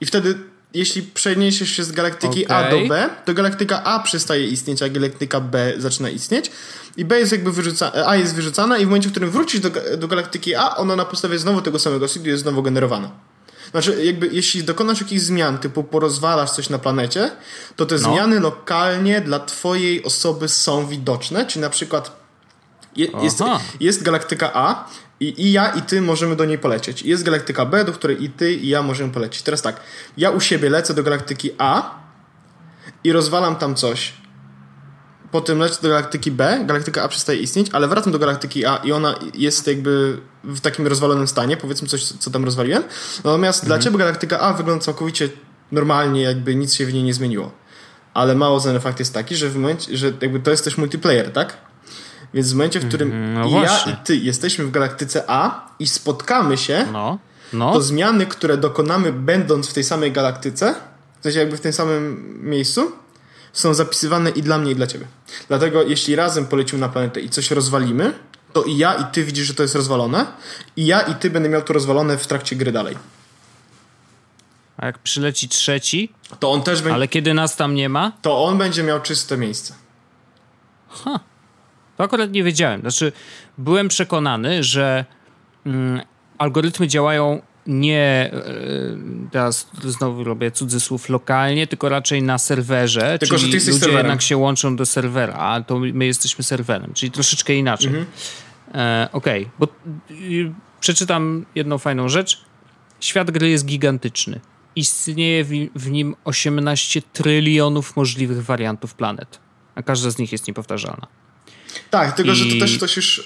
I 0.00 0.06
wtedy, 0.06 0.38
jeśli 0.74 1.02
przeniesiesz 1.02 1.70
się 1.70 1.84
z 1.84 1.92
galaktyki 1.92 2.46
A 2.46 2.70
do. 2.70 2.86
B, 2.88 3.08
to 3.24 3.34
galaktyka 3.34 3.84
A 3.84 4.00
przestaje 4.00 4.46
istnieć, 4.46 4.82
a 4.82 4.88
galaktyka 4.88 5.40
B 5.40 5.72
zaczyna 5.78 6.10
istnieć. 6.10 6.50
I 6.96 7.04
B 7.04 7.18
jest 7.18 7.32
jakby 7.32 7.52
wyrzuca 7.52 7.92
A 8.06 8.16
jest 8.16 8.34
wyrzucana, 8.34 8.78
i 8.78 8.84
w 8.84 8.88
momencie, 8.88 9.08
w 9.08 9.12
którym 9.12 9.30
wrócisz 9.30 9.60
do, 9.60 9.70
do 9.96 10.08
galaktyki 10.08 10.54
A, 10.54 10.76
ona 10.76 10.96
na 10.96 11.04
podstawie 11.04 11.38
znowu 11.38 11.62
tego 11.62 11.78
samego 11.78 12.08
seedu 12.08 12.28
jest 12.28 12.42
znowu 12.42 12.62
generowana. 12.62 13.10
Znaczy, 13.70 14.04
jakby 14.04 14.28
jeśli 14.32 14.64
dokonasz 14.64 15.00
jakichś 15.00 15.22
zmian, 15.22 15.58
typu 15.58 15.84
porozwalasz 15.84 16.50
coś 16.50 16.68
na 16.68 16.78
planecie, 16.78 17.30
to 17.76 17.86
te 17.86 17.94
No. 17.94 18.00
zmiany 18.00 18.40
lokalnie 18.40 19.20
dla 19.20 19.40
twojej 19.40 20.04
osoby 20.04 20.48
są 20.48 20.86
widoczne, 20.86 21.46
czy 21.46 21.60
na 21.60 21.70
przykład 21.70 22.25
je, 22.96 23.06
jest, 23.22 23.42
jest 23.80 24.02
galaktyka 24.02 24.50
A 24.54 24.88
I, 25.20 25.42
I 25.42 25.52
ja 25.52 25.68
i 25.68 25.82
ty 25.82 26.02
możemy 26.02 26.36
do 26.36 26.44
niej 26.44 26.58
polecieć. 26.58 27.02
Jest 27.02 27.22
galaktyka 27.22 27.66
B, 27.66 27.84
do 27.84 27.92
której 27.92 28.24
i 28.24 28.30
ty 28.30 28.52
i 28.52 28.68
ja 28.68 28.82
możemy 28.82 29.12
polecieć. 29.12 29.42
Teraz 29.42 29.62
tak, 29.62 29.80
ja 30.16 30.30
u 30.30 30.40
siebie 30.40 30.70
lecę 30.70 30.94
do 30.94 31.02
galaktyki 31.02 31.50
A 31.58 31.94
i 33.04 33.12
rozwalam 33.12 33.56
tam 33.56 33.74
coś. 33.74 34.12
Potem 35.30 35.58
lecę 35.58 35.82
do 35.82 35.88
galaktyki 35.88 36.30
B, 36.30 36.64
galaktyka 36.66 37.02
A 37.02 37.08
przestaje 37.08 37.38
istnieć, 37.38 37.66
ale 37.72 37.88
wracam 37.88 38.12
do 38.12 38.18
galaktyki 38.18 38.66
A 38.66 38.76
i 38.76 38.92
ona 38.92 39.14
jest 39.34 39.66
jakby 39.66 40.20
w 40.44 40.60
takim 40.60 40.86
rozwalonym 40.86 41.28
stanie, 41.28 41.56
powiedzmy 41.56 41.88
coś, 41.88 42.04
co 42.04 42.30
tam 42.30 42.44
rozwaliłem. 42.44 42.82
Natomiast 43.24 43.64
mhm. 43.64 43.68
dla 43.68 43.84
ciebie 43.84 43.98
galaktyka 43.98 44.40
A 44.40 44.52
wygląda 44.52 44.84
całkowicie 44.84 45.28
normalnie, 45.72 46.22
jakby 46.22 46.54
nic 46.54 46.74
się 46.74 46.86
w 46.86 46.92
niej 46.94 47.02
nie 47.02 47.14
zmieniło. 47.14 47.52
Ale 48.14 48.34
mało 48.34 48.60
znany 48.60 48.80
fakt 48.80 48.98
jest 48.98 49.14
taki, 49.14 49.36
że 49.36 49.48
w 49.48 49.56
momencie, 49.56 49.96
że 49.96 50.12
jakby 50.20 50.40
to 50.40 50.50
jest 50.50 50.64
też 50.64 50.78
multiplayer, 50.78 51.32
tak? 51.32 51.65
Więc 52.34 52.52
w 52.52 52.54
momencie, 52.54 52.80
w 52.80 52.88
którym 52.88 53.12
mm, 53.12 53.34
no 53.34 53.62
ja 53.62 53.78
i 53.78 53.96
ty 54.04 54.16
jesteśmy 54.16 54.64
w 54.64 54.70
galaktyce 54.70 55.24
A 55.26 55.68
i 55.78 55.86
spotkamy 55.86 56.56
się, 56.56 56.86
no, 56.92 57.18
no. 57.52 57.72
to 57.72 57.80
zmiany, 57.80 58.26
które 58.26 58.56
dokonamy 58.56 59.12
będąc 59.12 59.68
w 59.68 59.72
tej 59.72 59.84
samej 59.84 60.12
galaktyce, 60.12 60.74
w 61.20 61.22
sensie 61.22 61.38
jakby 61.38 61.56
w 61.56 61.60
tym 61.60 61.72
samym 61.72 62.34
miejscu, 62.50 62.92
są 63.52 63.74
zapisywane 63.74 64.30
i 64.30 64.42
dla 64.42 64.58
mnie, 64.58 64.72
i 64.72 64.74
dla 64.74 64.86
ciebie. 64.86 65.06
Dlatego 65.48 65.82
jeśli 65.82 66.16
razem 66.16 66.46
polecimy 66.46 66.80
na 66.80 66.88
planetę 66.88 67.20
i 67.20 67.30
coś 67.30 67.50
rozwalimy, 67.50 68.12
to 68.52 68.62
i 68.62 68.76
ja, 68.76 68.94
i 68.94 69.04
ty 69.04 69.24
widzisz, 69.24 69.46
że 69.46 69.54
to 69.54 69.62
jest 69.62 69.74
rozwalone, 69.74 70.26
i 70.76 70.86
ja, 70.86 71.00
i 71.00 71.14
ty 71.14 71.30
będę 71.30 71.48
miał 71.48 71.62
to 71.62 71.72
rozwalone 71.72 72.18
w 72.18 72.26
trakcie 72.26 72.56
gry 72.56 72.72
dalej. 72.72 72.96
A 74.76 74.86
jak 74.86 74.98
przyleci 74.98 75.48
trzeci, 75.48 76.12
to 76.38 76.50
on 76.50 76.62
też 76.62 76.82
będzie. 76.82 76.94
Ale 76.94 77.08
kiedy 77.08 77.34
nas 77.34 77.56
tam 77.56 77.74
nie 77.74 77.88
ma, 77.88 78.12
to 78.22 78.44
on 78.44 78.58
będzie 78.58 78.82
miał 78.82 79.00
czyste 79.00 79.36
miejsce. 79.36 79.74
Ha. 80.88 81.20
To 81.96 82.04
akurat 82.04 82.32
nie 82.32 82.44
wiedziałem. 82.44 82.80
Znaczy, 82.80 83.12
byłem 83.58 83.88
przekonany, 83.88 84.64
że 84.64 85.04
mm, 85.66 86.00
algorytmy 86.38 86.88
działają 86.88 87.42
nie, 87.66 88.30
yy, 88.32 88.98
teraz 89.30 89.70
znowu 89.84 90.24
robię 90.24 90.50
cudzysłów, 90.50 91.08
lokalnie, 91.08 91.66
tylko 91.66 91.88
raczej 91.88 92.22
na 92.22 92.38
serwerze. 92.38 93.18
Tylko, 93.18 93.36
czyli 93.36 93.46
że 93.46 93.48
ty 93.48 93.56
jesteś 93.56 93.74
ludzie 93.74 93.84
serwerem. 93.84 94.06
jednak 94.06 94.22
się 94.22 94.36
łączą 94.36 94.76
do 94.76 94.86
serwera, 94.86 95.34
a 95.34 95.62
to 95.62 95.78
my 95.78 96.06
jesteśmy 96.06 96.44
serwerem, 96.44 96.94
czyli 96.94 97.12
troszeczkę 97.12 97.54
inaczej. 97.54 97.86
Mhm. 97.86 98.06
E, 98.74 99.08
Okej, 99.12 99.42
okay. 99.42 99.52
bo 99.58 99.66
y, 100.10 100.52
przeczytam 100.80 101.46
jedną 101.54 101.78
fajną 101.78 102.08
rzecz. 102.08 102.40
Świat 103.00 103.30
gry 103.30 103.48
jest 103.48 103.66
gigantyczny. 103.66 104.40
Istnieje 104.76 105.44
w, 105.44 105.50
w 105.74 105.90
nim 105.90 106.16
18 106.24 107.02
trylionów 107.12 107.96
możliwych 107.96 108.44
wariantów 108.44 108.94
planet, 108.94 109.40
a 109.74 109.82
każda 109.82 110.10
z 110.10 110.18
nich 110.18 110.32
jest 110.32 110.48
niepowtarzalna. 110.48 111.06
Tak, 111.90 112.16
tylko 112.16 112.32
I... 112.32 112.34
że 112.34 112.54
to 112.54 112.60
też 112.60 112.76
ktoś 112.76 112.96
już 112.96 113.18
e, 113.18 113.22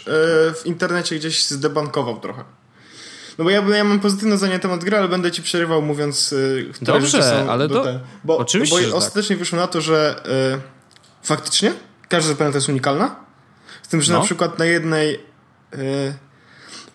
w 0.54 0.62
internecie 0.64 1.16
gdzieś 1.16 1.44
zdebankował 1.44 2.20
trochę. 2.20 2.44
No 3.38 3.44
bo 3.44 3.50
ja, 3.50 3.62
ja 3.76 3.84
mam 3.84 4.00
pozytywne 4.00 4.38
zdanie 4.38 4.54
na 4.54 4.58
temat 4.58 4.84
gry, 4.84 4.96
ale 4.96 5.08
będę 5.08 5.30
ci 5.30 5.42
przerywał 5.42 5.82
mówiąc, 5.82 6.34
e, 6.68 6.72
które 6.72 6.92
Dobrze, 6.92 7.22
są 7.22 7.50
ale 7.50 7.68
do, 7.68 7.84
te, 7.84 8.00
bo, 8.24 8.38
oczywiście, 8.38 8.88
bo 8.90 8.96
ostatecznie 8.96 9.36
tak. 9.36 9.38
wyszło 9.38 9.58
na 9.58 9.66
to, 9.66 9.80
że 9.80 10.22
y, 10.56 11.26
faktycznie 11.26 11.72
każda 12.08 12.34
planeta 12.34 12.56
jest 12.56 12.68
unikalna. 12.68 13.16
Z 13.82 13.88
tym, 13.88 14.02
że 14.02 14.12
no. 14.12 14.18
na 14.18 14.24
przykład 14.24 14.58
na 14.58 14.64
jednej 14.64 15.14
y, 15.14 16.14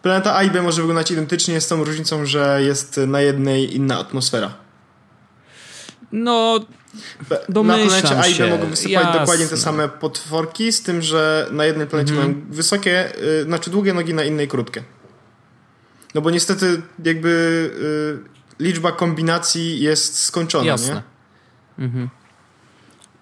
planeta 0.02 0.36
A 0.36 0.44
i 0.44 0.52
B 0.52 0.62
może 0.62 0.82
wyglądać 0.82 1.12
identycznie 1.12 1.62
z 1.62 1.68
tą 1.68 1.84
różnicą, 1.84 2.26
że 2.26 2.60
jest 2.64 2.98
na 2.98 3.22
jednej 3.22 3.76
inna 3.76 4.00
atmosfera. 4.00 4.54
No, 6.12 6.60
na 7.50 7.64
planecie 7.64 8.20
A 8.20 8.28
i 8.28 8.36
B 8.36 8.50
mogą 8.50 8.66
występować 8.66 9.20
dokładnie 9.20 9.48
te 9.48 9.58
same 9.58 9.90
potworki, 9.90 10.72
z 10.72 10.84
tym, 10.84 11.02
że 11.02 11.48
na 11.52 11.66
jednej 11.66 11.88
planecie 11.88 12.14
mm. 12.14 12.26
mają 12.26 12.42
wysokie, 12.50 13.22
y, 13.42 13.44
znaczy 13.44 13.70
długie 13.70 13.94
nogi, 13.94 14.14
na 14.14 14.24
innej 14.24 14.48
krótkie. 14.48 14.84
No 16.14 16.22
bo 16.22 16.32
niestety 16.32 16.82
jakby 17.04 17.30
y, 18.60 18.64
liczba 18.64 18.92
kombinacji 18.92 19.80
jest 19.80 20.20
skończona, 20.20 20.66
Jasne. 20.66 21.02
nie? 21.78 21.86
Mhm. 21.86 22.10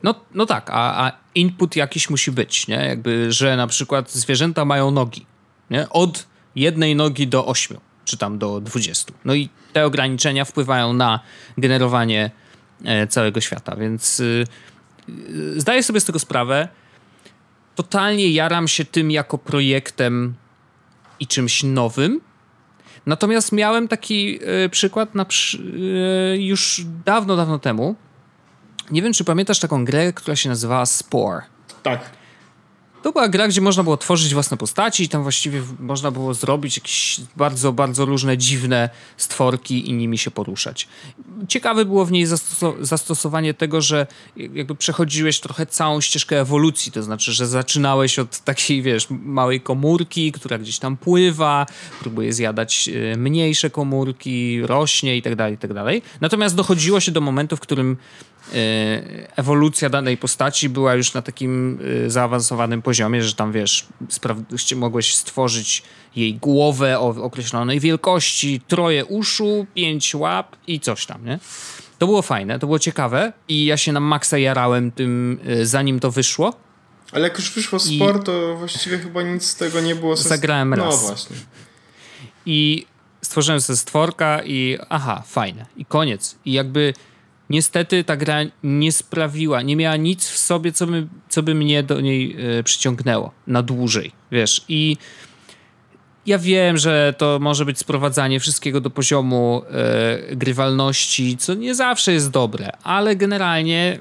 No, 0.03 0.15
no 0.33 0.45
tak, 0.45 0.69
a, 0.69 1.05
a 1.05 1.12
input 1.36 1.75
jakiś 1.75 2.09
musi 2.09 2.31
być, 2.31 2.67
nie? 2.67 2.75
Jakby, 2.75 3.31
że 3.31 3.57
na 3.57 3.67
przykład 3.67 4.12
zwierzęta 4.12 4.65
mają 4.65 4.91
nogi, 4.91 5.25
nie? 5.69 5.89
Od 5.89 6.27
jednej 6.55 6.95
nogi 6.95 7.27
do 7.27 7.45
ośmiu, 7.45 7.81
czy 8.05 8.17
tam 8.17 8.38
do 8.38 8.62
dwudziestu. 8.62 9.13
No 9.25 9.33
i 9.33 9.49
te 9.73 9.86
ograniczenia 9.86 10.45
wpływają 10.45 10.93
na 10.93 11.19
generowanie 11.57 12.31
całego 13.09 13.41
świata, 13.41 13.75
więc 13.75 14.19
y, 14.19 14.45
y, 15.09 15.61
zdaję 15.61 15.83
sobie 15.83 15.99
z 15.99 16.05
tego 16.05 16.19
sprawę. 16.19 16.67
Totalnie 17.75 18.29
jaram 18.29 18.67
się 18.67 18.85
tym 18.85 19.11
jako 19.11 19.37
projektem 19.37 20.33
i 21.19 21.27
czymś 21.27 21.63
nowym. 21.63 22.21
Natomiast 23.05 23.51
miałem 23.51 23.87
taki 23.87 24.39
y, 24.65 24.69
przykład 24.69 25.15
na, 25.15 25.25
już 26.37 26.81
dawno, 27.05 27.35
dawno 27.35 27.59
temu. 27.59 27.95
Nie 28.91 29.01
wiem, 29.01 29.13
czy 29.13 29.23
pamiętasz 29.23 29.59
taką 29.59 29.85
grę, 29.85 30.13
która 30.13 30.35
się 30.35 30.49
nazywała 30.49 30.85
Spore. 30.85 31.41
Tak. 31.83 32.22
To 33.03 33.11
była 33.11 33.29
gra, 33.29 33.47
gdzie 33.47 33.61
można 33.61 33.83
było 33.83 33.97
tworzyć 33.97 34.33
własne 34.33 34.57
postaci 34.57 35.03
i 35.03 35.09
tam 35.09 35.23
właściwie 35.23 35.61
można 35.79 36.11
było 36.11 36.33
zrobić 36.33 36.77
jakieś 36.77 37.21
bardzo, 37.37 37.73
bardzo 37.73 38.05
różne 38.05 38.37
dziwne 38.37 38.89
stworki 39.17 39.89
i 39.89 39.93
nimi 39.93 40.17
się 40.17 40.31
poruszać. 40.31 40.87
Ciekawe 41.47 41.85
było 41.85 42.05
w 42.05 42.11
niej 42.11 42.25
zastosowanie 42.81 43.53
tego, 43.53 43.81
że 43.81 44.07
jakby 44.37 44.75
przechodziłeś 44.75 45.39
trochę 45.39 45.65
całą 45.65 46.01
ścieżkę 46.01 46.41
ewolucji, 46.41 46.91
to 46.91 47.03
znaczy, 47.03 47.31
że 47.31 47.47
zaczynałeś 47.47 48.19
od 48.19 48.39
takiej, 48.39 48.81
wiesz, 48.81 49.07
małej 49.09 49.61
komórki, 49.61 50.31
która 50.31 50.57
gdzieś 50.57 50.79
tam 50.79 50.97
pływa, 50.97 51.65
próbuje 51.99 52.33
zjadać 52.33 52.89
e, 52.89 53.17
mniejsze 53.17 53.69
komórki, 53.69 54.61
rośnie 54.61 55.17
i 55.17 55.21
tak 55.21 55.35
dalej, 55.35 55.53
i 55.53 55.57
tak 55.57 55.73
dalej. 55.73 56.01
Natomiast 56.21 56.55
dochodziło 56.55 56.99
się 56.99 57.11
do 57.11 57.21
momentu, 57.21 57.57
w 57.57 57.59
którym 57.59 57.97
ewolucja 59.36 59.89
danej 59.89 60.17
postaci 60.17 60.69
była 60.69 60.93
już 60.93 61.13
na 61.13 61.21
takim 61.21 61.79
e, 62.06 62.10
zaawansowanym 62.10 62.82
poziomie, 62.82 63.23
że 63.23 63.34
tam 63.36 63.51
wiesz, 63.51 63.88
mogłeś 64.75 65.15
stworzyć 65.15 65.84
jej 66.15 66.36
głowę 66.36 66.99
o 66.99 67.08
określonej 67.08 67.79
wielkości, 67.79 68.62
troje 68.67 69.06
uszu, 69.06 69.65
pięć 69.75 70.15
łap 70.15 70.56
i 70.67 70.79
coś 70.79 71.06
tam, 71.06 71.25
nie? 71.25 71.39
To 71.99 72.06
było 72.06 72.21
fajne, 72.21 72.60
to 72.60 72.67
było 72.67 72.79
ciekawe 72.79 73.34
i 73.47 73.65
ja 73.65 73.77
się 73.77 73.91
na 73.91 73.99
maksa 73.99 74.38
jarałem 74.38 74.91
tym, 74.91 75.39
e, 75.45 75.65
zanim 75.65 75.99
to 75.99 76.12
wyszło. 76.12 76.53
Ale 77.12 77.23
jak 77.23 77.38
już 77.38 77.51
wyszło 77.51 77.79
sport, 77.79 78.21
I... 78.21 78.25
to 78.25 78.56
właściwie 78.58 78.97
chyba 78.97 79.21
nic 79.21 79.45
z 79.45 79.56
tego 79.56 79.82
nie 79.82 79.95
było. 79.95 80.15
Zagrałem 80.15 80.69
no, 80.69 80.75
raz. 80.75 81.01
No 81.01 81.08
właśnie. 81.08 81.36
I 82.45 82.86
stworzyłem 83.21 83.62
sobie 83.62 83.77
stworka 83.77 84.43
i 84.43 84.77
aha, 84.89 85.23
fajne. 85.27 85.65
I 85.77 85.86
koniec. 85.86 86.36
I 86.45 86.53
jakby 86.53 86.93
niestety 87.53 88.03
ta 88.03 88.17
gra 88.17 88.39
nie 88.63 88.91
sprawiła, 88.91 89.61
nie 89.61 89.75
miała 89.75 89.95
nic 89.95 90.29
w 90.29 90.37
sobie, 90.37 90.71
co 90.71 90.87
by, 90.87 91.07
co 91.29 91.43
by 91.43 91.55
mnie 91.55 91.83
do 91.83 92.01
niej 92.01 92.35
e, 92.59 92.63
przyciągnęło 92.63 93.31
na 93.47 93.63
dłużej, 93.63 94.11
wiesz. 94.31 94.65
I 94.69 94.97
ja 96.25 96.37
wiem, 96.37 96.77
że 96.77 97.13
to 97.17 97.37
może 97.41 97.65
być 97.65 97.79
sprowadzanie 97.79 98.39
wszystkiego 98.39 98.81
do 98.81 98.89
poziomu 98.89 99.61
e, 99.69 100.35
grywalności, 100.35 101.37
co 101.37 101.53
nie 101.53 101.75
zawsze 101.75 102.13
jest 102.13 102.31
dobre, 102.31 102.69
ale 102.83 103.15
generalnie 103.15 103.99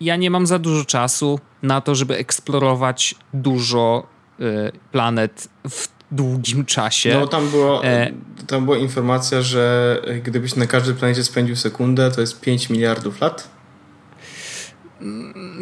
ja 0.00 0.16
nie 0.16 0.30
mam 0.30 0.46
za 0.46 0.58
dużo 0.58 0.84
czasu 0.84 1.40
na 1.62 1.80
to, 1.80 1.94
żeby 1.94 2.16
eksplorować 2.16 3.14
dużo 3.34 4.06
e, 4.40 4.72
planet 4.92 5.48
w 5.68 5.97
długim 6.10 6.64
czasie. 6.64 7.14
No 7.20 7.26
tam, 7.26 7.50
było, 7.50 7.84
e... 7.84 8.12
tam 8.46 8.64
była 8.64 8.76
informacja, 8.76 9.42
że 9.42 9.96
gdybyś 10.22 10.56
na 10.56 10.66
każdej 10.66 10.94
planecie 10.94 11.24
spędził 11.24 11.56
sekundę, 11.56 12.10
to 12.10 12.20
jest 12.20 12.40
5 12.40 12.70
miliardów 12.70 13.20
lat. 13.20 13.48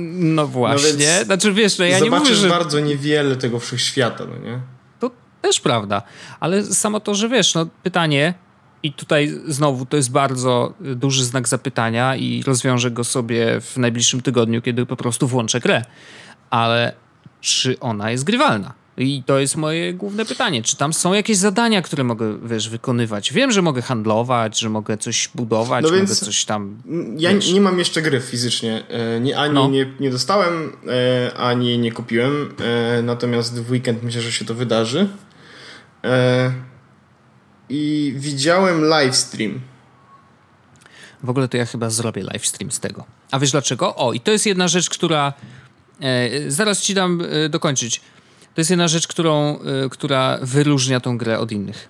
No 0.09 0.47
właśnie. 0.47 1.17
No 1.19 1.25
znaczy 1.25 1.53
wiesz, 1.53 1.79
no 1.79 1.85
ja 1.85 1.99
nie 1.99 2.11
mówię, 2.11 2.35
że... 2.35 2.49
bardzo 2.49 2.81
niewiele 2.81 3.37
tego 3.37 3.59
wszechświata, 3.59 4.25
no 4.25 4.39
nie? 4.51 4.61
To 5.01 5.11
też 5.43 5.61
prawda. 5.61 6.03
Ale 6.41 6.63
samo 6.65 7.01
to, 7.01 7.15
że 7.15 7.29
wiesz, 7.29 7.55
no 7.55 7.67
pytanie 7.83 8.35
i 8.83 8.93
tutaj 8.93 9.41
znowu 9.47 9.87
to 9.87 9.97
jest 9.97 10.11
bardzo 10.11 10.75
duży 10.81 11.25
znak 11.25 11.49
zapytania 11.49 12.17
i 12.17 12.43
rozwiążę 12.47 12.91
go 12.91 13.05
sobie 13.05 13.61
w 13.61 13.77
najbliższym 13.77 14.23
tygodniu, 14.23 14.63
kiedy 14.63 14.87
po 14.87 14.97
prostu 14.97 15.29
włączę 15.29 15.61
grę. 15.61 15.85
Ale 16.51 16.95
czy 17.41 17.81
ona 17.81 18.11
jest 18.11 18.25
grywalna? 18.25 18.86
I 18.99 19.23
to 19.27 19.39
jest 19.39 19.57
moje 19.57 19.95
główne 19.95 20.25
pytanie. 20.25 20.63
Czy 20.63 20.77
tam 20.77 20.93
są 20.93 21.13
jakieś 21.13 21.37
zadania, 21.37 21.83
które 21.83 22.05
mogę, 22.05 22.39
wiesz, 22.43 22.69
wykonywać? 22.69 23.33
Wiem, 23.33 23.53
że 23.53 23.63
mogę 23.63 23.83
handlować, 23.83 24.59
że 24.59 24.69
mogę 24.69 24.99
coś 24.99 25.31
budować, 25.35 25.85
no 25.85 25.91
mogę 25.91 26.07
coś 26.07 26.45
tam... 26.45 26.79
Ja 27.17 27.35
wiesz. 27.35 27.53
nie 27.53 27.61
mam 27.61 27.79
jeszcze 27.79 28.03
gry 28.03 28.21
fizycznie. 28.21 28.89
E, 28.89 29.21
nie, 29.21 29.39
ani 29.39 29.55
no. 29.55 29.69
nie, 29.69 29.93
nie 30.01 30.11
dostałem, 30.11 30.73
e, 30.89 31.37
ani 31.37 31.79
nie 31.79 31.93
kupiłem. 31.93 32.55
E, 32.61 33.03
natomiast 33.03 33.63
w 33.63 33.71
weekend 33.71 34.03
myślę, 34.03 34.23
że 34.23 34.33
się 34.33 34.45
to 34.45 34.55
wydarzy. 34.55 35.09
I 37.69 38.15
widziałem 38.17 38.85
livestream. 38.85 39.61
W 41.23 41.31
ogóle 41.31 41.49
to 41.49 41.57
ja 41.57 41.67
chyba 41.67 41.91
zrobię 41.91 42.23
livestream 42.23 42.71
z 42.71 42.81
tego. 42.81 43.05
A 43.31 43.39
wiesz 43.39 43.51
dlaczego? 43.51 43.97
O, 43.97 44.13
i 44.13 44.21
to 44.21 44.31
jest 44.31 44.47
jedna 44.47 44.69
rzecz, 44.69 44.91
która... 44.91 45.33
Zaraz 46.49 46.83
ci 46.83 46.95
dam 46.95 47.23
dokończyć 47.51 48.01
To 48.57 48.61
jest 48.61 48.71
jedna 48.71 48.89
rzecz, 48.89 49.07
którą, 49.07 49.59
y, 49.87 49.91
która 49.91 50.39
wyróżnia 50.43 51.01
tą 51.01 51.19
grę 51.19 51.39
od 51.39 51.53
innych. 51.53 51.89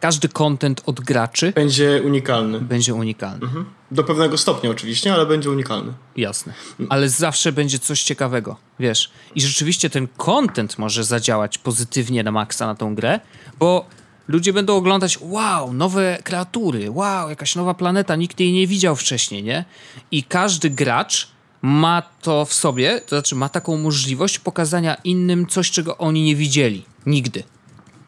Każdy 0.00 0.28
content 0.28 0.82
od 0.86 1.00
graczy 1.00 1.52
Będzie 1.52 2.02
unikalny. 2.04 2.60
będzie 2.60 2.94
unikalny. 2.94 3.44
Mhm. 3.46 3.64
Do 3.90 4.04
pewnego 4.04 4.38
stopnia 4.38 4.70
oczywiście, 4.70 5.14
ale 5.14 5.26
będzie 5.26 5.50
unikalny. 5.50 5.92
Jasne. 6.16 6.52
Ale 6.88 7.08
zawsze 7.08 7.52
będzie 7.52 7.78
coś 7.78 8.02
ciekawego, 8.02 8.56
wiesz. 8.80 9.10
I 9.34 9.40
rzeczywiście 9.40 9.90
ten 9.90 10.08
content 10.16 10.78
może 10.78 11.04
zadziałać 11.04 11.58
pozytywnie 11.58 12.22
na 12.22 12.32
maksa 12.32 12.66
na 12.66 12.74
tą 12.74 12.94
grę, 12.94 13.20
bo 13.58 13.86
ludzie 14.28 14.52
będą 14.52 14.76
oglądać, 14.76 15.18
wow, 15.20 15.72
nowe 15.72 16.18
kreatury, 16.24 16.90
wow, 16.90 17.30
jakaś 17.30 17.56
nowa 17.56 17.74
planeta, 17.74 18.16
nikt 18.16 18.40
jej 18.40 18.52
nie 18.52 18.66
widział 18.66 18.96
wcześniej, 18.96 19.42
nie? 19.42 19.64
I 20.10 20.22
każdy 20.24 20.70
gracz 20.70 21.28
ma 21.62 22.02
to 22.22 22.44
w 22.44 22.54
sobie, 22.54 23.00
to 23.00 23.08
znaczy 23.16 23.34
ma 23.34 23.48
taką 23.48 23.76
możliwość 23.76 24.38
pokazania 24.38 24.94
innym 25.04 25.46
coś, 25.46 25.70
czego 25.70 25.98
oni 25.98 26.22
nie 26.22 26.36
widzieli. 26.36 26.84
Nigdy. 27.06 27.42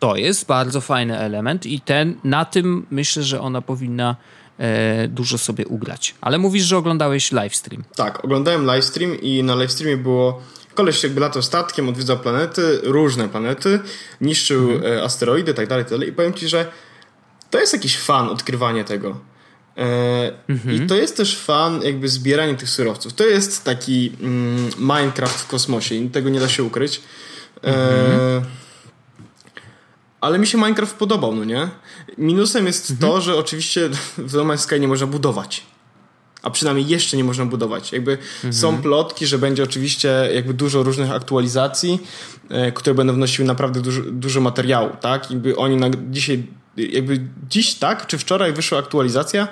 To 0.00 0.16
jest 0.16 0.46
bardzo 0.46 0.80
fajny 0.80 1.18
element 1.18 1.66
i 1.66 1.80
ten, 1.80 2.14
na 2.24 2.44
tym 2.44 2.86
myślę, 2.90 3.22
że 3.22 3.40
ona 3.40 3.62
powinna 3.62 4.16
e, 4.58 5.08
dużo 5.08 5.38
sobie 5.38 5.66
ugrać. 5.66 6.14
Ale 6.20 6.38
mówisz, 6.38 6.64
że 6.64 6.76
oglądałeś 6.76 7.32
livestream. 7.32 7.84
Tak, 7.96 8.24
oglądałem 8.24 8.62
livestream 8.62 9.20
i 9.20 9.42
na 9.42 9.54
livestreamie 9.54 9.96
było 9.96 10.42
koleś 10.74 11.02
jakby 11.02 11.20
latał 11.20 11.42
statkiem, 11.42 11.88
odwiedzał 11.88 12.18
planety, 12.18 12.80
różne 12.82 13.28
planety, 13.28 13.80
niszczył 14.20 14.70
Mhm. 14.72 14.98
e, 14.98 15.02
asteroidy, 15.04 15.54
tak 15.54 15.68
dalej, 15.68 15.84
tak 15.84 15.90
dalej. 15.92 16.08
I 16.08 16.12
powiem 16.12 16.34
ci, 16.34 16.48
że 16.48 16.66
to 17.50 17.60
jest 17.60 17.72
jakiś 17.72 17.98
fan 17.98 18.28
odkrywanie 18.28 18.84
tego. 18.84 19.20
E, 19.78 20.32
Mhm. 20.48 20.74
I 20.76 20.86
to 20.86 20.94
jest 20.94 21.16
też 21.16 21.38
fan 21.38 21.82
jakby 21.82 22.08
zbieranie 22.08 22.54
tych 22.54 22.70
surowców. 22.70 23.12
To 23.12 23.24
jest 23.26 23.64
taki 23.64 24.12
mm, 24.20 24.70
Minecraft 24.78 25.40
w 25.40 25.46
kosmosie 25.46 26.10
tego 26.10 26.28
nie 26.28 26.40
da 26.40 26.48
się 26.48 26.62
ukryć. 26.64 27.00
E, 27.64 27.66
Mhm. 27.66 28.42
ale 30.20 30.38
mi 30.38 30.46
się 30.46 30.58
Minecraft 30.58 30.96
podobał, 30.96 31.34
no 31.34 31.44
nie? 31.44 31.68
Minusem 32.18 32.66
jest 32.66 32.90
Mhm. 32.90 33.12
to, 33.12 33.20
że 33.20 33.36
oczywiście 33.36 33.88
w 34.18 34.34
No 34.34 34.44
Man's 34.44 34.58
Sky 34.58 34.80
nie 34.80 34.88
można 34.88 35.06
budować. 35.06 35.62
A 36.42 36.50
przynajmniej 36.50 36.88
jeszcze 36.88 37.16
nie 37.16 37.24
można 37.24 37.46
budować. 37.46 37.92
Jakby 37.92 38.18
są 38.50 38.82
plotki, 38.82 39.26
że 39.26 39.38
będzie 39.38 39.62
oczywiście 39.62 40.28
jakby 40.34 40.54
dużo 40.54 40.82
różnych 40.82 41.10
aktualizacji, 41.12 41.98
e, 42.48 42.72
które 42.72 42.94
będą 42.94 43.12
wnosiły 43.12 43.48
naprawdę 43.48 43.80
dużo, 43.80 44.02
dużo 44.02 44.40
materiału, 44.40 44.90
tak? 45.00 45.30
Jakby 45.30 45.56
oni 45.56 45.76
na, 45.76 45.86
dzisiaj, 46.10 46.46
jakby 46.76 47.20
dziś, 47.50 47.74
tak? 47.74 48.06
Czy 48.06 48.18
wczoraj 48.18 48.52
wyszła 48.52 48.78
aktualizacja, 48.78 49.48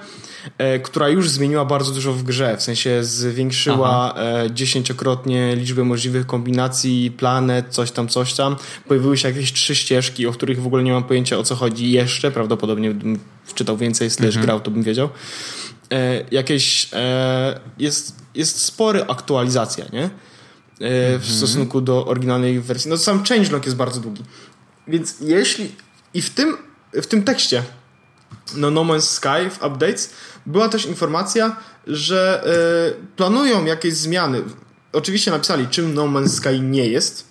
e, 0.59 0.79
która 0.79 1.09
już 1.09 1.31
zmieniła 1.31 1.65
bardzo 1.65 1.93
dużo 1.93 2.13
w 2.13 2.23
grze, 2.23 2.57
w 2.57 2.63
sensie 2.63 3.05
zwiększyła 3.05 4.15
e, 4.17 4.51
dziesięciokrotnie 4.51 5.57
liczbę 5.57 5.85
możliwych 5.85 6.27
kombinacji, 6.27 7.11
planet, 7.11 7.67
coś 7.69 7.91
tam, 7.91 8.09
coś 8.09 8.35
tam. 8.35 8.57
Pojawiły 8.89 9.17
się 9.17 9.29
jakieś 9.29 9.53
trzy 9.53 9.75
ścieżki, 9.75 10.27
o 10.27 10.33
których 10.33 10.63
w 10.63 10.67
ogóle 10.67 10.83
nie 10.83 10.93
mam 10.93 11.05
pojęcia 11.05 11.39
o 11.39 11.43
co 11.43 11.55
chodzi 11.55 11.91
jeszcze, 11.91 12.31
prawdopodobnie 12.31 12.95
gdybym 12.95 13.19
wczytał 13.45 13.77
więcej, 13.77 14.11
slash 14.11 14.39
grał, 14.39 14.61
to 14.61 14.71
bym 14.71 14.83
wiedział. 14.83 15.09
E, 15.93 16.25
jakieś 16.31 16.89
e, 16.93 17.61
jest, 17.79 18.17
jest 18.35 18.63
spory 18.63 19.05
aktualizacja, 19.09 19.85
nie? 19.93 20.05
E, 20.05 21.19
w 21.19 21.27
stosunku 21.31 21.81
do 21.81 22.07
oryginalnej 22.07 22.61
wersji. 22.61 22.91
No 22.91 22.97
sam 22.97 23.25
changelog 23.25 23.65
jest 23.65 23.77
bardzo 23.77 24.01
długi. 24.01 24.23
Więc 24.89 25.17
jeśli 25.21 25.73
i 26.15 26.23
w 26.23 26.31
tym, 26.31 26.57
w 26.93 27.07
tym 27.07 27.23
tekście 27.23 27.63
no 28.57 28.71
No 28.71 28.85
Man's 28.85 29.01
Sky 29.01 29.51
w 29.51 29.63
updates 29.65 30.11
była 30.47 30.69
też 30.69 30.87
informacja, 30.87 31.57
że 31.87 32.45
e, 32.99 33.17
planują 33.17 33.65
jakieś 33.65 33.95
zmiany. 33.95 34.43
Oczywiście 34.93 35.31
napisali, 35.31 35.69
czym 35.69 35.95
No 35.95 36.05
Man's 36.05 36.29
Sky 36.29 36.61
nie 36.61 36.87
jest, 36.89 37.31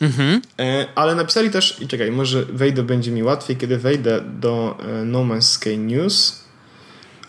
Mhm. 0.00 0.42
e, 0.60 0.86
ale 0.94 1.14
napisali 1.14 1.50
też, 1.50 1.80
i 1.80 1.88
czekaj, 1.88 2.10
może 2.12 2.44
wejdę, 2.44 2.82
będzie 2.82 3.10
mi 3.10 3.22
łatwiej, 3.22 3.56
kiedy 3.56 3.78
wejdę 3.78 4.20
do 4.20 4.78
e, 4.80 5.04
No 5.04 5.18
Man's 5.18 5.42
Sky 5.42 5.78
News. 5.78 6.44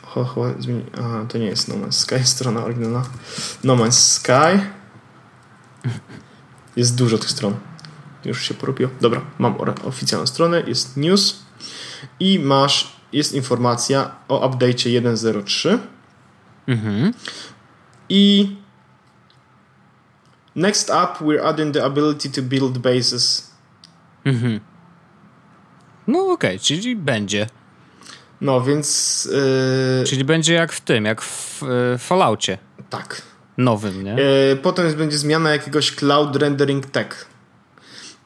Ho, 0.03 0.23
ho, 0.23 0.45
zmieni... 0.59 0.83
Aha, 0.99 1.25
to 1.29 1.37
nie 1.37 1.45
jest 1.45 1.67
No 1.67 1.75
Man's 1.75 1.91
Sky, 1.91 2.23
strona 2.35 2.63
oryginalna. 2.63 3.03
No 3.63 3.75
Man's 3.75 3.91
Sky. 4.13 4.59
Jest 6.75 6.95
dużo 6.95 7.17
tych 7.17 7.29
stron. 7.29 7.55
Już 8.25 8.47
się 8.47 8.53
porobiło. 8.53 8.91
Dobra, 9.01 9.21
mam 9.39 9.55
oficjalną 9.83 10.27
stronę, 10.27 10.63
jest 10.67 10.97
news 10.97 11.39
i 12.19 12.39
masz, 12.39 12.95
jest 13.13 13.33
informacja 13.33 14.15
o 14.27 14.49
update'cie 14.49 15.01
1.03 15.01 15.77
Mhm. 16.67 17.13
i 18.09 18.55
next 20.55 20.89
up 20.89 21.25
we're 21.25 21.45
adding 21.45 21.73
the 21.73 21.83
ability 21.83 22.29
to 22.29 22.41
build 22.41 22.77
bases. 22.77 23.51
Mhm. 24.25 24.59
No 26.07 26.31
okej, 26.31 26.59
czyli 26.59 26.95
będzie. 26.95 27.47
No 28.41 28.61
więc 28.61 29.25
yy, 29.99 30.03
Czyli 30.07 30.23
będzie 30.23 30.53
jak 30.53 30.71
w 30.73 30.81
tym, 30.81 31.05
jak 31.05 31.21
w 31.21 31.63
e, 31.63 31.97
Falloutie 31.97 32.57
tak. 32.89 33.21
nowym, 33.57 34.03
nie? 34.03 34.13
E, 34.51 34.55
potem 34.55 34.93
będzie 34.93 35.17
zmiana 35.17 35.49
jakiegoś 35.51 35.91
cloud 35.91 36.35
rendering 36.35 36.85
tech. 36.85 37.25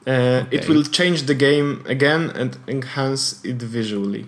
E, 0.06 0.44
It 0.52 0.68
will 0.68 0.84
change 0.96 1.22
the 1.22 1.34
game 1.34 1.76
again 1.90 2.30
and 2.40 2.58
enhance 2.66 3.48
it 3.48 3.64
visually. 3.64 4.24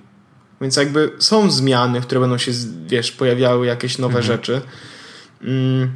Więc 0.61 0.77
jakby 0.77 1.13
są 1.19 1.51
zmiany, 1.51 2.01
które 2.01 2.21
będą 2.21 2.39
się, 2.39 2.53
wiesz, 2.87 3.13
pojawiały 3.13 3.67
jakieś 3.67 3.99
nowe 3.99 4.19
Mhm. 4.19 4.25
rzeczy. 4.27 4.61
Mm. 5.43 5.93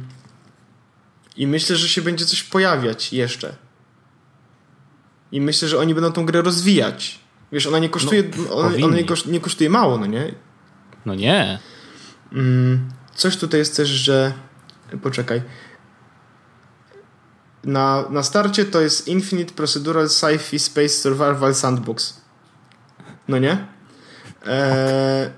I 1.37 1.47
myślę, 1.47 1.75
że 1.75 1.89
się 1.89 2.01
będzie 2.01 2.25
coś 2.25 2.43
pojawiać 2.43 3.13
jeszcze. 3.13 3.55
I 5.31 5.41
myślę, 5.41 5.67
że 5.67 5.79
oni 5.79 5.93
będą 5.95 6.11
tą 6.11 6.25
grę 6.25 6.41
rozwijać. 6.41 7.19
Wiesz, 7.51 7.67
ona 7.67 7.79
nie 7.79 7.89
kosztuje, 7.89 8.23
ona, 8.51 8.85
ona 8.85 8.95
nie, 8.97 9.03
koszt, 9.03 9.27
nie 9.27 9.39
kosztuje 9.39 9.69
mało, 9.69 9.97
no 9.97 10.05
nie? 10.05 10.33
No 11.05 11.15
nie. 11.15 11.59
Mm, 12.33 12.89
coś 13.15 13.37
tutaj 13.37 13.59
jest 13.59 13.77
też, 13.77 13.89
że. 13.89 14.33
Poczekaj. 15.03 15.41
Na, 17.67 18.05
na 18.09 18.23
starcie 18.23 18.65
to 18.65 18.81
jest 18.81 19.07
Infinite 19.07 19.53
Procedural 19.53 20.05
Sci-Fi 20.05 20.59
Space 20.59 20.89
Survival 20.89 21.55
Sandbox. 21.55 22.21
No 23.27 23.37
nie? 23.39 23.67
E, 24.45 25.31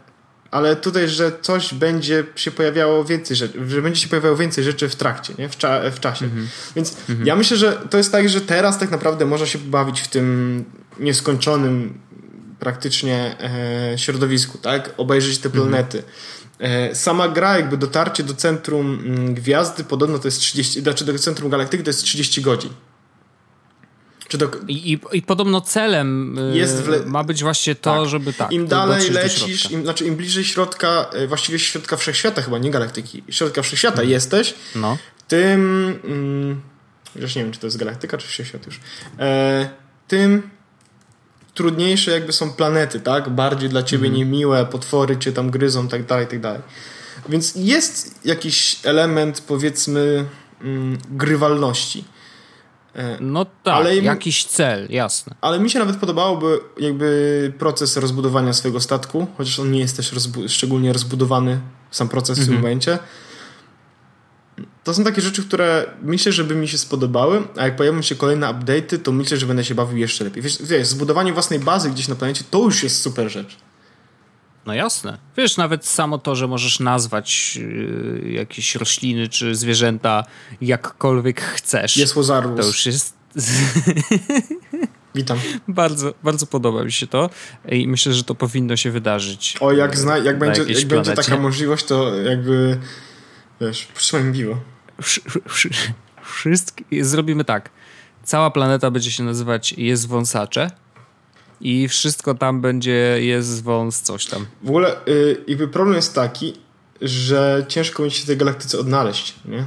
ale 0.52 0.76
tutaj, 0.76 1.10
że 1.10 1.32
coś 1.42 1.74
będzie 1.74 2.24
się 2.36 2.52
pojawiało 2.52 3.06
więcej 3.06 3.38
rzeczy, 3.38 3.70
że 3.70 3.82
będzie 3.82 4.02
się 4.02 4.08
pojawiało 4.08 4.36
więcej 4.36 4.64
rzeczy 4.64 4.90
w 4.90 4.96
trakcie, 4.96 5.34
nie? 5.38 5.50
W, 5.50 5.58
cza, 5.58 5.92
w 5.92 6.00
czasie. 6.00 6.30
Więc 6.76 6.98
ja 7.24 7.36
myślę, 7.36 7.58
że 7.58 7.74
to 7.90 7.98
jest 7.98 8.12
tak, 8.12 8.30
że 8.30 8.42
teraz 8.42 8.80
tak 8.80 8.92
naprawdę 8.92 9.26
można 9.26 9.46
się 9.46 9.60
bawić 9.60 10.02
w 10.02 10.08
tym 10.08 10.66
nieskończonym 11.00 12.00
praktycznie 12.60 13.36
e, 13.94 13.98
środowisku, 13.98 14.58
tak? 14.58 14.94
Obejrzeć 14.98 15.38
te 15.38 15.50
planety. 15.50 16.00
E, 16.00 16.04
sama 16.94 17.28
gra, 17.30 17.58
jakby 17.58 17.78
dotarcie 17.78 18.24
do 18.24 18.34
centrum 18.34 19.00
mm, 19.06 19.34
gwiazdy, 19.34 19.84
podobno 19.84 20.20
to 20.20 20.28
jest 20.28 20.40
30, 20.40 20.82
znaczy 20.82 21.06
do 21.06 21.20
centrum 21.20 21.50
galaktyki 21.50 21.84
to 21.84 21.90
jest 21.90 22.04
30 22.04 22.42
godzin. 22.42 22.70
Do, 24.38 24.52
I, 24.68 24.94
i, 24.94 25.00
i 25.18 25.22
podobno 25.22 25.62
celem 25.62 26.38
y, 26.38 26.68
le- 26.88 27.06
ma 27.06 27.24
być 27.24 27.44
właśnie 27.44 27.76
to, 27.76 28.00
Tak. 28.00 28.10
żeby 28.10 28.34
tak. 28.34 28.52
Im 28.52 28.68
dalej 28.68 29.10
lecisz, 29.10 29.72
im, 29.72 29.84
znaczy 29.84 30.06
im 30.06 30.16
bliżej 30.16 30.44
środka, 30.46 31.10
e, 31.14 31.28
właściwie 31.28 31.60
środka 31.60 31.98
wszechświata 31.98 32.42
chyba, 32.42 32.58
nie 32.58 32.72
galaktyki, 32.72 33.24
środka 33.30 33.62
wszechświata 33.62 34.04
jesteś, 34.04 34.54
No. 34.76 34.98
tym. 35.28 35.60
Mm, 36.04 36.62
już 37.16 37.36
nie 37.36 37.44
wiem, 37.44 37.52
czy 37.52 37.60
to 37.60 37.68
jest 37.68 37.78
galaktyka, 37.78 38.18
czy 38.18 38.28
wszechświat 38.28 38.66
już. 38.66 38.80
E, 39.20 39.70
tym 40.08 40.50
trudniejsze 41.64 42.12
jakby 42.12 42.34
są 42.34 42.54
planety, 42.54 43.00
tak? 43.00 43.30
Bardziej 43.30 43.70
dla 43.70 43.84
ciebie 43.84 44.10
niemiłe, 44.10 44.66
potwory 44.66 45.18
cię 45.18 45.32
tam 45.32 45.52
gryzą, 45.52 45.88
tak 45.88 46.06
dalej, 46.06 46.28
tak 46.28 46.40
dalej. 46.40 46.62
Więc 47.30 47.54
jest 47.56 48.26
jakiś 48.26 48.80
element, 48.84 49.42
powiedzmy, 49.48 50.26
mm, 50.62 50.98
grywalności. 51.12 52.04
E, 52.96 53.18
No 53.20 53.46
tak, 53.46 53.76
Ale 53.76 53.98
jakiś 53.98 54.46
cel, 54.46 54.88
jasne. 54.90 55.36
ale 55.42 55.60
mi 55.60 55.70
się 55.70 55.80
nawet 55.80 55.96
podobałoby 55.98 56.60
jakby 56.80 57.54
proces 57.60 57.98
rozbudowania 57.98 58.54
swojego 58.54 58.80
statku, 58.80 59.28
chociaż 59.38 59.60
on 59.60 59.72
nie 59.72 59.80
jest 59.80 59.96
też 59.98 60.14
rozbu- 60.14 60.50
szczególnie 60.50 60.94
rozbudowany, 60.94 61.60
sam 61.92 62.10
proces 62.10 62.40
w 62.40 62.46
tym 62.46 62.56
momencie. 62.56 63.00
To 64.90 64.94
są 64.94 65.04
takie 65.04 65.22
rzeczy, 65.22 65.44
które 65.44 65.86
myślę, 66.02 66.32
że 66.32 66.44
by 66.44 66.56
mi 66.56 66.68
się 66.68 66.78
spodobały, 66.78 67.44
a 67.58 67.64
jak 67.64 67.76
pojawią 67.76 68.02
się 68.02 68.16
kolejne 68.16 68.48
update'y, 68.48 69.00
to 69.00 69.12
myślę, 69.12 69.38
że 69.38 69.46
będę 69.46 69.66
się 69.66 69.76
bawił 69.76 69.98
jeszcze 69.98 70.24
lepiej. 70.24 70.44
Wiesz, 70.44 70.58
wiesz, 70.62 70.88
zbudowanie 70.88 71.34
własnej 71.34 71.60
bazy 71.60 71.90
gdzieś 71.90 72.08
na 72.08 72.16
planecie 72.16 72.44
to 72.52 72.60
już 72.60 72.84
jest 72.84 73.02
super 73.02 73.32
rzecz. 73.32 73.58
No 74.66 74.74
jasne. 74.74 75.18
Wiesz, 75.38 75.58
nawet 75.58 75.86
samo 75.86 76.18
to, 76.18 76.36
że 76.36 76.48
możesz 76.48 76.80
nazwać 76.80 77.60
y, 77.62 78.32
jakieś 78.32 78.76
rośliny 78.76 79.28
czy 79.28 79.56
zwierzęta 79.56 80.24
jakkolwiek 80.62 81.42
chcesz. 81.42 81.98
Jest 81.98 82.14
to 82.14 82.20
Łozarus. 82.20 82.66
już 82.66 82.86
jest... 82.86 83.14
Witam. 85.16 85.40
bardzo, 85.68 86.14
bardzo 86.24 86.46
podoba 86.46 86.84
mi 86.84 86.92
się 86.92 87.08
to 87.08 87.30
i 87.70 87.88
myślę, 87.88 88.14
że 88.14 88.24
to 88.24 88.36
powinno 88.36 88.78
się 88.78 88.92
wydarzyć. 88.92 89.56
O, 89.60 89.72
jak, 89.72 89.98
zna, 89.98 90.18
jak, 90.18 90.40
będzie, 90.40 90.64
jak 90.64 90.86
będzie 90.86 91.14
taka 91.14 91.38
możliwość, 91.38 91.86
to 91.86 92.16
jakby 92.16 92.78
wiesz, 93.62 93.86
przytrzymaj 93.86 94.24
mi. 94.24 94.56
Wszy- 95.02 95.22
wszy- 95.48 95.70
Wszystkie... 96.24 97.06
Zrobimy 97.06 97.44
tak. 97.44 97.70
cała 98.24 98.52
planeta 98.52 98.92
będzie 98.92 99.12
się 99.12 99.24
nazywać 99.24 99.72
Jest 99.74 100.08
Wąsacze 100.08 100.72
i 101.62 101.88
wszystko 101.88 102.36
tam 102.36 102.62
będzie 102.62 103.18
Jest 103.20 103.64
Wąs 103.64 104.02
coś 104.02 104.26
tam. 104.26 104.46
W 104.64 104.70
ogóle 104.70 104.96
yy, 105.06 105.44
jakby 105.48 105.68
problem 105.68 105.96
jest 105.96 106.16
taki, 106.16 106.54
że 107.02 107.66
ciężko 107.68 108.04
będzie 108.04 108.18
się 108.18 108.24
w 108.24 108.28
tej 108.28 108.38
galaktyce 108.38 108.80
odnaleźć, 108.80 109.36
nie? 109.46 109.66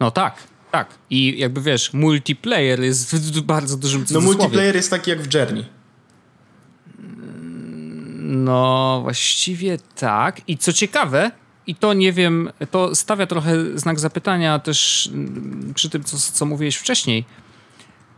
No 0.00 0.10
tak, 0.10 0.36
tak. 0.70 0.88
I 1.10 1.38
jakby 1.38 1.60
wiesz, 1.60 1.92
multiplayer 1.92 2.80
jest 2.80 3.14
w 3.14 3.40
bardzo 3.40 3.76
dużym 3.76 4.00
No 4.00 4.06
cudzysłowie. 4.06 4.38
multiplayer 4.38 4.76
jest 4.76 4.90
taki 4.90 5.10
jak 5.10 5.22
w 5.22 5.34
Journey. 5.34 5.64
No, 8.20 9.00
właściwie 9.02 9.78
tak. 9.96 10.40
I 10.48 10.58
co 10.58 10.72
ciekawe, 10.72 11.30
i 11.66 11.74
to 11.74 11.92
nie 11.92 12.12
wiem, 12.12 12.50
to 12.70 12.94
stawia 12.94 13.26
trochę 13.26 13.78
znak 13.78 14.00
zapytania 14.00 14.58
też 14.58 15.10
mm, 15.12 15.72
przy 15.74 15.90
tym, 15.90 16.04
co, 16.04 16.16
co 16.18 16.46
mówiłeś 16.46 16.76
wcześniej. 16.76 17.24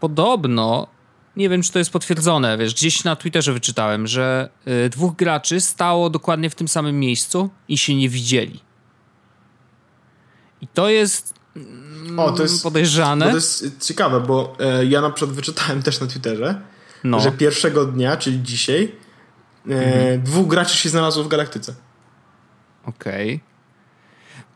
Podobno, 0.00 0.86
nie 1.36 1.48
wiem, 1.48 1.62
czy 1.62 1.72
to 1.72 1.78
jest 1.78 1.90
potwierdzone, 1.90 2.58
wiesz, 2.58 2.74
gdzieś 2.74 3.04
na 3.04 3.16
Twitterze 3.16 3.52
wyczytałem, 3.52 4.06
że 4.06 4.48
y, 4.86 4.88
dwóch 4.88 5.16
graczy 5.16 5.60
stało 5.60 6.10
dokładnie 6.10 6.50
w 6.50 6.54
tym 6.54 6.68
samym 6.68 7.00
miejscu 7.00 7.50
i 7.68 7.78
się 7.78 7.94
nie 7.94 8.08
widzieli. 8.08 8.60
I 10.60 10.66
to 10.66 10.88
jest, 10.88 11.34
O, 12.16 12.32
to 12.32 12.42
jest 12.42 12.54
mm, 12.54 12.62
podejrzane. 12.62 13.24
Bo 13.24 13.30
to 13.30 13.36
jest 13.36 13.86
ciekawe, 13.86 14.20
bo 14.20 14.56
e, 14.60 14.86
ja 14.86 15.00
na 15.00 15.10
przykład 15.10 15.36
wyczytałem 15.36 15.82
też 15.82 16.00
na 16.00 16.06
Twitterze, 16.06 16.60
no. 17.04 17.20
że 17.20 17.32
pierwszego 17.32 17.84
dnia, 17.84 18.16
czyli 18.16 18.42
dzisiaj, 18.42 18.92
e, 19.70 19.74
Mhm. 19.74 20.22
dwóch 20.22 20.46
graczy 20.46 20.76
się 20.76 20.88
znalazło 20.88 21.24
w 21.24 21.28
galaktyce. 21.28 21.74
Okej. 22.86 23.40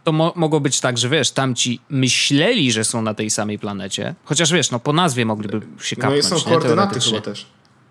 To 0.04 0.12
mo 0.12 0.32
mogło 0.36 0.60
być 0.60 0.80
tak, 0.80 0.98
że 0.98 1.08
wiesz, 1.08 1.30
tamci 1.30 1.80
myśleli, 1.90 2.72
że 2.72 2.84
są 2.84 3.02
na 3.02 3.14
tej 3.14 3.30
samej 3.30 3.58
planecie. 3.58 4.14
Chociaż 4.24 4.52
wiesz, 4.52 4.70
no 4.70 4.78
po 4.80 4.92
nazwie 4.92 5.24
mogliby 5.26 5.60
się 5.80 5.96
No 5.98 6.02
kapnąć, 6.02 6.24
i 6.24 6.28
są 6.28 6.36
nie? 6.36 6.42
koordynaty 6.42 7.00
chyba 7.00 7.20
też. 7.20 7.46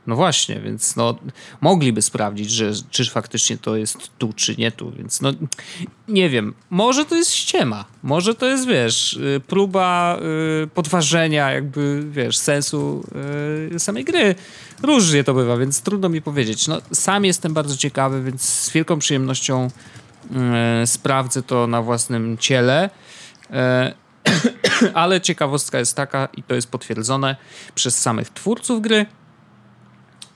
No 0.08 0.16
właśnie, 0.16 0.60
więc 0.60 0.96
no 0.96 1.16
mogliby 1.62 2.02
sprawdzić, 2.02 2.52
że 2.52 2.72
czy 2.90 3.06
faktycznie 3.06 3.58
to 3.58 3.76
jest 3.76 3.98
tu, 4.18 4.34
czy 4.34 4.56
nie 4.58 4.72
tu, 4.72 4.92
więc 4.92 5.22
no 5.22 5.32
nie 6.08 6.30
wiem. 6.30 6.54
Może 6.70 7.06
to 7.06 7.16
jest 7.16 7.32
ściema. 7.34 7.86
Może 8.04 8.36
to 8.36 8.46
jest, 8.46 8.68
wiesz, 8.68 9.14
y, 9.14 9.42
próba 9.48 10.18
y, 10.64 10.68
podważenia 10.68 11.52
jakby, 11.52 12.04
wiesz, 12.12 12.38
sensu 12.38 13.04
y, 13.76 13.80
samej 13.80 14.06
gry. 14.06 14.36
Różnie 14.84 15.24
to 15.24 15.34
bywa, 15.34 15.58
więc 15.58 15.82
trudno 15.82 16.10
mi 16.10 16.22
powiedzieć. 16.22 16.68
No 16.68 16.82
sam 16.94 17.26
jestem 17.26 17.54
bardzo 17.54 17.78
ciekawy, 17.78 18.24
więc 18.24 18.42
z 18.42 18.72
wielką 18.72 19.00
przyjemnością 19.00 19.70
sprawdzę 20.86 21.44
to 21.44 21.68
na 21.68 21.82
własnym 21.82 22.38
ciele. 22.38 22.90
E, 23.52 23.94
ale 24.94 25.22
ciekawostka 25.22 25.80
jest 25.80 25.96
taka, 25.96 26.28
i 26.38 26.44
to 26.44 26.56
jest 26.56 26.72
potwierdzone 26.72 27.36
przez 27.76 28.02
samych 28.02 28.30
twórców 28.30 28.82
gry, 28.82 29.06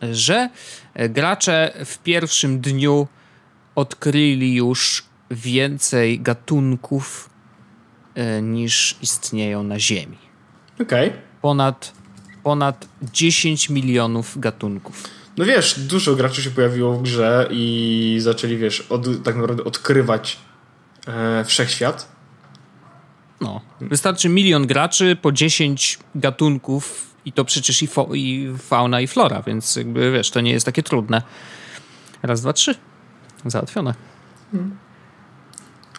że 0.01 0.49
gracze 1.09 1.73
w 1.85 1.97
pierwszym 1.97 2.59
dniu 2.59 3.07
odkryli 3.75 4.55
już 4.55 5.05
więcej 5.31 6.19
gatunków 6.19 7.29
e, 8.15 8.41
niż 8.41 8.97
istnieją 9.01 9.63
na 9.63 9.79
Ziemi. 9.79 10.17
Okej. 10.81 11.13
Ponad, 11.41 11.93
ponad 12.43 12.87
10 13.01 13.69
milionów 13.69 14.39
gatunków. 14.39 15.03
No 15.37 15.45
wiesz, 15.45 15.79
dużo 15.79 16.15
graczy 16.15 16.41
się 16.43 16.51
pojawiło 16.51 16.93
w 16.93 17.01
grze 17.03 17.47
i 17.51 18.17
zaczęli, 18.21 18.57
wiesz, 18.57 18.81
od, 18.81 19.23
tak 19.23 19.35
naprawdę 19.35 19.63
odkrywać 19.63 20.37
e, 21.07 21.45
wszechświat. 21.45 22.07
No. 23.41 23.61
Wystarczy 23.81 24.29
milion 24.29 24.67
graczy 24.67 25.17
po 25.21 25.31
10 25.31 25.99
gatunków 26.15 27.07
i 27.25 27.31
to 27.33 27.45
przecież 27.45 27.81
i, 27.83 27.87
fo- 27.87 28.15
i 28.17 28.53
fauna 28.57 29.01
i 29.01 29.07
flora, 29.07 29.41
więc 29.41 29.75
jakby 29.75 30.11
wiesz, 30.11 30.31
to 30.31 30.41
nie 30.41 30.51
jest 30.51 30.65
takie 30.65 30.83
trudne. 30.83 31.21
Raz, 32.23 32.41
dwa, 32.41 32.53
trzy. 32.53 32.75
Załatwione. 33.45 33.93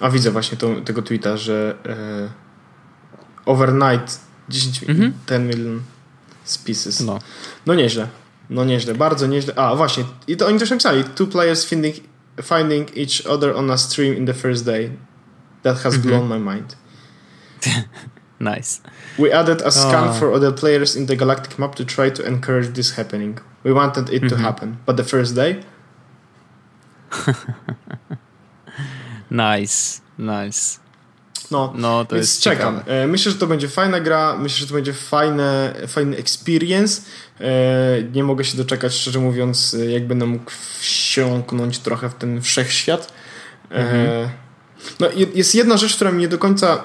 A 0.01 0.11
widzę 0.11 0.31
właśnie 0.31 0.59
to, 0.59 0.81
tego 0.81 1.03
tweeta, 1.03 1.37
że 1.37 1.77
e, 1.87 2.31
overnight 3.47 4.21
10 4.49 4.83
Mhm. 4.89 5.13
10 5.29 5.55
million 5.57 5.83
species. 6.45 7.01
No. 7.01 7.13
No. 7.15 7.19
no 7.67 7.75
nieźle. 7.75 8.09
No 8.51 8.65
nieźle, 8.65 8.95
bardzo 8.95 9.27
nieźle. 9.27 9.55
A 9.55 9.75
właśnie, 9.77 10.05
i 10.29 10.37
to 10.37 10.47
oni 10.47 10.59
też 10.59 10.71
napisali. 10.71 11.05
Two 11.05 11.27
players 11.27 11.65
finding, 11.65 11.95
finding 12.43 12.97
each 12.97 13.27
other 13.27 13.57
on 13.57 13.71
a 13.71 13.77
stream 13.79 14.15
in 14.17 14.27
the 14.27 14.35
first 14.35 14.65
day. 14.65 14.91
That 15.63 15.79
has 15.83 15.97
blown 15.99 16.29
my 16.29 16.39
mind. 16.55 16.77
Nice. 18.41 18.81
We 19.19 19.33
added 19.33 19.63
a 19.63 19.71
scan 19.71 20.09
Oh. 20.09 20.13
for 20.19 20.33
other 20.35 20.53
players 20.53 20.97
in 20.97 21.07
the 21.07 21.17
galactic 21.17 21.59
map 21.59 21.75
to 21.77 21.85
try 21.85 22.11
to 22.11 22.27
encourage 22.27 22.69
this 22.75 22.91
happening. 22.97 23.39
We 23.65 23.73
wanted 23.73 24.11
it 24.11 24.29
to 24.29 24.37
happen, 24.37 24.77
but 24.87 24.97
the 24.97 25.05
first 25.05 25.35
day, 25.35 25.61
Nice. 29.31 30.01
Nice. 30.19 30.79
No, 31.51 31.73
No, 31.77 32.05
to 32.05 32.15
Więc 32.15 32.27
jest 32.29 32.43
czekam. 32.43 32.75
ciekawe. 32.79 33.03
E, 33.03 33.07
Myślę, 33.07 33.33
że 33.33 33.39
to 33.39 33.47
będzie 33.47 33.69
fajna 33.69 34.01
gra. 34.01 34.37
Myślę, 34.39 34.59
że 34.59 34.67
to 34.67 34.75
będzie 34.75 34.93
fajne, 34.93 35.75
fajny 35.89 36.17
experience. 36.17 37.03
E, 37.41 37.45
Nie 38.13 38.25
mogę 38.25 38.45
się 38.45 38.57
doczekać, 38.57 38.95
szczerze 38.95 39.19
mówiąc, 39.21 39.77
jak 39.89 40.07
będę 40.07 40.27
mógł 40.27 40.51
wsiąknąć 40.81 41.79
trochę 41.79 42.09
w 42.11 42.15
ten 42.15 42.43
wszechświat. 42.43 43.13
E, 43.71 43.75
Mhm. 43.75 44.29
No, 45.01 45.07
je- 45.11 45.27
jest 45.35 45.55
jedna 45.55 45.77
rzecz, 45.77 45.97
która 45.97 46.13
mi 46.13 46.19
nie 46.19 46.29
do 46.29 46.39
końca. 46.39 46.85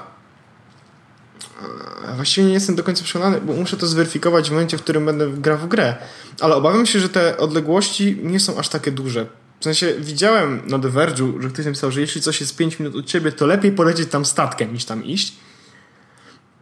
Właściwie 2.15 2.47
nie 2.47 2.53
jestem 2.53 2.75
do 2.75 2.83
końca 2.83 3.03
przekonany, 3.03 3.41
bo 3.41 3.53
muszę 3.53 3.77
to 3.77 3.87
zweryfikować 3.87 4.49
w 4.49 4.51
momencie, 4.51 4.77
w 4.77 4.81
którym 4.81 5.05
będę 5.05 5.27
grał 5.29 5.57
w 5.57 5.67
grę. 5.67 5.95
Ale 6.39 6.55
obawiam 6.55 6.85
się, 6.85 6.99
że 6.99 7.09
te 7.09 7.37
odległości 7.37 8.17
nie 8.23 8.39
są 8.39 8.57
aż 8.57 8.69
takie 8.69 8.91
duże. 8.91 9.25
W 9.59 9.63
sensie 9.63 9.93
widziałem 9.99 10.61
na 10.65 10.79
The 10.79 10.87
Verge'u, 10.87 11.41
że 11.41 11.49
ktoś 11.49 11.65
napisał, 11.65 11.91
że 11.91 12.01
jeśli 12.01 12.21
coś 12.21 12.41
jest 12.41 12.57
5 12.57 12.79
minut 12.79 12.95
od 12.95 13.05
ciebie, 13.05 13.31
to 13.31 13.45
lepiej 13.45 13.71
polecieć 13.71 14.09
tam 14.09 14.25
statkiem 14.25 14.73
niż 14.73 14.85
tam 14.85 15.05
iść. 15.05 15.33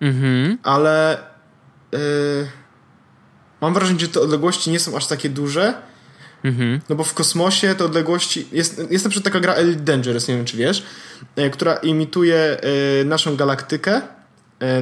Mhm. 0.01 0.57
Ale 0.63 1.17
yy, 1.91 1.99
mam 3.61 3.73
wrażenie, 3.73 3.99
że 3.99 4.07
te 4.07 4.19
odległości 4.19 4.71
nie 4.71 4.79
są 4.79 4.97
aż 4.97 5.07
takie 5.07 5.29
duże. 5.29 5.73
Mhm. 6.43 6.81
No 6.89 6.95
bo 6.95 7.03
w 7.03 7.13
kosmosie 7.13 7.75
te 7.75 7.85
odległości. 7.85 8.47
Jest, 8.51 8.81
jest 8.89 9.05
na 9.05 9.09
przykład 9.11 9.33
taka 9.33 9.39
gra 9.39 9.53
Elite 9.53 9.81
Dangerous, 9.81 10.27
nie 10.27 10.35
wiem 10.35 10.45
czy 10.45 10.57
wiesz, 10.57 10.83
e, 11.35 11.49
która 11.49 11.75
imituje 11.75 12.57
e, 13.01 13.05
naszą 13.05 13.35
galaktykę, 13.35 14.01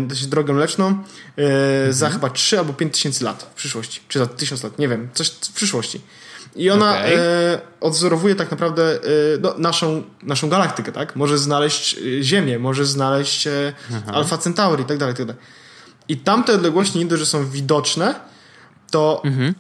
dość 0.02 0.26
drogę 0.26 0.54
mleczną, 0.54 1.04
e, 1.38 1.94
za 1.94 2.10
chyba 2.10 2.30
3 2.30 2.60
albo 2.60 2.74
5 2.74 2.94
tysięcy 2.94 3.24
lat 3.24 3.44
w 3.44 3.56
przyszłości. 3.56 4.02
Czy 4.08 4.20
za 4.20 4.26
1000 4.26 4.64
lat, 4.64 4.80
nie 4.80 4.88
wiem, 4.88 5.10
coś 5.14 5.30
w 5.30 5.54
przyszłości. 5.54 6.02
I 6.56 6.70
ona 6.70 6.92
Okej. 7.00 7.16
e, 7.16 7.60
odwzorowuje 7.82 8.36
tak 8.36 8.52
naprawdę 8.52 8.84
e, 8.94 8.98
no, 9.42 9.54
naszą, 9.58 10.04
naszą 10.24 10.50
galaktykę, 10.50 10.92
tak? 10.92 11.16
Może 11.16 11.38
znaleźć 11.38 11.98
e, 11.98 12.24
Ziemię, 12.24 12.60
może 12.60 12.86
znaleźć 12.86 13.48
e, 13.48 13.74
Alpha 14.14 14.38
Centauri 14.38 14.84
i 14.84 14.86
tak 14.86 14.98
dalej, 14.98 15.16
tak 15.16 15.26
dalej. 15.26 15.42
I 16.08 16.18
tamte 16.18 16.54
odległości 16.54 17.00
nie 17.00 17.06
dość, 17.06 17.20
że 17.20 17.26
są 17.26 17.50
widoczne, 17.50 18.16
to 18.92 19.22
Mhm. 19.26 19.54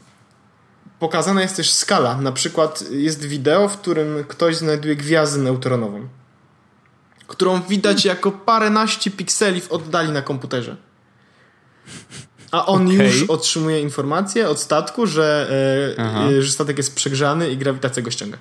pokazana 1.00 1.42
jest 1.42 1.56
też 1.56 1.72
skala. 1.74 2.18
Na 2.22 2.32
przykład 2.32 2.84
jest 2.92 3.26
wideo, 3.26 3.68
w 3.70 3.78
którym 3.78 4.24
ktoś 4.28 4.56
znajduje 4.56 4.96
gwiazdę 4.96 5.42
neutronową, 5.44 6.08
którą 7.28 7.62
widać 7.62 8.06
jako 8.06 8.32
paręnaście 8.32 9.12
pikseli 9.12 9.62
w 9.62 9.72
oddali 9.72 10.12
na 10.12 10.22
komputerze. 10.22 10.76
A 12.56 12.66
on 12.66 12.86
Okej. 12.86 12.98
już 12.98 13.24
otrzymuje 13.24 13.82
informację 13.82 14.50
od 14.50 14.60
statku, 14.60 15.08
że, 15.08 15.48
e, 15.98 16.38
e, 16.38 16.42
że 16.42 16.52
statek 16.52 16.78
jest 16.78 16.96
przegrzany 16.96 17.50
i 17.50 17.58
grawitacja 17.58 18.04
go 18.04 18.12
ściąga. 18.12 18.38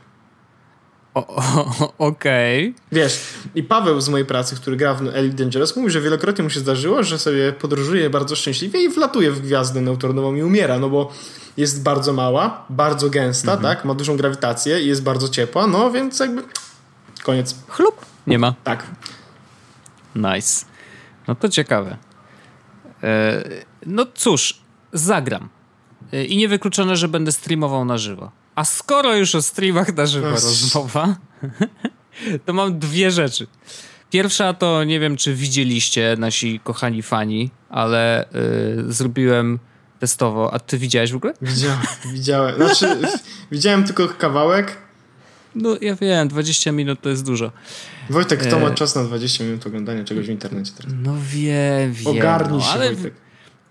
Okej. 1.98 2.74
Wiesz, 2.92 3.20
i 3.54 3.62
Paweł 3.62 4.00
z 4.00 4.08
mojej 4.08 4.26
pracy, 4.26 4.56
który 4.56 4.76
gra 4.76 4.94
w 4.94 5.06
Elite 5.14 5.36
Dangerous, 5.36 5.76
mówi, 5.76 5.90
że 5.90 6.00
wielokrotnie 6.00 6.44
mu 6.44 6.50
się 6.50 6.60
zdarzyło, 6.60 7.02
że 7.02 7.18
sobie 7.18 7.52
podróżuje 7.52 8.10
bardzo 8.10 8.36
szczęśliwie 8.36 8.84
i 8.84 8.88
wlatuje 8.88 9.30
w 9.30 9.40
gwiazdę 9.40 9.80
neutronową 9.80 10.34
i 10.34 10.42
umiera, 10.42 10.78
no 10.78 10.88
bo 10.88 11.12
jest 11.56 11.82
bardzo 11.82 12.12
mała, 12.12 12.66
bardzo 12.70 13.10
gęsta, 13.10 13.56
tak? 13.56 13.84
Ma 13.84 13.94
dużą 13.94 14.16
grawitację 14.16 14.80
i 14.80 14.86
jest 14.86 15.02
bardzo 15.02 15.28
ciepła, 15.28 15.66
no 15.66 15.90
więc 15.90 16.20
jakby 16.20 16.42
koniec. 17.22 17.56
Chlup. 17.68 18.06
Nie 18.26 18.38
ma. 18.38 18.54
Tak. 18.64 18.86
Nice. 20.14 20.64
No 21.28 21.34
to 21.34 21.48
ciekawe. 21.48 21.96
E, 23.02 23.44
no 23.86 24.06
cóż, 24.14 24.60
zagram. 24.92 25.48
E, 26.12 26.24
I 26.24 26.36
niewykluczone, 26.36 26.96
że 26.96 27.08
będę 27.08 27.32
streamował 27.32 27.84
na 27.84 27.98
żywo. 27.98 28.30
A 28.54 28.64
skoro 28.64 29.16
już 29.16 29.34
o 29.34 29.42
streamach 29.42 29.96
na 29.96 30.06
żywo 30.06 30.30
rozmowa, 30.30 31.16
to 32.46 32.52
mam 32.52 32.78
dwie 32.78 33.10
rzeczy. 33.10 33.46
Pierwsza 34.10 34.52
to 34.52 34.84
nie 34.84 35.00
wiem, 35.00 35.16
czy 35.16 35.34
widzieliście 35.34 36.16
nasi 36.18 36.60
kochani 36.64 37.02
fani, 37.02 37.50
ale 37.68 38.28
y, 38.88 38.92
zrobiłem 38.92 39.58
testowo. 40.00 40.54
A 40.54 40.58
ty 40.58 40.78
widziałeś 40.78 41.12
w 41.12 41.16
ogóle? 41.16 41.34
Widziałem, 41.42 41.80
widziałem. 42.12 42.56
Znaczy, 42.56 42.98
widziałem 43.52 43.84
tylko 43.84 44.08
kawałek. 44.08 44.76
No 45.54 45.76
ja 45.80 45.96
wiem, 45.96 46.28
20 46.28 46.72
minut 46.72 47.00
to 47.00 47.08
jest 47.08 47.24
dużo. 47.24 47.52
Wojtek, 48.10 48.40
kto 48.40 48.58
ma 48.58 48.70
czas 48.70 48.94
na 48.94 49.04
20 49.04 49.44
minut 49.44 49.66
oglądania 49.66 50.04
czegoś 50.04 50.26
w 50.26 50.30
internecie 50.30 50.72
teraz? 50.76 50.92
No 51.02 51.14
wiem, 51.28 51.92
wiem. 51.92 52.16
Ogarnij 52.16 52.58
no, 52.58 52.64
się, 52.64 52.70
ale 52.70 52.94
Wojtek. 52.94 53.14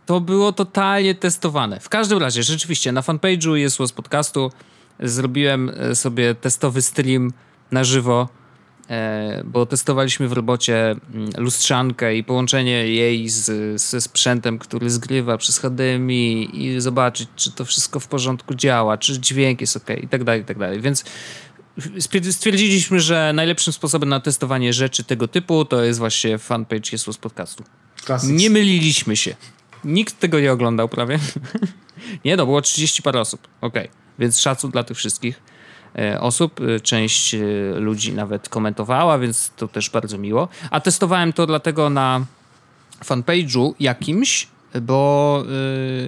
To 0.05 0.21
było 0.21 0.51
totalnie 0.51 1.15
testowane. 1.15 1.79
W 1.79 1.89
każdym 1.89 2.17
razie, 2.17 2.43
rzeczywiście, 2.43 2.91
na 2.91 3.01
fanpage'u 3.01 3.53
jest 3.53 3.77
z 3.85 3.91
podcastu 3.91 4.51
zrobiłem 4.99 5.71
e, 5.77 5.95
sobie 5.95 6.35
testowy 6.35 6.81
stream 6.81 7.33
na 7.71 7.83
żywo, 7.83 8.29
e, 8.89 9.43
bo 9.45 9.65
testowaliśmy 9.65 10.27
w 10.27 10.33
robocie 10.33 10.91
mm, 10.91 11.29
lustrzankę 11.37 12.15
i 12.15 12.23
połączenie 12.23 12.87
jej 12.87 13.29
z, 13.29 13.81
ze 13.81 14.01
sprzętem, 14.01 14.59
który 14.59 14.89
zgrywa 14.89 15.37
przez 15.37 15.59
HDMI 15.59 16.49
i 16.53 16.81
zobaczyć, 16.81 17.29
czy 17.35 17.51
to 17.51 17.65
wszystko 17.65 17.99
w 17.99 18.07
porządku 18.07 18.55
działa, 18.55 18.97
czy 18.97 19.19
dźwięk 19.19 19.61
jest 19.61 19.77
ok 19.77 19.89
i 20.03 20.07
tak 20.07 20.23
dalej, 20.23 20.41
i 20.41 20.45
tak 20.45 20.57
dalej. 20.57 20.81
Więc 20.81 21.03
stwierdziliśmy, 22.29 22.99
że 22.99 23.31
najlepszym 23.35 23.73
sposobem 23.73 24.09
na 24.09 24.19
testowanie 24.19 24.73
rzeczy 24.73 25.03
tego 25.03 25.27
typu 25.27 25.65
to 25.65 25.83
jest 25.83 25.99
właśnie 25.99 26.37
fanpage 26.37 26.89
Jesus 26.91 27.17
Podcastu. 27.17 27.63
Nie 28.33 28.49
myliliśmy 28.49 29.17
się. 29.17 29.35
Nikt 29.85 30.19
tego 30.19 30.39
nie 30.39 30.51
oglądał 30.51 30.89
prawie. 30.89 31.19
nie, 32.25 32.35
no 32.35 32.45
było 32.45 32.61
30 32.61 33.01
parę 33.01 33.19
osób. 33.19 33.47
Okej, 33.61 33.83
okay. 33.83 33.95
więc 34.19 34.39
szacun 34.39 34.71
dla 34.71 34.83
tych 34.83 34.97
wszystkich 34.97 35.41
e, 35.97 36.21
osób. 36.21 36.61
E, 36.61 36.79
część 36.79 37.35
e, 37.35 37.39
ludzi 37.75 38.13
nawet 38.13 38.49
komentowała, 38.49 39.19
więc 39.19 39.51
to 39.57 39.67
też 39.67 39.89
bardzo 39.89 40.17
miło. 40.17 40.47
A 40.71 40.79
testowałem 40.79 41.33
to 41.33 41.47
dlatego 41.47 41.89
na 41.89 42.25
fanpage'u 43.05 43.73
jakimś, 43.79 44.47
bo 44.81 45.43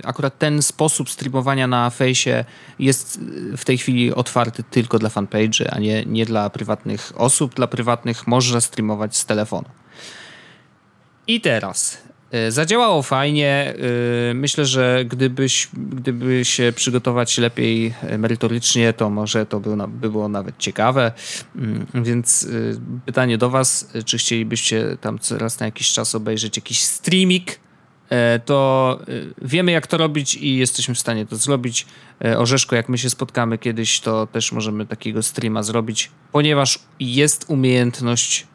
akurat 0.03 0.37
ten 0.37 0.61
sposób 0.61 1.09
streamowania 1.09 1.67
na 1.67 1.89
fejsie 1.89 2.45
jest 2.79 3.19
w 3.57 3.65
tej 3.65 3.77
chwili 3.77 4.13
otwarty 4.13 4.63
tylko 4.63 4.99
dla 4.99 5.09
fanpage'y, 5.09 5.67
a 5.71 5.79
nie, 5.79 6.05
nie 6.05 6.25
dla 6.25 6.49
prywatnych 6.49 7.11
osób. 7.15 7.53
Dla 7.55 7.67
prywatnych 7.67 8.27
można 8.27 8.61
streamować 8.61 9.17
z 9.17 9.25
telefonu. 9.25 9.69
I 11.27 11.41
teraz 11.41 11.97
zadziałało 12.49 13.01
fajnie. 13.01 13.73
E, 14.29 14.33
myślę, 14.33 14.65
że 14.65 15.05
gdybyś, 15.07 15.69
gdyby 15.73 16.45
się 16.45 16.73
przygotować 16.75 17.37
lepiej 17.37 17.93
e, 18.01 18.17
merytorycznie, 18.17 18.93
to 18.93 19.09
może 19.09 19.45
to 19.45 19.59
by, 19.59 19.75
by 19.87 20.09
było 20.09 20.29
nawet 20.29 20.57
ciekawe. 20.57 21.11
Mm, 21.55 21.85
więc 21.93 22.47
pytanie 23.05 23.37
do 23.37 23.49
Was, 23.49 23.91
czy 24.05 24.17
chcielibyście 24.17 24.97
tam 25.01 25.19
raz 25.37 25.59
na 25.59 25.65
jakiś 25.65 25.91
czas 25.91 26.15
obejrzeć 26.15 26.57
jakiś 26.57 26.81
streaming 26.81 27.45
to 28.45 28.99
wiemy 29.41 29.71
jak 29.71 29.87
to 29.87 29.97
robić 29.97 30.35
i 30.35 30.57
jesteśmy 30.57 30.95
w 30.95 30.99
stanie 30.99 31.25
to 31.25 31.35
zrobić. 31.35 31.85
Orzeszko, 32.37 32.75
jak 32.75 32.89
my 32.89 32.97
się 32.97 33.09
spotkamy 33.09 33.57
kiedyś, 33.57 33.99
to 33.99 34.27
też 34.27 34.51
możemy 34.51 34.85
takiego 34.85 35.23
streama 35.23 35.63
zrobić, 35.63 36.11
ponieważ 36.31 36.79
jest 36.99 37.45
umiejętność 37.47 38.47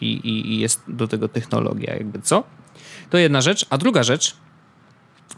i, 0.00 0.06
i, 0.06 0.52
i 0.52 0.58
jest 0.58 0.82
do 0.88 1.08
tego 1.08 1.28
technologia, 1.28 1.94
jakby 1.94 2.20
co. 2.20 2.44
To 3.10 3.18
jedna 3.18 3.40
rzecz. 3.40 3.66
A 3.70 3.78
druga 3.78 4.02
rzecz, 4.02 4.36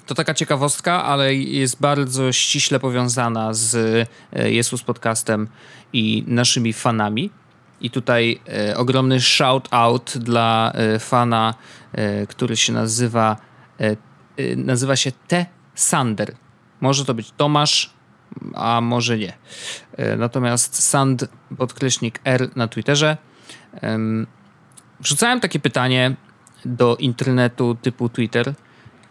to 0.07 0.15
taka 0.15 0.35
ciekawostka, 0.35 1.05
ale 1.05 1.35
jest 1.35 1.81
bardzo 1.81 2.33
ściśle 2.33 2.81
powiązana 2.81 3.55
z 3.55 3.75
e, 4.33 4.53
Jesus 4.53 4.83
Podcastem 4.83 5.49
i 5.93 6.25
naszymi 6.27 6.73
fanami. 6.73 7.31
I 7.81 7.91
tutaj 7.91 8.41
e, 8.49 8.77
ogromny 8.77 9.21
shout 9.21 9.69
out 9.71 10.19
dla 10.19 10.73
e, 10.75 10.99
fana, 10.99 11.55
e, 11.93 12.27
który 12.27 12.57
się 12.57 12.73
nazywa 12.73 13.37
e, 13.81 13.91
e, 13.91 13.97
nazywa 14.57 14.97
się 14.97 15.13
T. 15.29 15.47
Sander. 15.75 16.35
Może 16.81 17.05
to 17.05 17.15
być 17.15 17.33
Tomasz, 17.37 17.91
a 18.55 18.81
może 18.81 19.19
nie. 19.19 19.33
Natomiast 20.17 20.83
Sand 20.83 21.29
podkreśnik 21.59 22.21
R 22.25 22.51
na 22.57 22.69
Twitterze. 22.69 23.17
Wrzucałem 25.01 25.41
takie 25.41 25.61
pytanie, 25.61 26.17
do 26.65 26.97
internetu 26.97 27.77
typu 27.83 28.09
Twitter, 28.09 28.55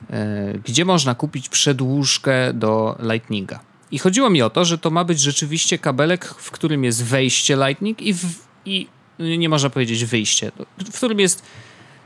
e, 0.10 0.54
gdzie 0.66 0.86
można 0.86 1.16
kupić 1.16 1.50
przedłużkę 1.50 2.54
do 2.54 2.98
Lightninga. 3.12 3.60
I 3.92 4.00
chodziło 4.00 4.30
mi 4.30 4.42
o 4.42 4.50
to, 4.50 4.66
że 4.66 4.78
to 4.78 4.90
ma 4.90 5.04
być 5.04 5.20
rzeczywiście 5.20 5.78
kabelek, 5.78 6.26
w 6.26 6.52
którym 6.52 6.84
jest 6.84 7.04
wejście 7.04 7.56
Lightning 7.56 8.02
i, 8.02 8.14
w, 8.14 8.26
i 8.66 8.88
nie 9.20 9.50
można 9.50 9.70
powiedzieć 9.70 10.06
wyjście, 10.06 10.52
w 10.78 10.98
którym 10.98 11.20
jest 11.20 11.44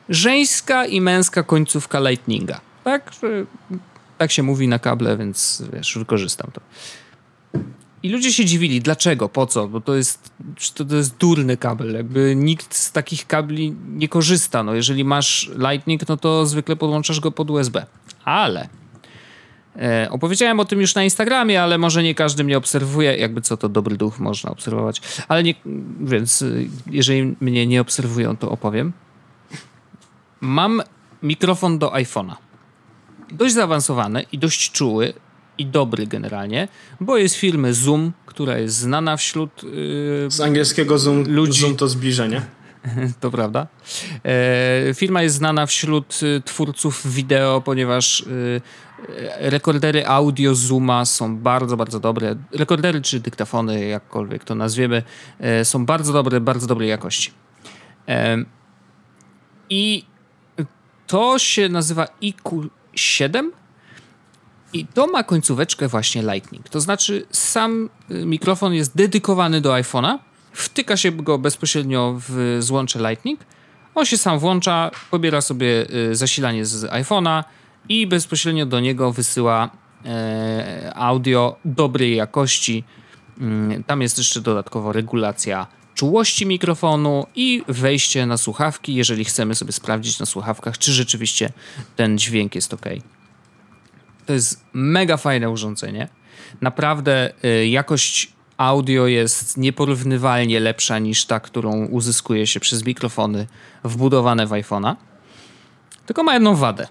żeńska 0.09 0.85
i 0.85 1.01
męska 1.01 1.43
końcówka 1.43 1.99
Lightninga. 1.99 2.61
Tak, 2.83 3.11
tak 4.17 4.31
się 4.31 4.43
mówi 4.43 4.67
na 4.67 4.79
kable, 4.79 5.17
więc 5.17 5.63
wiesz, 5.73 5.97
wykorzystam 5.97 6.51
to. 6.53 6.61
I 8.05 8.09
ludzie 8.09 8.33
się 8.33 8.45
dziwili, 8.45 8.81
dlaczego, 8.81 9.29
po 9.29 9.45
co, 9.45 9.67
bo 9.67 9.81
to 9.81 9.95
jest, 9.95 10.31
to, 10.73 10.85
to 10.85 10.95
jest 10.95 11.17
durny 11.17 11.57
kabel, 11.57 11.93
jakby 11.93 12.35
nikt 12.35 12.75
z 12.75 12.91
takich 12.91 13.27
kabli 13.27 13.75
nie 13.87 14.07
korzysta. 14.07 14.63
No, 14.63 14.73
jeżeli 14.73 15.03
masz 15.03 15.51
Lightning, 15.55 16.09
no 16.09 16.17
to 16.17 16.45
zwykle 16.45 16.75
podłączasz 16.75 17.19
go 17.19 17.31
pod 17.31 17.51
USB. 17.51 17.85
Ale 18.25 18.69
e, 19.75 20.07
opowiedziałem 20.11 20.59
o 20.59 20.65
tym 20.65 20.81
już 20.81 20.95
na 20.95 21.03
Instagramie, 21.03 21.63
ale 21.63 21.77
może 21.77 22.03
nie 22.03 22.15
każdy 22.15 22.43
mnie 22.43 22.57
obserwuje, 22.57 23.17
jakby 23.17 23.41
co 23.41 23.57
to 23.57 23.69
dobry 23.69 23.97
duch 23.97 24.19
można 24.19 24.51
obserwować, 24.51 25.01
ale 25.27 25.43
nie, 25.43 25.55
więc 25.99 26.41
e, 26.41 26.45
jeżeli 26.91 27.35
mnie 27.41 27.67
nie 27.67 27.81
obserwują, 27.81 28.37
to 28.37 28.51
opowiem. 28.51 28.93
Mam 30.41 30.81
mikrofon 31.23 31.79
do 31.79 31.89
iPhone'a. 31.89 32.35
Dość 33.31 33.53
zaawansowany 33.53 34.25
i 34.31 34.37
dość 34.37 34.71
czuły, 34.71 35.13
i 35.57 35.65
dobry 35.65 36.07
generalnie, 36.07 36.67
bo 37.01 37.17
jest 37.17 37.35
firmy 37.35 37.73
Zoom, 37.73 38.11
która 38.25 38.57
jest 38.57 38.75
znana 38.75 39.17
wśród 39.17 39.63
yy, 39.63 40.31
Z 40.31 40.41
angielskiego 40.41 40.97
Zoom, 40.99 41.23
ludzi. 41.27 41.61
Zoom 41.61 41.75
to 41.75 41.87
zbliżenie. 41.87 42.41
to 43.21 43.31
prawda. 43.31 43.67
E, 44.23 44.93
firma 44.93 45.23
jest 45.23 45.35
znana 45.35 45.65
wśród 45.65 46.19
y, 46.23 46.41
twórców 46.45 47.13
wideo, 47.13 47.61
ponieważ 47.61 48.19
y, 48.21 48.61
rekordery 49.39 50.07
audio 50.07 50.55
Zooma 50.55 51.05
są 51.05 51.37
bardzo, 51.37 51.77
bardzo 51.77 51.99
dobre. 51.99 52.35
Rekordery 52.51 53.01
czy 53.01 53.19
dyktafony, 53.19 53.85
jakkolwiek 53.85 54.43
to 54.43 54.55
nazwiemy, 54.55 55.03
e, 55.39 55.65
są 55.65 55.85
bardzo 55.85 56.13
dobre, 56.13 56.41
bardzo 56.41 56.67
dobrej 56.67 56.89
jakości. 56.89 57.31
E, 58.07 58.37
I 59.69 60.05
to 61.07 61.39
się 61.39 61.69
nazywa 61.69 62.07
IQ7 62.21 63.49
i 64.75 64.85
to 64.85 65.07
ma 65.07 65.23
końcóweczkę 65.23 65.87
właśnie 65.87 66.21
Lightning. 66.21 66.69
To 66.69 66.79
znaczy 66.79 67.25
sam 67.31 67.89
y, 68.11 68.25
mikrofon 68.25 68.73
jest 68.73 68.97
dedykowany 68.97 69.61
do 69.61 69.71
iPhone'a, 69.73 70.17
wtyka 70.53 70.97
się 70.97 71.11
go 71.11 71.37
bezpośrednio 71.37 72.15
w 72.27 72.57
złącze 72.59 72.99
Lightning, 72.99 73.39
on 73.95 74.05
się 74.05 74.17
sam 74.17 74.39
włącza, 74.39 74.91
pobiera 75.11 75.41
sobie 75.41 75.85
y, 76.11 76.15
zasilanie 76.15 76.65
z 76.65 76.83
iPhone'a 76.83 77.43
i 77.89 78.07
bezpośrednio 78.07 78.65
do 78.65 78.79
niego 78.79 79.11
wysyła 79.11 79.69
e, 80.05 80.91
audio 80.95 81.55
dobrej 81.65 82.15
jakości. 82.15 82.83
Mm, 83.41 83.83
tam 83.83 84.01
jest 84.01 84.17
jeszcze 84.17 84.41
dodatkowo 84.41 84.91
regulacja 84.91 85.67
czułości 85.93 86.45
mikrofonu 86.45 87.25
i 87.35 87.63
wejście 87.67 88.25
na 88.25 88.37
słuchawki, 88.37 88.95
jeżeli 88.95 89.25
chcemy 89.25 89.55
sobie 89.55 89.71
sprawdzić 89.71 90.19
na 90.19 90.25
słuchawkach, 90.25 90.77
czy 90.77 90.93
rzeczywiście 90.93 91.49
ten 91.95 92.17
dźwięk 92.17 92.55
jest 92.55 92.73
ok. 92.73 92.85
To 94.25 94.33
jest 94.33 94.65
mega 94.73 95.17
fajne 95.17 95.49
urządzenie. 95.49 96.07
Naprawdę 96.61 97.33
y, 97.45 97.67
jakość 97.67 98.33
audio 98.57 99.07
jest 99.07 99.57
nieporównywalnie 99.57 100.59
lepsza 100.59 100.99
niż 100.99 101.25
ta, 101.25 101.39
którą 101.39 101.85
uzyskuje 101.85 102.47
się 102.47 102.59
przez 102.59 102.85
mikrofony 102.85 103.47
wbudowane 103.83 104.47
w 104.47 104.49
iPhone'a. 104.49 104.95
Tylko 106.05 106.23
ma 106.23 106.33
jedną 106.33 106.55
wadę. 106.55 106.87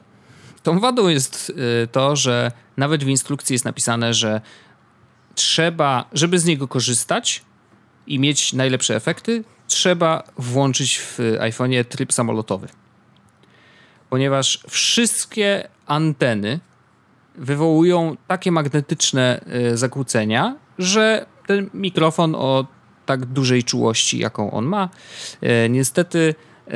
Tą 0.63 0.81
wadą 0.81 1.09
jest 1.09 1.53
y, 1.85 1.89
to, 1.89 2.17
że 2.17 2.53
nawet 2.77 3.05
w 3.05 3.09
instrukcji 3.09 3.55
jest 3.55 3.65
napisane, 3.65 4.15
że 4.15 4.41
trzeba, 5.35 6.05
żeby 6.13 6.39
z 6.39 6.45
niego 6.45 6.69
korzystać 6.69 7.43
i 8.07 8.19
mieć 8.19 8.53
najlepsze 8.53 8.97
efekty, 8.97 9.45
trzeba 9.67 10.23
włączyć 10.39 10.99
w 10.99 11.19
iPhone'ie 11.41 11.85
tryb 11.85 12.13
samolotowy. 12.13 12.69
Ponieważ 14.11 14.65
wszystkie 14.69 15.69
anteny 15.87 16.61
wywołują 17.35 18.17
takie 18.29 18.53
magnetyczne 18.53 19.41
e, 19.47 19.77
zakłócenia, 19.77 20.57
że 20.79 21.27
ten 21.47 21.71
mikrofon 21.75 22.35
o 22.35 22.67
tak 23.07 23.27
dużej 23.27 23.65
czułości, 23.65 24.19
jaką 24.19 24.51
on 24.51 24.65
ma, 24.65 24.89
e, 25.41 25.69
niestety 25.69 26.35
e, 26.69 26.73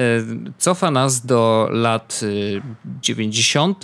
cofa 0.58 0.90
nas 0.90 1.26
do 1.26 1.68
lat 1.70 2.20
90. 3.02 3.82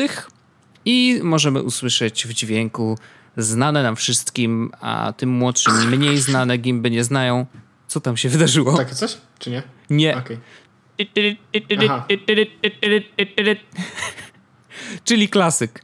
i 0.84 1.20
możemy 1.22 1.62
usłyszeć 1.62 2.26
w 2.26 2.32
dźwięku 2.32 2.98
znane 3.36 3.82
nam 3.82 3.96
wszystkim, 3.96 4.70
a 4.80 5.12
tym 5.16 5.30
młodszym 5.30 5.88
mniej 5.90 6.18
znane 6.18 6.58
gimby 6.58 6.90
nie 6.90 7.04
znają, 7.04 7.46
co 7.86 8.00
tam 8.00 8.16
się 8.16 8.28
wydarzyło. 8.28 8.76
Takie 8.76 8.94
coś, 8.94 9.16
czy 9.38 9.50
nie? 9.50 9.62
Nie. 9.90 10.16
Okay. 10.16 10.38
Czyli 15.04 15.28
klasyk. 15.28 15.82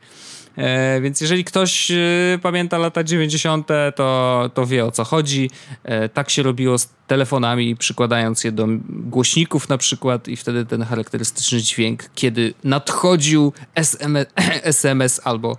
E, 0.56 1.00
więc 1.00 1.20
jeżeli 1.20 1.44
ktoś 1.44 1.90
e, 1.90 1.96
pamięta 2.42 2.78
lata 2.78 3.04
90., 3.04 3.68
to, 3.96 4.50
to 4.54 4.66
wie 4.66 4.84
o 4.84 4.90
co 4.90 5.04
chodzi. 5.04 5.50
E, 5.84 6.08
tak 6.08 6.30
się 6.30 6.42
robiło 6.42 6.78
z 6.78 6.88
telefonami, 7.06 7.76
przykładając 7.76 8.44
je 8.44 8.52
do 8.52 8.66
głośników 8.88 9.68
na 9.68 9.78
przykład 9.78 10.28
i 10.28 10.36
wtedy 10.36 10.66
ten 10.66 10.82
charakterystyczny 10.82 11.62
dźwięk, 11.62 12.04
kiedy 12.14 12.54
nadchodził 12.64 13.52
SMS, 13.74 14.26
SMS 14.62 15.20
albo, 15.24 15.56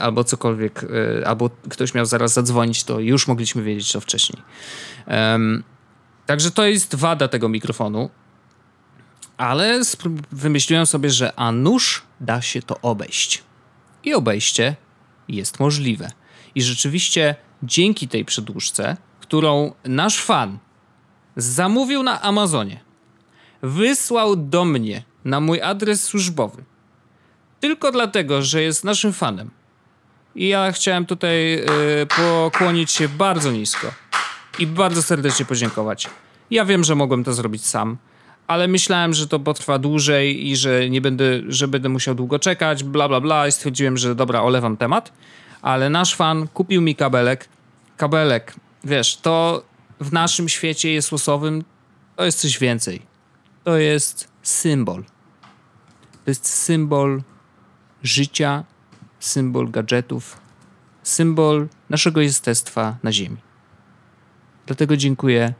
albo 0.00 0.24
cokolwiek, 0.24 0.86
albo 1.26 1.50
ktoś 1.68 1.94
miał 1.94 2.06
zaraz 2.06 2.32
zadzwonić, 2.32 2.84
to 2.84 3.00
już 3.00 3.28
mogliśmy 3.28 3.62
wiedzieć 3.62 3.92
to 3.92 4.00
wcześniej. 4.00 4.42
Także 6.26 6.50
to 6.50 6.64
jest 6.64 6.94
wada 6.94 7.28
tego 7.28 7.48
mikrofonu. 7.48 8.10
Ale 9.36 9.80
wymyśliłem 10.32 10.86
sobie, 10.86 11.10
że 11.10 11.32
a 11.36 11.52
nuż 11.52 12.02
da 12.20 12.42
się 12.42 12.62
to 12.62 12.80
obejść. 12.80 13.42
I 14.04 14.14
obejście 14.14 14.76
jest 15.28 15.60
możliwe. 15.60 16.10
I 16.54 16.62
rzeczywiście 16.62 17.34
dzięki 17.62 18.08
tej 18.08 18.24
przedłużce, 18.24 18.96
którą 19.20 19.72
nasz 19.84 20.22
fan 20.22 20.58
zamówił 21.36 22.02
na 22.02 22.22
Amazonie, 22.22 22.80
wysłał 23.62 24.36
do 24.36 24.64
mnie 24.64 25.02
na 25.24 25.40
mój 25.40 25.62
adres 25.62 26.04
służbowy, 26.04 26.64
tylko 27.60 27.92
dlatego, 27.92 28.42
że 28.42 28.62
jest 28.62 28.84
naszym 28.84 29.12
fanem. 29.12 29.50
I 30.34 30.48
ja 30.48 30.72
chciałem 30.72 31.06
tutaj 31.06 31.54
y, 31.54 31.66
pokłonić 32.16 32.90
się 32.90 33.08
bardzo 33.08 33.52
nisko 33.52 33.92
i 34.58 34.66
bardzo 34.66 35.02
serdecznie 35.02 35.44
podziękować. 35.46 36.10
Ja 36.50 36.64
wiem, 36.64 36.84
że 36.84 36.94
mogłem 36.94 37.24
to 37.24 37.34
zrobić 37.34 37.66
sam, 37.66 37.98
ale 38.46 38.68
myślałem, 38.68 39.14
że 39.14 39.28
to 39.28 39.40
potrwa 39.40 39.78
dłużej 39.78 40.48
i 40.48 40.56
że 40.56 40.90
nie 40.90 41.00
będę, 41.00 41.24
że 41.48 41.68
będę 41.68 41.88
musiał 41.88 42.14
długo 42.14 42.38
czekać, 42.38 42.84
bla 42.84 43.08
bla 43.08 43.20
bla 43.20 43.48
i 43.48 43.52
stwierdziłem, 43.52 43.96
że 43.96 44.14
dobra, 44.14 44.42
olewam 44.42 44.76
temat. 44.76 45.12
Ale 45.62 45.90
nasz 45.90 46.14
fan 46.14 46.48
kupił 46.48 46.82
mi 46.82 46.96
kabelek. 46.96 47.48
Kabelek, 47.96 48.54
wiesz, 48.84 49.16
to 49.16 49.62
w 50.00 50.12
naszym 50.12 50.48
świecie 50.48 50.92
jest 50.92 51.12
losowym 51.12 51.64
to 52.22 52.24
jest 52.26 52.40
coś 52.40 52.58
więcej. 52.58 53.02
To 53.64 53.76
jest 53.76 54.28
symbol. 54.42 55.04
To 56.24 56.30
jest 56.30 56.46
symbol 56.46 57.22
życia, 58.02 58.64
symbol 59.20 59.70
gadżetów, 59.70 60.40
symbol 61.02 61.68
naszego 61.90 62.20
jestestwa 62.20 62.96
na 63.02 63.12
Ziemi. 63.12 63.36
Dlatego 64.66 64.96
dziękuję 64.96 65.54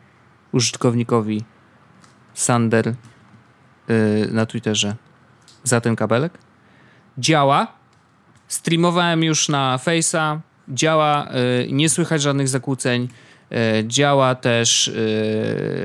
użytkownikowi 0.52 1.44
Sander 2.34 2.94
yy, 3.88 4.28
na 4.30 4.46
Twitterze 4.46 4.96
za 5.64 5.80
ten 5.80 5.96
kabelek. 5.96 6.38
Działa. 7.18 7.66
Streamowałem 8.48 9.24
już 9.24 9.48
na 9.48 9.78
Face'a. 9.84 10.38
Działa. 10.68 11.28
Yy, 11.66 11.72
nie 11.72 11.88
słychać 11.88 12.22
żadnych 12.22 12.48
zakłóceń. 12.48 13.08
Yy, 13.50 13.58
działa 13.86 14.34
też 14.34 14.86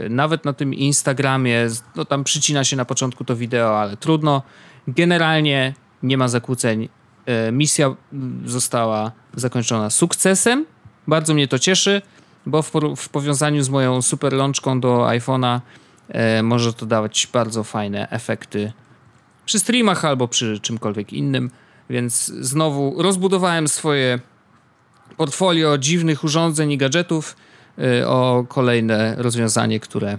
yy, 0.01 0.09
nawet 0.09 0.45
na 0.45 0.53
tym 0.53 0.73
Instagramie. 0.73 1.67
No 1.95 2.05
tam 2.05 2.23
przycina 2.23 2.63
się 2.63 2.75
na 2.75 2.85
początku 2.85 3.23
to 3.23 3.35
wideo, 3.35 3.79
ale 3.79 3.97
trudno. 3.97 4.41
Generalnie 4.87 5.73
nie 6.03 6.17
ma 6.17 6.27
zakłóceń. 6.27 6.89
Yy, 7.27 7.51
misja 7.51 7.95
została 8.45 9.11
zakończona 9.33 9.89
sukcesem. 9.89 10.65
Bardzo 11.07 11.33
mnie 11.33 11.47
to 11.47 11.59
cieszy 11.59 12.01
bo 12.47 12.61
w, 12.61 12.71
w 12.97 13.09
powiązaniu 13.09 13.63
z 13.63 13.69
moją 13.69 14.01
super 14.01 14.33
lączką 14.33 14.79
do 14.79 15.05
iPhone'a 15.05 15.59
e, 16.09 16.43
może 16.43 16.73
to 16.73 16.85
dawać 16.85 17.27
bardzo 17.33 17.63
fajne 17.63 18.09
efekty 18.09 18.71
przy 19.47 19.59
streamach 19.59 20.05
albo 20.05 20.27
przy 20.27 20.59
czymkolwiek 20.59 21.13
innym. 21.13 21.51
Więc 21.89 22.25
znowu 22.25 23.01
rozbudowałem 23.01 23.67
swoje 23.67 24.19
portfolio 25.17 25.77
dziwnych 25.77 26.23
urządzeń 26.23 26.71
i 26.71 26.77
gadżetów 26.77 27.35
e, 27.77 28.07
o 28.07 28.45
kolejne 28.49 29.15
rozwiązanie, 29.17 29.79
które 29.79 30.17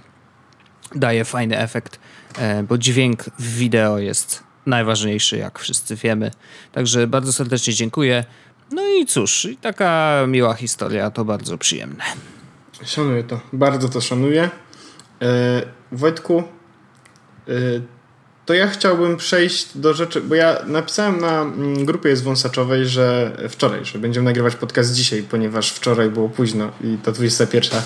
daje 0.95 1.25
fajny 1.25 1.59
efekt, 1.59 1.99
e, 2.39 2.63
bo 2.63 2.79
dźwięk 2.79 3.25
w 3.39 3.57
wideo 3.57 3.99
jest 3.99 4.43
najważniejszy, 4.67 5.37
jak 5.37 5.59
wszyscy 5.59 5.97
wiemy. 5.97 6.31
Także 6.73 7.07
bardzo 7.07 7.33
serdecznie 7.33 7.75
dziękuję. 7.75 8.25
No 8.71 8.89
i 8.89 9.07
cóż, 9.07 9.49
taka 9.61 10.19
miła 10.29 10.55
historia, 10.55 11.11
to 11.11 11.25
bardzo 11.25 11.59
przyjemne. 11.59 12.05
Szanuję 12.85 13.25
to, 13.25 13.41
bardzo 13.53 13.89
to 13.89 14.01
szanuję. 14.01 14.51
Wojtku, 15.93 16.43
e, 17.49 17.53
to 18.47 18.55
ja 18.55 18.69
chciałbym 18.69 19.17
przejść 19.17 19.79
do 19.79 19.95
rzeczy, 19.95 20.21
bo 20.21 20.35
ja 20.35 20.59
napisałem 20.67 21.21
na 21.21 21.41
mm, 21.43 21.85
grupie 21.85 22.09
jest 22.09 22.23
wąsaczowej, 22.23 22.87
że 22.87 23.37
wczoraj, 23.49 23.85
że 23.85 23.99
będziemy 23.99 24.25
nagrywać 24.25 24.55
podcast 24.55 24.95
dzisiaj, 24.95 25.23
ponieważ 25.23 25.73
wczoraj 25.73 26.11
było 26.11 26.29
późno 26.29 26.73
i 26.85 26.99
to 27.03 27.13
21. 27.13 27.83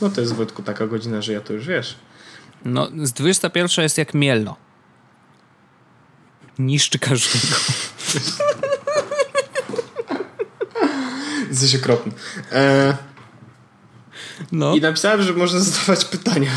No 0.00 0.10
to 0.10 0.20
jest 0.20 0.32
Wojtku 0.32 0.62
taka 0.62 0.86
godzina, 0.86 1.22
że 1.22 1.32
ja 1.32 1.40
to 1.40 1.52
już 1.52 1.66
wiesz. 1.66 1.96
No, 2.64 2.88
z 3.02 3.12
21 3.12 3.82
jest 3.82 3.98
jak 3.98 4.14
mielno. 4.14 4.56
Niszczy 6.58 6.98
każdego. 6.98 7.56
Jesteś 11.50 11.74
okropny. 11.74 12.12
E, 12.52 12.96
no. 14.52 14.74
I 14.74 14.80
napisałem, 14.80 15.22
że 15.22 15.32
można 15.32 15.60
zadawać 15.60 16.04
pytania. 16.04 16.50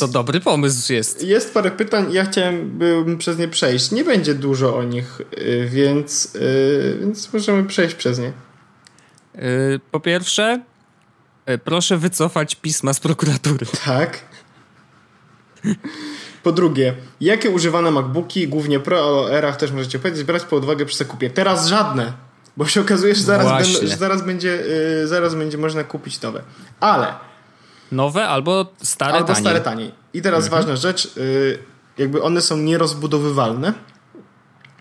To 0.00 0.08
dobry 0.08 0.40
pomysł 0.40 0.92
jest. 0.92 1.22
Jest 1.22 1.54
parę 1.54 1.70
pytań 1.70 2.12
ja 2.12 2.24
chciałem 2.24 2.78
przez 3.18 3.38
nie 3.38 3.48
przejść. 3.48 3.90
Nie 3.90 4.04
będzie 4.04 4.34
dużo 4.34 4.76
o 4.76 4.82
nich, 4.82 5.20
y, 5.38 5.68
więc, 5.70 6.34
yy, 6.34 6.98
więc 7.00 7.32
możemy 7.32 7.64
przejść 7.64 7.94
przez 7.94 8.18
nie. 8.18 8.32
Yy, 9.34 9.80
po 9.90 10.00
pierwsze, 10.00 10.60
proszę 11.64 11.98
wycofać 11.98 12.54
pisma 12.54 12.92
z 12.92 13.00
prokuratury. 13.00 13.66
Tak. 13.84 14.18
Po 16.42 16.52
drugie, 16.52 16.94
jakie 17.20 17.50
używane 17.50 17.90
MacBooki, 17.90 18.48
głównie 18.48 18.80
Pro 18.80 19.04
o 19.04 19.32
erach 19.32 19.56
też 19.56 19.72
możecie 19.72 19.98
powiedzieć, 19.98 20.24
brać 20.24 20.44
pod 20.44 20.64
uwagę 20.64 20.86
przy 20.86 20.96
zakupie? 20.96 21.30
Teraz 21.30 21.66
żadne. 21.66 22.12
Bo 22.56 22.66
się 22.66 22.80
okazuje, 22.80 23.14
że 23.14 23.22
zaraz, 23.22 23.64
będą, 23.64 23.88
że 23.88 23.96
zaraz, 23.96 24.22
będzie, 24.22 24.64
zaraz 25.04 25.34
będzie 25.34 25.58
można 25.58 25.84
kupić 25.84 26.20
nowe. 26.20 26.42
Ale. 26.80 27.14
Nowe 27.92 28.28
albo 28.28 28.72
stare 28.82 29.12
albo 29.12 29.26
taniej. 29.26 29.42
stare 29.42 29.60
taniej. 29.60 29.92
I 30.14 30.22
teraz 30.22 30.44
mhm. 30.44 30.60
ważna 30.60 30.76
rzecz. 30.76 31.16
Yy, 31.16 31.58
jakby 31.98 32.22
one 32.22 32.40
są 32.40 32.56
nierozbudowywalne. 32.56 33.72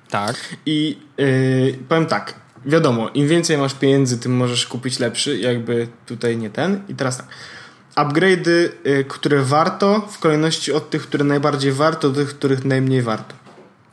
Tak. 0.09 0.35
I 0.65 0.99
yy, 1.17 1.79
powiem 1.89 2.05
tak. 2.05 2.33
Wiadomo, 2.65 3.09
im 3.09 3.27
więcej 3.27 3.57
masz 3.57 3.73
pieniędzy, 3.73 4.19
tym 4.19 4.35
możesz 4.35 4.67
kupić 4.67 4.99
lepszy. 4.99 5.37
Jakby 5.37 5.87
tutaj 6.05 6.37
nie 6.37 6.49
ten. 6.49 6.83
I 6.87 6.95
teraz 6.95 7.17
tak. 7.17 7.27
Upgrade'y, 7.95 8.69
yy, 8.83 9.03
które 9.03 9.41
warto, 9.41 10.07
w 10.11 10.19
kolejności 10.19 10.73
od 10.73 10.89
tych, 10.89 11.01
które 11.01 11.23
najbardziej 11.23 11.71
warto, 11.71 12.09
do 12.09 12.15
tych, 12.15 12.29
których 12.29 12.65
najmniej 12.65 13.01
warto. 13.01 13.35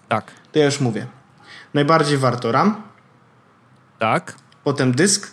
Tak. 0.09 0.33
To 0.53 0.59
ja 0.59 0.65
już 0.65 0.81
mówię. 0.81 1.07
Najbardziej 1.75 2.19
warto 2.19 2.53
RAM 2.53 2.89
tak. 3.99 4.35
Potem 4.65 4.93
dysk. 4.93 5.31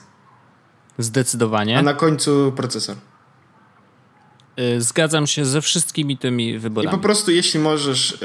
Zdecydowanie. 0.98 1.80
A 1.80 1.82
na 1.82 1.94
końcu 1.94 2.54
procesor. 2.56 2.96
Y, 4.60 4.82
zgadzam 4.82 5.28
się 5.28 5.46
ze 5.46 5.62
wszystkimi 5.62 6.18
tymi 6.18 6.60
wyborami. 6.60 6.96
I 6.96 6.98
po 6.98 7.04
prostu 7.04 7.32
jeśli 7.32 7.60
możesz, 7.60 8.12
y, 8.12 8.18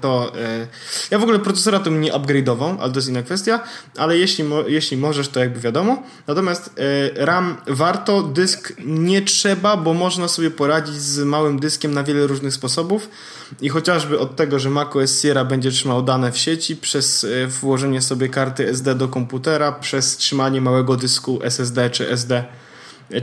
to... 0.00 0.32
Y, 0.36 0.66
ja 1.10 1.18
w 1.18 1.22
ogóle 1.22 1.38
procesora 1.38 1.80
to 1.80 1.90
nie 1.90 2.12
upgrade'ował, 2.12 2.76
ale 2.80 2.92
to 2.92 2.98
jest 2.98 3.08
inna 3.08 3.22
kwestia, 3.22 3.60
ale 3.96 4.18
jeśli, 4.18 4.44
jeśli 4.66 4.96
możesz, 4.96 5.28
to 5.28 5.40
jakby 5.40 5.60
wiadomo. 5.60 6.02
Natomiast 6.26 6.74
RAM 7.16 7.56
warto, 7.66 8.22
dysk 8.22 8.72
nie 8.84 9.22
trzeba, 9.22 9.76
bo 9.76 9.94
można 9.94 10.28
sobie 10.28 10.50
poradzić 10.50 10.94
z 10.94 11.18
małym 11.18 11.58
dyskiem 11.58 11.94
na 11.94 12.04
wiele 12.04 12.26
różnych 12.26 12.54
sposobów 12.54 13.08
i 13.60 13.68
chociażby 13.68 14.18
od 14.18 14.36
tego, 14.36 14.58
że 14.58 14.70
macOS 14.70 15.22
Sierra 15.22 15.44
będzie 15.44 15.70
trzymał 15.70 16.02
dane 16.02 16.32
w 16.32 16.38
sieci 16.38 16.76
przez 16.76 17.26
włożenie 17.60 18.02
sobie 18.02 18.28
karty 18.28 18.68
SD 18.68 18.94
do 18.94 19.08
komputera, 19.08 19.72
przez 19.72 20.16
trzymanie 20.16 20.60
małego 20.60 20.96
dysku 20.96 21.38
SSD 21.42 21.90
czy 21.90 22.10
SD 22.10 22.44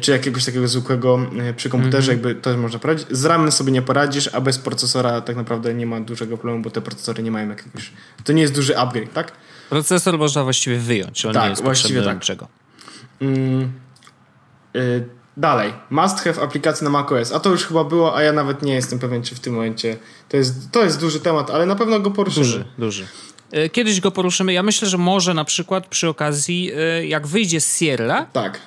czy 0.01 0.11
jakiegoś 0.11 0.45
takiego 0.45 0.67
zwykłego 0.67 1.19
e, 1.39 1.53
przy 1.53 1.69
komputerze, 1.69 2.11
mm 2.11 2.23
-hmm. 2.23 2.27
jakby 2.27 2.41
to 2.41 2.57
można 2.57 2.79
poradzić. 2.79 3.07
Z 3.11 3.25
RAM 3.25 3.51
sobie 3.51 3.71
nie 3.71 3.81
poradzisz, 3.81 4.29
a 4.33 4.41
bez 4.41 4.57
procesora 4.57 5.21
tak 5.21 5.35
naprawdę 5.35 5.73
nie 5.73 5.85
ma 5.85 5.99
dużego 5.99 6.37
problemu, 6.37 6.63
bo 6.63 6.69
te 6.69 6.81
procesory 6.81 7.23
nie 7.23 7.31
mają 7.31 7.49
jakiegoś... 7.49 7.91
To 8.23 8.33
nie 8.33 8.41
jest 8.41 8.55
duży 8.55 8.77
upgrade, 8.77 9.13
tak? 9.13 9.31
Procesor 9.69 10.17
można 10.17 10.43
właściwie 10.43 10.77
wyjąć, 10.77 11.25
on 11.25 11.33
tak, 11.33 11.43
nie 11.43 11.49
jest 11.49 11.63
właściwie 11.63 12.01
tak. 12.01 12.15
niczego. 12.15 12.47
Mm, 13.21 13.71
y, 14.75 15.05
dalej. 15.37 15.73
Must 15.89 16.19
have 16.19 16.41
aplikacje 16.41 16.85
na 16.85 16.89
macOS. 16.89 17.31
A 17.31 17.39
to 17.39 17.49
już 17.49 17.65
chyba 17.65 17.83
było, 17.83 18.15
a 18.15 18.21
ja 18.21 18.33
nawet 18.33 18.61
nie 18.61 18.73
jestem 18.73 18.99
pewien, 18.99 19.23
czy 19.23 19.35
w 19.35 19.39
tym 19.39 19.53
momencie 19.53 19.97
to 20.29 20.37
jest, 20.37 20.71
to 20.71 20.83
jest 20.83 20.99
duży 20.99 21.19
temat, 21.19 21.49
ale 21.49 21.65
na 21.65 21.75
pewno 21.75 21.99
go 21.99 22.11
poruszymy. 22.11 22.45
Duży, 22.45 22.65
duży. 22.77 23.05
E, 23.51 23.69
kiedyś 23.69 24.01
go 24.01 24.11
poruszymy. 24.11 24.53
Ja 24.53 24.63
myślę, 24.63 24.87
że 24.87 24.97
może 24.97 25.33
na 25.33 25.45
przykład 25.45 25.87
przy 25.87 26.09
okazji, 26.09 26.71
e, 26.75 27.07
jak 27.07 27.27
wyjdzie 27.27 27.61
Sierra, 27.61 28.25
tak 28.25 28.59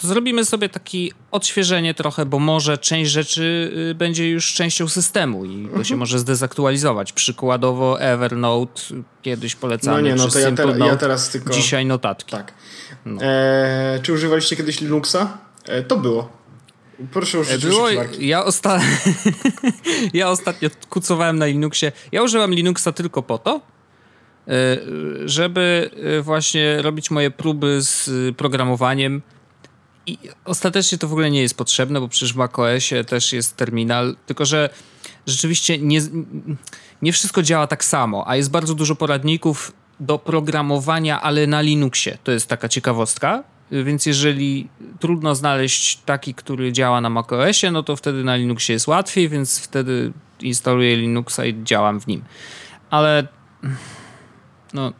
to 0.00 0.06
zrobimy 0.06 0.44
sobie 0.44 0.68
takie 0.68 0.98
odświeżenie 1.30 1.94
trochę, 1.94 2.26
bo 2.26 2.38
może 2.38 2.78
część 2.78 3.10
rzeczy 3.10 3.72
y, 3.90 3.94
będzie 3.94 4.30
już 4.30 4.54
częścią 4.54 4.88
systemu 4.88 5.44
i 5.44 5.68
to 5.68 5.74
się 5.74 5.78
mhm. 5.78 5.98
może 5.98 6.18
zdezaktualizować. 6.18 7.12
Przykładowo 7.12 8.00
Evernote 8.00 8.82
kiedyś 9.22 9.54
polecany 9.54 10.02
no 10.02 10.08
nie, 10.08 10.14
no 10.14 10.28
to 10.28 10.38
ja, 10.38 10.86
ja, 10.86 10.96
teraz 10.96 11.30
tylko... 11.30 11.54
Dzisiaj 11.54 11.86
notatki. 11.86 12.30
Tak. 12.30 12.54
No. 13.04 13.22
Eee, 13.22 14.02
czy 14.02 14.12
używaliście 14.12 14.56
kiedyś 14.56 14.80
Linuxa? 14.80 15.38
Eee, 15.68 15.84
to 15.84 15.96
było. 15.96 16.36
Proszę 17.12 17.38
użyć 17.38 17.66
Było, 17.66 17.88
ja, 18.18 18.44
osta 18.44 18.80
ja 20.14 20.30
ostatnio 20.30 20.68
kucowałem 20.90 21.38
na 21.38 21.46
Linuxie. 21.46 21.92
Ja 22.12 22.22
używam 22.22 22.54
Linuxa 22.54 22.92
tylko 22.94 23.22
po 23.22 23.38
to, 23.38 23.60
e, 24.48 24.76
żeby 25.24 25.90
e, 26.18 26.22
właśnie 26.22 26.82
robić 26.82 27.10
moje 27.10 27.30
próby 27.30 27.82
z 27.82 28.10
programowaniem. 28.36 29.22
I 30.06 30.18
ostatecznie 30.44 30.98
to 30.98 31.08
w 31.08 31.12
ogóle 31.12 31.30
nie 31.30 31.42
jest 31.42 31.56
potrzebne, 31.56 32.00
bo 32.00 32.08
przecież 32.08 32.32
w 32.32 32.36
macOSie 32.36 33.04
też 33.04 33.32
jest 33.32 33.56
terminal, 33.56 34.16
tylko 34.26 34.44
że 34.44 34.70
rzeczywiście 35.26 35.78
nie, 35.78 36.00
nie 37.02 37.12
wszystko 37.12 37.42
działa 37.42 37.66
tak 37.66 37.84
samo, 37.84 38.28
a 38.28 38.36
jest 38.36 38.50
bardzo 38.50 38.74
dużo 38.74 38.96
poradników 38.96 39.72
do 40.00 40.18
programowania, 40.18 41.22
ale 41.22 41.46
na 41.46 41.60
Linuxie. 41.60 42.18
To 42.24 42.32
jest 42.32 42.48
taka 42.48 42.68
ciekawostka. 42.68 43.44
Więc 43.70 44.06
jeżeli 44.06 44.68
trudno 45.00 45.34
znaleźć 45.34 45.96
taki, 45.96 46.34
który 46.34 46.72
działa 46.72 47.00
na 47.00 47.10
macOSie, 47.10 47.70
no 47.70 47.82
to 47.82 47.96
wtedy 47.96 48.24
na 48.24 48.36
Linuxie 48.36 48.72
jest 48.72 48.88
łatwiej, 48.88 49.28
więc 49.28 49.58
wtedy 49.58 50.12
instaluję 50.40 50.96
Linuxa 50.96 51.40
i 51.44 51.64
działam 51.64 52.00
w 52.00 52.06
nim. 52.06 52.24
Ale 52.90 53.26
no, 54.72 54.92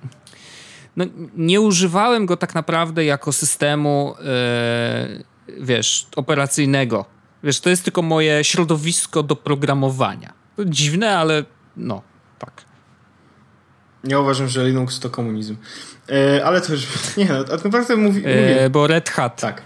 no 0.97 1.05
nie 1.36 1.61
używałem 1.61 2.26
go 2.26 2.36
tak 2.36 2.55
naprawdę 2.55 3.05
jako 3.05 3.32
systemu, 3.32 4.14
yy, 5.49 5.64
wiesz, 5.64 6.07
operacyjnego. 6.16 7.05
Wiesz, 7.42 7.61
to 7.61 7.70
jest 7.70 7.84
tylko 7.84 8.03
moje 8.03 8.44
środowisko 8.44 9.22
do 9.22 9.36
programowania. 9.36 10.32
To 10.57 10.64
dziwne, 10.64 11.18
ale 11.18 11.44
no, 11.76 12.03
tak. 12.38 12.64
Nie 14.05 14.20
uważam, 14.20 14.49
że 14.49 14.64
Linux 14.64 15.01
to 15.01 15.11
komunizm. 15.11 15.57
E, 16.09 16.44
ale 16.44 16.61
to 16.61 16.72
już, 16.72 16.86
nie 17.16 17.24
no, 17.24 17.44
tak 17.44 17.64
naprawdę 17.64 17.97
mówi, 17.97 18.22
e, 18.24 18.40
mówię. 18.40 18.70
Bo 18.70 18.86
Red 18.86 19.11
Hat. 19.11 19.40
Tak. 19.40 19.62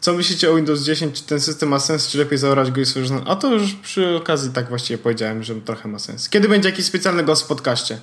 Co 0.00 0.12
myślicie 0.12 0.50
o 0.50 0.56
Windows 0.56 0.82
10? 0.82 1.16
Czy 1.20 1.26
ten 1.26 1.40
system 1.40 1.68
ma 1.68 1.78
sens, 1.78 2.08
czy 2.08 2.18
lepiej 2.18 2.38
zaorać 2.38 2.70
go 2.70 2.80
i 2.80 2.86
służyć? 2.86 3.12
A 3.26 3.36
to 3.36 3.54
już 3.54 3.72
przy 3.72 4.16
okazji 4.16 4.50
tak 4.52 4.68
właściwie 4.68 4.98
powiedziałem, 4.98 5.42
że 5.42 5.54
trochę 5.54 5.88
ma 5.88 5.98
sens. 5.98 6.28
Kiedy 6.28 6.48
będzie 6.48 6.68
jakiś 6.68 6.86
specjalny 6.86 7.22
gość 7.22 7.42
w 7.42 7.46
podcaście? 7.46 7.98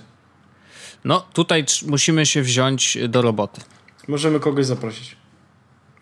No, 1.07 1.25
tutaj 1.33 1.65
musimy 1.87 2.25
się 2.25 2.41
wziąć 2.41 2.97
do 3.09 3.21
roboty. 3.21 3.61
Możemy 4.07 4.39
kogoś 4.39 4.65
zaprosić. 4.65 5.15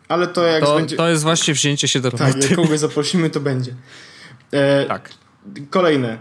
Ale 0.08 0.28
to 0.28 0.44
jak 0.44 0.64
to, 0.64 0.76
będzie... 0.76 0.96
To 0.96 1.10
jest 1.10 1.24
właśnie 1.24 1.54
wzięcie 1.54 1.88
się 1.88 2.00
do 2.00 2.10
roboty. 2.10 2.34
Tak, 2.34 2.50
jak 2.50 2.56
kogoś 2.56 2.80
zaprosimy, 2.80 3.30
to 3.30 3.40
będzie. 3.40 3.76
E, 4.52 4.86
tak. 4.86 5.10
Kolejne. 5.70 6.18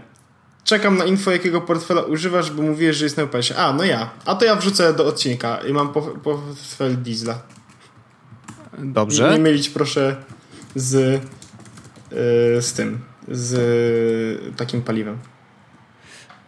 Czekam 0.63 0.97
na 0.97 1.05
info, 1.05 1.31
jakiego 1.31 1.61
portfela 1.61 2.01
używasz, 2.01 2.51
bo 2.51 2.61
mówisz, 2.61 2.97
że 2.97 3.05
jest 3.05 3.17
na 3.17 3.23
UPS-ie. 3.23 3.59
A, 3.59 3.73
no 3.73 3.83
ja. 3.83 4.09
A 4.25 4.35
to 4.35 4.45
ja 4.45 4.55
wrzucę 4.55 4.93
do 4.93 5.05
odcinka 5.05 5.57
i 5.57 5.73
mam 5.73 5.93
portfel 6.23 6.97
Diesla. 6.97 7.41
Dobrze. 8.77 9.31
Nie 9.31 9.39
mylić 9.39 9.69
proszę 9.69 10.15
z, 10.75 10.93
yy, 12.11 12.61
z 12.61 12.73
tym, 12.73 12.99
z 13.27 14.57
takim 14.57 14.81
paliwem. 14.81 15.17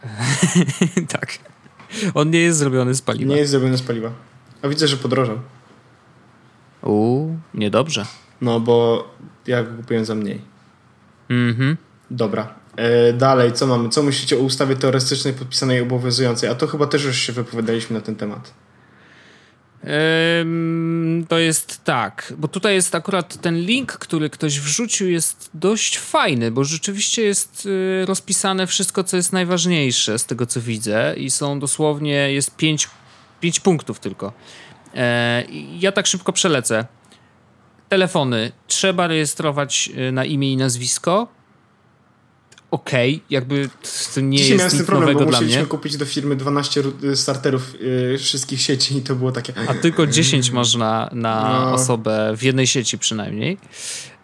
tak. 1.08 1.38
On 2.14 2.30
nie 2.30 2.40
jest 2.40 2.58
zrobiony 2.58 2.94
z 2.94 3.02
paliwa. 3.02 3.34
Nie 3.34 3.36
jest 3.40 3.50
zrobiony 3.50 3.76
z 3.76 3.82
paliwa. 3.82 4.10
A 4.62 4.68
widzę, 4.68 4.88
że 4.88 4.96
podrożał. 4.96 5.38
Uuu, 6.82 7.38
niedobrze. 7.54 8.06
No, 8.40 8.60
bo 8.60 9.08
ja 9.46 9.62
go 9.62 9.76
kupiłem 9.76 10.04
za 10.04 10.14
mniej. 10.14 10.40
Mhm. 11.30 11.76
Dobra. 12.10 12.54
E, 12.76 13.12
dalej, 13.12 13.52
co 13.52 13.66
mamy? 13.66 13.88
Co 13.88 14.02
myślicie 14.02 14.36
o 14.36 14.40
ustawie 14.40 14.76
teoretycznej 14.76 15.34
podpisanej 15.34 15.78
i 15.78 15.82
obowiązującej? 15.82 16.48
A 16.48 16.54
to 16.54 16.66
chyba 16.66 16.86
też 16.86 17.04
już 17.04 17.16
się 17.16 17.32
wypowiadaliśmy 17.32 17.96
na 17.96 18.00
ten 18.00 18.16
temat. 18.16 18.54
To 21.28 21.38
jest 21.38 21.84
tak, 21.84 22.32
bo 22.38 22.48
tutaj 22.48 22.74
jest 22.74 22.94
akurat 22.94 23.40
ten 23.40 23.60
link, 23.60 23.92
który 23.92 24.30
ktoś 24.30 24.60
wrzucił, 24.60 25.10
jest 25.10 25.50
dość 25.54 25.98
fajny, 25.98 26.50
bo 26.50 26.64
rzeczywiście 26.64 27.22
jest 27.22 27.66
y, 27.66 28.06
rozpisane 28.06 28.66
wszystko, 28.66 29.04
co 29.04 29.16
jest 29.16 29.32
najważniejsze 29.32 30.18
z 30.18 30.26
tego, 30.26 30.46
co 30.46 30.60
widzę, 30.60 31.14
i 31.16 31.30
są 31.30 31.60
dosłownie, 31.60 32.32
jest 32.32 32.56
pięć, 32.56 32.88
pięć 33.40 33.60
punktów 33.60 34.00
tylko. 34.00 34.32
E, 34.94 35.44
ja 35.78 35.92
tak 35.92 36.06
szybko 36.06 36.32
przelecę. 36.32 36.86
Telefony 37.88 38.52
trzeba 38.66 39.06
rejestrować 39.06 39.90
y, 40.08 40.12
na 40.12 40.24
imię 40.24 40.52
i 40.52 40.56
nazwisko 40.56 41.37
okej, 42.70 43.14
okay, 43.14 43.26
jakby 43.30 43.68
to 44.14 44.20
nie 44.20 44.38
Dzisiaj 44.38 44.58
jest 44.58 44.74
nic 44.74 44.86
problem, 44.86 45.08
nowego 45.08 45.24
bo 45.24 45.30
dla 45.30 45.40
musieliśmy 45.40 45.66
kupić 45.66 45.96
do 45.96 46.06
firmy 46.06 46.36
12 46.36 46.82
starterów 47.14 47.80
yy, 47.80 48.18
wszystkich 48.18 48.60
sieci 48.60 48.96
i 48.96 49.02
to 49.02 49.14
było 49.14 49.32
takie... 49.32 49.52
A 49.68 49.74
tylko 49.74 50.06
10 50.18 50.50
można 50.50 51.10
na 51.12 51.60
no. 51.64 51.72
osobę 51.72 52.34
w 52.36 52.42
jednej 52.42 52.66
sieci 52.66 52.98
przynajmniej. 52.98 53.58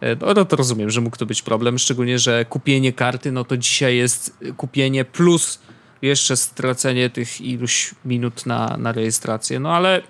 E, 0.01 0.17
no, 0.17 0.35
no 0.35 0.45
to 0.45 0.57
rozumiem, 0.57 0.91
że 0.91 1.01
mógł 1.01 1.17
to 1.17 1.27
być 1.27 1.43
problem, 1.43 1.79
szczególnie, 1.79 2.19
że 2.19 2.45
kupienie 2.45 2.93
karty, 2.93 3.33
no 3.33 3.45
to 3.45 3.57
dzisiaj 3.57 3.97
jest 3.97 4.39
kupienie 4.57 5.05
plus 5.05 5.59
jeszcze 6.03 6.37
stracenie 6.37 7.11
tych 7.11 7.41
iluś 7.41 7.95
minut 8.05 8.47
na, 8.47 8.77
na 8.79 8.93
rejestrację, 8.93 9.61
no 9.61 9.73
ale 9.73 10.03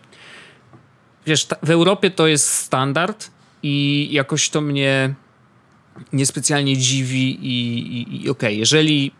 wiesz, 1.26 1.44
ta, 1.44 1.56
w 1.62 1.70
Europie 1.70 2.10
to 2.10 2.26
jest 2.26 2.48
standard 2.48 3.30
i 3.62 4.08
jakoś 4.12 4.50
to 4.50 4.60
mnie 4.60 5.14
niespecjalnie 6.12 6.76
dziwi 6.76 7.46
i, 7.46 7.78
i, 7.78 8.16
i 8.16 8.30
okej, 8.30 8.30
okay, 8.30 8.54
jeżeli 8.54 9.12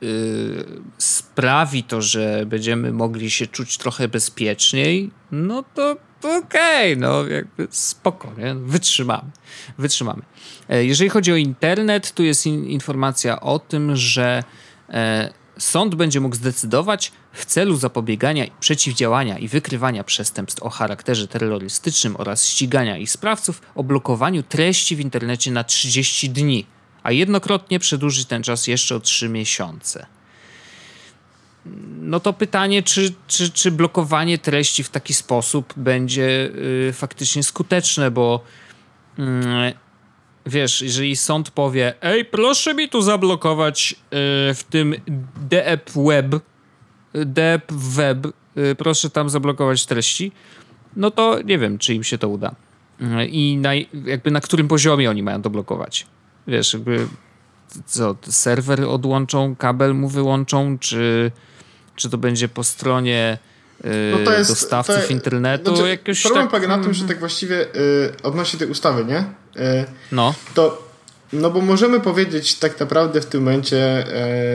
yy, 0.00 0.82
sprawi 0.98 1.82
to, 1.82 2.02
że 2.02 2.46
będziemy 2.46 2.92
mogli 2.92 3.30
się 3.30 3.46
czuć 3.46 3.78
trochę 3.78 4.08
bezpieczniej, 4.08 5.10
no 5.32 5.64
to, 5.74 5.96
okej, 6.18 6.92
okay, 6.92 6.96
no 6.96 7.26
jakby 7.26 7.68
spoko, 7.70 8.32
nie? 8.38 8.54
wytrzymamy, 8.54 9.30
wytrzymamy. 9.78 10.22
E, 10.68 10.84
jeżeli 10.84 11.10
chodzi 11.10 11.32
o 11.32 11.36
internet, 11.36 12.12
tu 12.12 12.22
jest 12.22 12.46
in, 12.46 12.64
informacja 12.64 13.40
o 13.40 13.58
tym, 13.58 13.96
że 13.96 14.44
e, 14.88 15.32
Sąd 15.58 15.94
będzie 15.94 16.20
mógł 16.20 16.36
zdecydować 16.36 17.12
w 17.32 17.44
celu 17.44 17.76
zapobiegania, 17.76 18.44
przeciwdziałania 18.60 19.38
i 19.38 19.48
wykrywania 19.48 20.04
przestępstw 20.04 20.62
o 20.62 20.70
charakterze 20.70 21.28
terrorystycznym 21.28 22.16
oraz 22.16 22.46
ścigania 22.46 22.98
ich 22.98 23.10
sprawców 23.10 23.62
o 23.74 23.84
blokowaniu 23.84 24.42
treści 24.42 24.96
w 24.96 25.00
internecie 25.00 25.50
na 25.50 25.64
30 25.64 26.30
dni, 26.30 26.66
a 27.02 27.12
jednokrotnie 27.12 27.78
przedłużyć 27.78 28.26
ten 28.26 28.42
czas 28.42 28.66
jeszcze 28.66 28.96
o 28.96 29.00
3 29.00 29.28
miesiące. 29.28 30.06
No 32.00 32.20
to 32.20 32.32
pytanie, 32.32 32.82
czy, 32.82 33.14
czy, 33.26 33.50
czy 33.50 33.70
blokowanie 33.70 34.38
treści 34.38 34.84
w 34.84 34.88
taki 34.88 35.14
sposób 35.14 35.74
będzie 35.76 36.50
y, 36.88 36.92
faktycznie 36.92 37.42
skuteczne, 37.42 38.10
bo 38.10 38.40
y, 39.18 39.22
wiesz, 40.46 40.82
jeżeli 40.82 41.16
sąd 41.16 41.50
powie, 41.50 41.94
ej, 42.02 42.24
proszę 42.24 42.74
mi 42.74 42.88
tu 42.88 43.02
zablokować 43.02 43.92
yy, 43.92 44.54
w 44.54 44.64
tym 44.70 44.94
DEP 45.36 45.90
Web, 45.90 46.36
DEP 47.12 47.72
Web, 47.72 48.26
yy, 48.56 48.74
proszę 48.74 49.10
tam 49.10 49.30
zablokować 49.30 49.86
treści, 49.86 50.32
no 50.96 51.10
to 51.10 51.42
nie 51.42 51.58
wiem, 51.58 51.78
czy 51.78 51.94
im 51.94 52.04
się 52.04 52.18
to 52.18 52.28
uda. 52.28 52.54
Yy, 53.00 53.26
I 53.26 53.56
na, 53.56 53.74
jakby 54.04 54.30
na 54.30 54.40
którym 54.40 54.68
poziomie 54.68 55.10
oni 55.10 55.22
mają 55.22 55.42
to 55.42 55.50
blokować. 55.50 56.06
Wiesz, 56.46 56.72
jakby 56.74 57.06
co, 57.86 58.16
serwer 58.22 58.84
odłączą, 58.84 59.56
kabel 59.56 59.94
mu 59.94 60.08
wyłączą, 60.08 60.78
czy, 60.78 61.32
czy 61.96 62.10
to 62.10 62.18
będzie 62.18 62.48
po 62.48 62.64
stronie 62.64 63.38
no 64.12 64.24
to 64.24 64.32
jest, 64.32 64.50
dostawców 64.50 65.06
to, 65.06 65.12
internetu. 65.12 65.76
Znaczy, 65.76 65.90
jakoś 65.90 66.22
problem 66.22 66.42
tak... 66.42 66.50
polega 66.50 66.76
na 66.76 66.82
tym, 66.82 66.94
że 66.94 67.04
tak 67.04 67.18
właściwie 67.18 67.66
y, 67.76 68.12
odnośnie 68.22 68.58
tej 68.58 68.68
ustawy, 68.68 69.04
nie? 69.04 69.18
Y, 69.18 69.84
no. 70.12 70.34
To, 70.54 70.88
no 71.32 71.50
bo 71.50 71.60
możemy 71.60 72.00
powiedzieć 72.00 72.54
tak 72.54 72.80
naprawdę 72.80 73.20
w 73.20 73.26
tym 73.26 73.42
momencie 73.42 74.06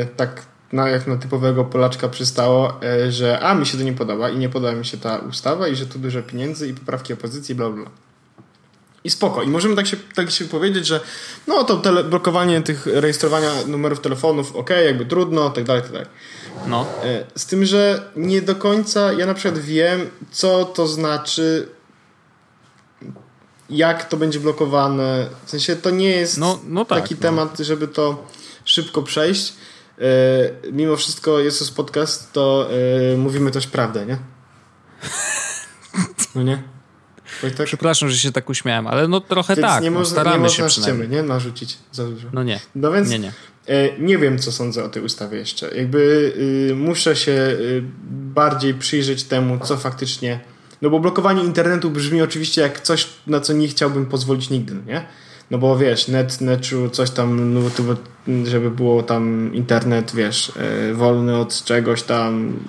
y, 0.01 0.07
tak 0.15 0.41
na, 0.71 0.89
jak 0.89 1.07
na 1.07 1.17
typowego 1.17 1.65
Polaczka 1.65 2.09
przystało, 2.09 2.79
y, 3.07 3.11
że 3.11 3.39
a 3.39 3.55
mi 3.55 3.65
się 3.65 3.77
to 3.77 3.83
nie 3.83 3.93
podoba 3.93 4.29
i 4.29 4.37
nie 4.37 4.49
podoba 4.49 4.73
mi 4.73 4.85
się 4.85 4.97
ta 4.97 5.17
ustawa 5.17 5.67
i 5.67 5.75
że 5.75 5.85
tu 5.85 5.99
dużo 5.99 6.21
pieniędzy 6.21 6.67
i 6.67 6.73
poprawki 6.73 7.13
opozycji, 7.13 7.55
bla 7.55 7.69
bla. 7.69 7.85
I 9.03 9.09
spoko. 9.09 9.43
I 9.43 9.47
możemy 9.47 9.75
tak 9.75 9.87
się, 9.87 9.97
tak 10.15 10.31
się 10.31 10.45
powiedzieć, 10.45 10.87
że 10.87 10.99
no 11.47 11.63
to 11.63 11.77
tele, 11.77 12.03
blokowanie 12.03 12.61
tych 12.61 12.85
rejestrowania 12.85 13.51
numerów 13.67 13.99
telefonów, 13.99 14.55
ok, 14.55 14.69
jakby 14.69 15.05
trudno, 15.05 15.49
tak 15.49 15.63
dalej, 15.63 15.81
tak 15.81 15.91
dalej. 15.91 16.07
No. 16.67 16.85
E, 17.03 17.25
z 17.35 17.45
tym, 17.45 17.65
że 17.65 18.11
nie 18.15 18.41
do 18.41 18.55
końca 18.55 19.13
ja 19.13 19.25
na 19.25 19.33
przykład 19.33 19.59
wiem, 19.63 20.09
co 20.31 20.65
to 20.65 20.87
znaczy, 20.87 21.69
jak 23.69 24.09
to 24.09 24.17
będzie 24.17 24.39
blokowane. 24.39 25.27
W 25.45 25.49
sensie 25.49 25.75
to 25.75 25.89
nie 25.89 26.09
jest 26.09 26.37
no, 26.37 26.59
no 26.63 26.85
tak, 26.85 27.01
taki 27.01 27.15
no. 27.15 27.21
temat, 27.21 27.57
żeby 27.59 27.87
to 27.87 28.27
szybko 28.65 29.03
przejść. 29.03 29.53
E, 29.99 30.71
mimo 30.71 30.97
wszystko 30.97 31.39
jest 31.39 31.69
to 31.69 31.75
podcast, 31.75 32.33
to 32.33 32.69
e, 33.13 33.17
mówimy 33.17 33.51
też 33.51 33.67
prawdę, 33.67 34.05
nie? 34.05 34.17
No 36.35 36.43
nie? 36.43 36.78
Wojtek? 37.41 37.67
Przepraszam, 37.67 38.09
że 38.09 38.17
się 38.17 38.31
tak 38.31 38.49
uśmiałem, 38.49 38.87
ale 38.87 39.07
no 39.07 39.21
trochę 39.21 39.55
Więc 39.55 39.67
tak. 39.67 39.83
nie, 39.83 39.91
no, 39.91 40.05
staramy 40.05 40.37
nie 40.37 40.43
można 40.43 40.69
się 40.69 40.81
ściemy, 40.81 41.07
nie? 41.07 41.23
Narzucić 41.23 41.77
za 41.91 42.05
dużo. 42.05 42.27
No 42.33 42.43
nie. 42.43 42.59
No 42.75 42.91
więc 42.91 43.09
Nie, 43.09 43.19
nie. 43.19 43.31
E, 43.67 43.99
nie 43.99 44.17
wiem, 44.17 44.39
co 44.39 44.51
sądzę 44.51 44.83
o 44.83 44.89
tej 44.89 45.03
ustawie 45.03 45.37
jeszcze. 45.37 45.75
Jakby 45.75 46.33
y, 46.71 46.75
muszę 46.75 47.15
się 47.15 47.31
y, 47.31 47.83
bardziej 48.11 48.73
przyjrzeć 48.73 49.23
temu, 49.23 49.59
co 49.63 49.77
faktycznie. 49.77 50.39
No 50.81 50.89
bo 50.89 50.99
blokowanie 50.99 51.43
internetu 51.43 51.89
brzmi 51.89 52.21
oczywiście 52.21 52.61
jak 52.61 52.81
coś, 52.81 53.07
na 53.27 53.39
co 53.39 53.53
nie 53.53 53.67
chciałbym 53.67 54.05
pozwolić 54.05 54.49
nigdy, 54.49 54.73
no 54.73 54.81
nie? 54.81 55.05
No 55.51 55.57
bo 55.57 55.77
wiesz, 55.77 56.07
net, 56.07 56.41
netu, 56.41 56.89
coś 56.89 57.09
tam, 57.11 57.53
no, 57.53 57.61
to, 57.69 57.83
żeby 58.45 58.71
było 58.71 59.03
tam 59.03 59.53
internet, 59.53 60.11
wiesz, 60.15 60.51
y, 60.89 60.93
wolny 60.93 61.37
od 61.37 61.63
czegoś 61.63 62.03
tam, 62.03 62.59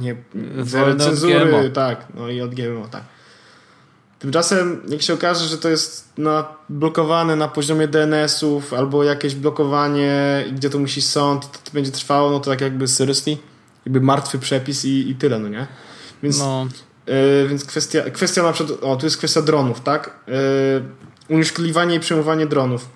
nie, 0.00 0.16
zero 0.62 0.96
cenzury, 0.96 1.70
tak, 1.74 2.06
no 2.14 2.28
i 2.28 2.40
od 2.40 2.54
GMO, 2.54 2.88
tak. 2.88 3.02
Tymczasem, 4.22 4.82
jak 4.88 5.02
się 5.02 5.14
okaże, 5.14 5.44
że 5.48 5.58
to 5.58 5.68
jest 5.68 6.18
na, 6.18 6.44
blokowane 6.68 7.36
na 7.36 7.48
poziomie 7.48 7.88
DNS-ów 7.88 8.74
albo 8.74 9.04
jakieś 9.04 9.34
blokowanie, 9.34 10.44
gdzie 10.52 10.70
to 10.70 10.78
musi 10.78 11.02
sąd, 11.02 11.52
to, 11.52 11.58
to 11.64 11.70
będzie 11.72 11.90
trwało, 11.90 12.30
no 12.30 12.40
to 12.40 12.50
tak 12.50 12.60
jakby 12.60 12.88
seriously, 12.88 13.36
jakby 13.86 14.00
martwy 14.00 14.38
przepis 14.38 14.84
i, 14.84 15.10
i 15.10 15.14
tyle, 15.14 15.38
no 15.38 15.48
nie? 15.48 15.66
Więc, 16.22 16.38
No, 16.38 16.66
yy, 17.06 17.48
więc 17.48 17.64
kwestia, 17.64 18.10
kwestia 18.10 18.42
na 18.42 18.52
przykład, 18.52 18.78
o, 18.82 18.96
tu 18.96 19.06
jest 19.06 19.16
kwestia 19.16 19.42
dronów, 19.42 19.80
tak? 19.80 20.20
Yy, 21.28 21.34
i 21.96 22.00
przejmowanie 22.00 22.46
dronów. 22.46 22.88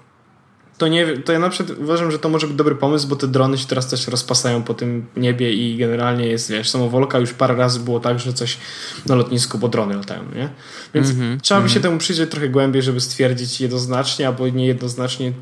To, 0.79 0.89
nie, 0.89 1.19
to 1.19 1.33
ja 1.33 1.39
na 1.39 1.49
przykład 1.49 1.79
uważam, 1.79 2.11
że 2.11 2.19
to 2.19 2.29
może 2.29 2.47
być 2.47 2.57
dobry 2.57 2.75
pomysł, 2.75 3.09
bo 3.09 3.17
te 3.17 3.29
drony 3.29 3.59
się 3.59 3.67
teraz 3.67 3.89
też 3.89 4.09
rozpasają 4.09 4.63
po 4.63 4.75
tym 4.75 5.07
niebie 5.17 5.53
i 5.53 5.77
generalnie 5.77 6.27
jest, 6.27 6.51
wiesz, 6.51 6.71
samowolka 6.71 7.19
już 7.19 7.33
parę 7.33 7.55
razy 7.55 7.81
było 7.81 8.01
tak, 8.01 8.19
że 8.19 8.33
coś 8.33 8.59
na 9.07 9.15
lotnisku, 9.15 9.59
bo 9.59 9.69
drony 9.69 9.97
latają, 9.97 10.23
nie? 10.35 10.49
Więc 10.95 11.11
Mhm, 11.11 11.41
trzeba 11.41 11.61
by 11.61 11.69
się 11.69 11.81
temu 11.81 11.99
przyjrzeć 11.99 12.31
trochę 12.31 12.49
głębiej, 12.49 12.83
żeby 12.83 13.01
stwierdzić 13.01 13.61
jednoznacznie 13.61 14.29
albo 14.29 14.49
niejednoznacznie, 14.49 15.33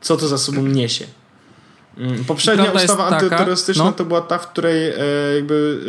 co 0.00 0.16
to 0.16 0.28
za 0.28 0.38
sobą 0.38 0.62
niesie. 0.62 1.04
Mm, 1.98 2.24
Poprzednia 2.24 2.70
ustawa 2.70 3.06
antyterrorystyczna 3.06 3.84
no. 3.84 3.92
to 3.92 4.04
była 4.04 4.20
ta, 4.20 4.38
w 4.38 4.50
której 4.50 4.88
e, 4.88 4.94
jakby 5.34 5.80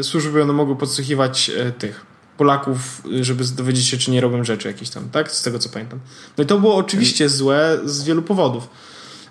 e, 0.00 0.04
służby 0.04 0.42
one 0.42 0.52
mogły 0.52 0.76
podsłuchiwać 0.76 1.50
e, 1.50 1.72
tych 1.72 2.11
Polaków, 2.36 3.02
y, 3.06 3.24
żeby 3.24 3.44
dowiedzieć 3.44 3.86
się, 3.86 3.98
czy 3.98 4.10
nie 4.10 4.20
robią 4.20 4.44
rzeczy 4.44 4.68
jakieś 4.68 4.90
tam, 4.90 5.10
tak? 5.10 5.32
Z 5.32 5.42
tego 5.42 5.58
co 5.58 5.68
pamiętam. 5.68 6.00
No 6.38 6.44
i 6.44 6.46
to 6.46 6.58
było 6.58 6.76
oczywiście 6.76 7.28
złe 7.28 7.78
z 7.84 8.04
wielu 8.04 8.22
powodów. 8.22 8.68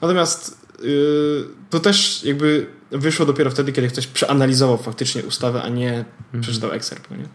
Natomiast 0.02 0.58
y, 0.84 1.44
to 1.70 1.80
też 1.80 2.24
jakby 2.24 2.68
wyszło 2.92 3.26
dopiero 3.26 3.52
wtedy, 3.52 3.72
kiedy 3.72 3.88
ktoś 3.88 4.08
przeanalizował 4.08 4.78
faktycznie 4.78 5.24
ustawę, 5.24 5.62
a 5.64 5.70
nie 5.70 6.06
przeczytał 6.42 6.72
ekserp, 6.72 7.08
no 7.12 7.18
nie? 7.18 7.28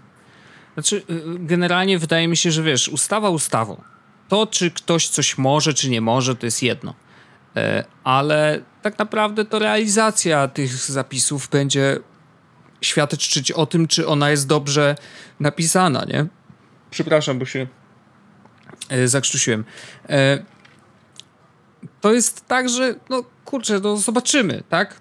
Znaczy, 0.74 0.96
y, 0.96 1.22
generalnie 1.38 1.98
wydaje 1.98 2.28
mi 2.28 2.36
się, 2.36 2.50
że 2.50 2.62
wiesz, 2.62 2.88
ustawa 2.88 3.30
ustawą. 3.30 3.82
To, 4.28 4.46
czy 4.46 4.70
ktoś 4.70 5.08
coś 5.08 5.38
może, 5.38 5.74
czy 5.74 5.90
nie 5.90 6.00
może, 6.00 6.36
to 6.36 6.46
jest 6.46 6.62
jedno. 6.62 6.94
E, 7.56 7.84
Ale 8.04 8.60
tak 8.82 8.98
naprawdę 8.98 9.44
to 9.44 9.58
realizacja 9.58 10.48
tych 10.48 10.74
zapisów 10.74 11.48
będzie 11.48 11.98
świadczyć 12.86 13.52
o 13.52 13.66
tym, 13.66 13.88
czy 13.88 14.06
ona 14.08 14.30
jest 14.30 14.46
dobrze 14.46 14.94
napisana, 15.40 16.04
nie? 16.04 16.26
Przepraszam, 16.90 17.38
bo 17.38 17.44
się 17.44 17.66
e, 18.88 19.08
zakrztusiłem. 19.08 19.64
E, 20.08 20.38
To 22.00 22.12
jest 22.12 22.46
tak, 22.46 22.68
że 22.68 22.94
no 23.10 23.22
kurczę, 23.44 23.80
no 23.82 23.96
zobaczymy, 23.96 24.62
tak? 24.68 25.00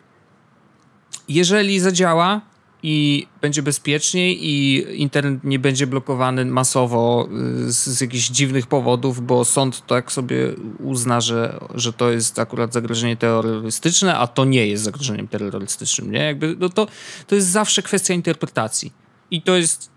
Jeżeli 1.28 1.80
zadziała 1.80 2.42
i 2.88 3.28
będzie 3.42 3.64
bezpieczniej 3.64 4.50
i 4.50 4.84
internet 5.02 5.44
nie 5.44 5.60
będzie 5.60 5.88
blokowany 5.88 6.46
masowo 6.46 7.30
y, 7.68 7.74
z, 7.74 7.86
z 7.86 8.02
jakichś 8.02 8.30
dziwnych 8.30 8.68
powodów, 8.68 9.26
bo 9.26 9.46
sąd 9.46 9.88
tak 9.88 10.12
sobie 10.12 10.38
uzna, 10.80 11.22
że, 11.22 11.60
że 11.76 11.94
to 11.94 12.12
jest 12.12 12.40
akurat 12.40 12.74
zagrożenie 12.74 13.18
terrorystyczne, 13.18 14.18
a 14.18 14.28
to 14.28 14.46
nie 14.46 14.68
jest 14.68 14.84
zagrożeniem 14.84 15.28
terrorystycznym, 15.28 16.12
nie? 16.12 16.20
Jakby, 16.20 16.56
no 16.60 16.70
to, 16.70 16.88
to 17.28 17.36
jest 17.36 17.48
zawsze 17.48 17.82
kwestia 17.82 18.14
interpretacji. 18.14 18.94
I 19.32 19.42
to 19.42 19.56
jest 19.56 19.95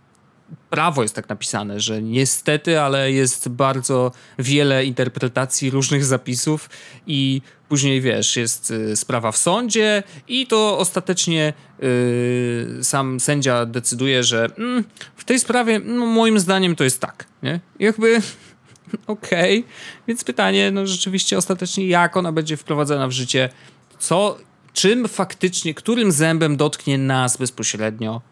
prawo 0.71 1.03
jest 1.03 1.15
tak 1.15 1.29
napisane, 1.29 1.81
że 1.81 2.03
niestety, 2.03 2.81
ale 2.81 3.13
jest 3.13 3.49
bardzo 3.49 4.13
wiele 4.39 4.85
interpretacji 4.85 5.71
różnych 5.71 6.05
zapisów 6.05 6.71
i 7.07 7.43
później 7.69 8.01
wiesz, 8.01 8.37
jest 8.37 8.71
y, 8.71 8.97
sprawa 8.97 9.33
w 9.33 9.37
sądzie 9.37 10.03
i 10.29 10.47
to 10.47 10.79
ostatecznie 10.79 11.53
y, 11.83 12.79
sam 12.83 13.21
sędzia 13.21 13.67
decyduje, 13.67 14.23
że 14.23 14.49
mm, 14.59 14.85
w 15.17 15.25
tej 15.25 15.39
sprawie 15.39 15.79
no, 15.79 16.07
moim 16.07 16.39
zdaniem 16.39 16.77
to 16.77 16.85
jest 16.85 17.01
tak, 17.01 17.27
nie? 17.43 17.61
Jakby 17.79 18.21
okej, 19.07 19.65
więc 20.09 20.25
pytanie, 20.25 20.71
no 20.71 20.87
rzeczywiście 20.87 21.39
ostatecznie 21.39 21.87
jak 21.87 22.17
ona 22.17 22.33
będzie 22.33 22.57
wprowadzana 22.57 23.09
w 23.09 23.13
życie, 23.13 23.49
co, 23.99 24.39
czym 24.73 25.09
faktycznie, 25.09 25.75
którym 25.75 26.13
zębem 26.13 26.57
dotknie 26.57 26.99
nas 26.99 27.37
bezpośrednio, 27.37 28.23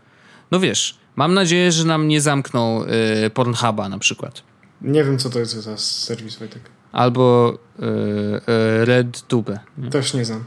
no 0.50 0.60
wiesz, 0.60 0.98
mam 1.16 1.34
nadzieję, 1.34 1.72
że 1.72 1.84
nam 1.84 2.08
nie 2.08 2.20
zamkną 2.20 2.84
y, 3.26 3.30
Pornhuba 3.30 3.88
na 3.88 3.98
przykład. 3.98 4.42
Nie 4.82 5.04
wiem, 5.04 5.18
co 5.18 5.30
to 5.30 5.38
jest 5.38 5.52
za 5.52 5.76
serwis, 5.76 6.36
Wojtek. 6.36 6.62
Albo 6.92 7.54
y, 7.78 7.82
y, 7.82 8.84
RedTube. 8.84 9.58
Też 9.90 10.14
nie 10.14 10.24
znam. 10.24 10.44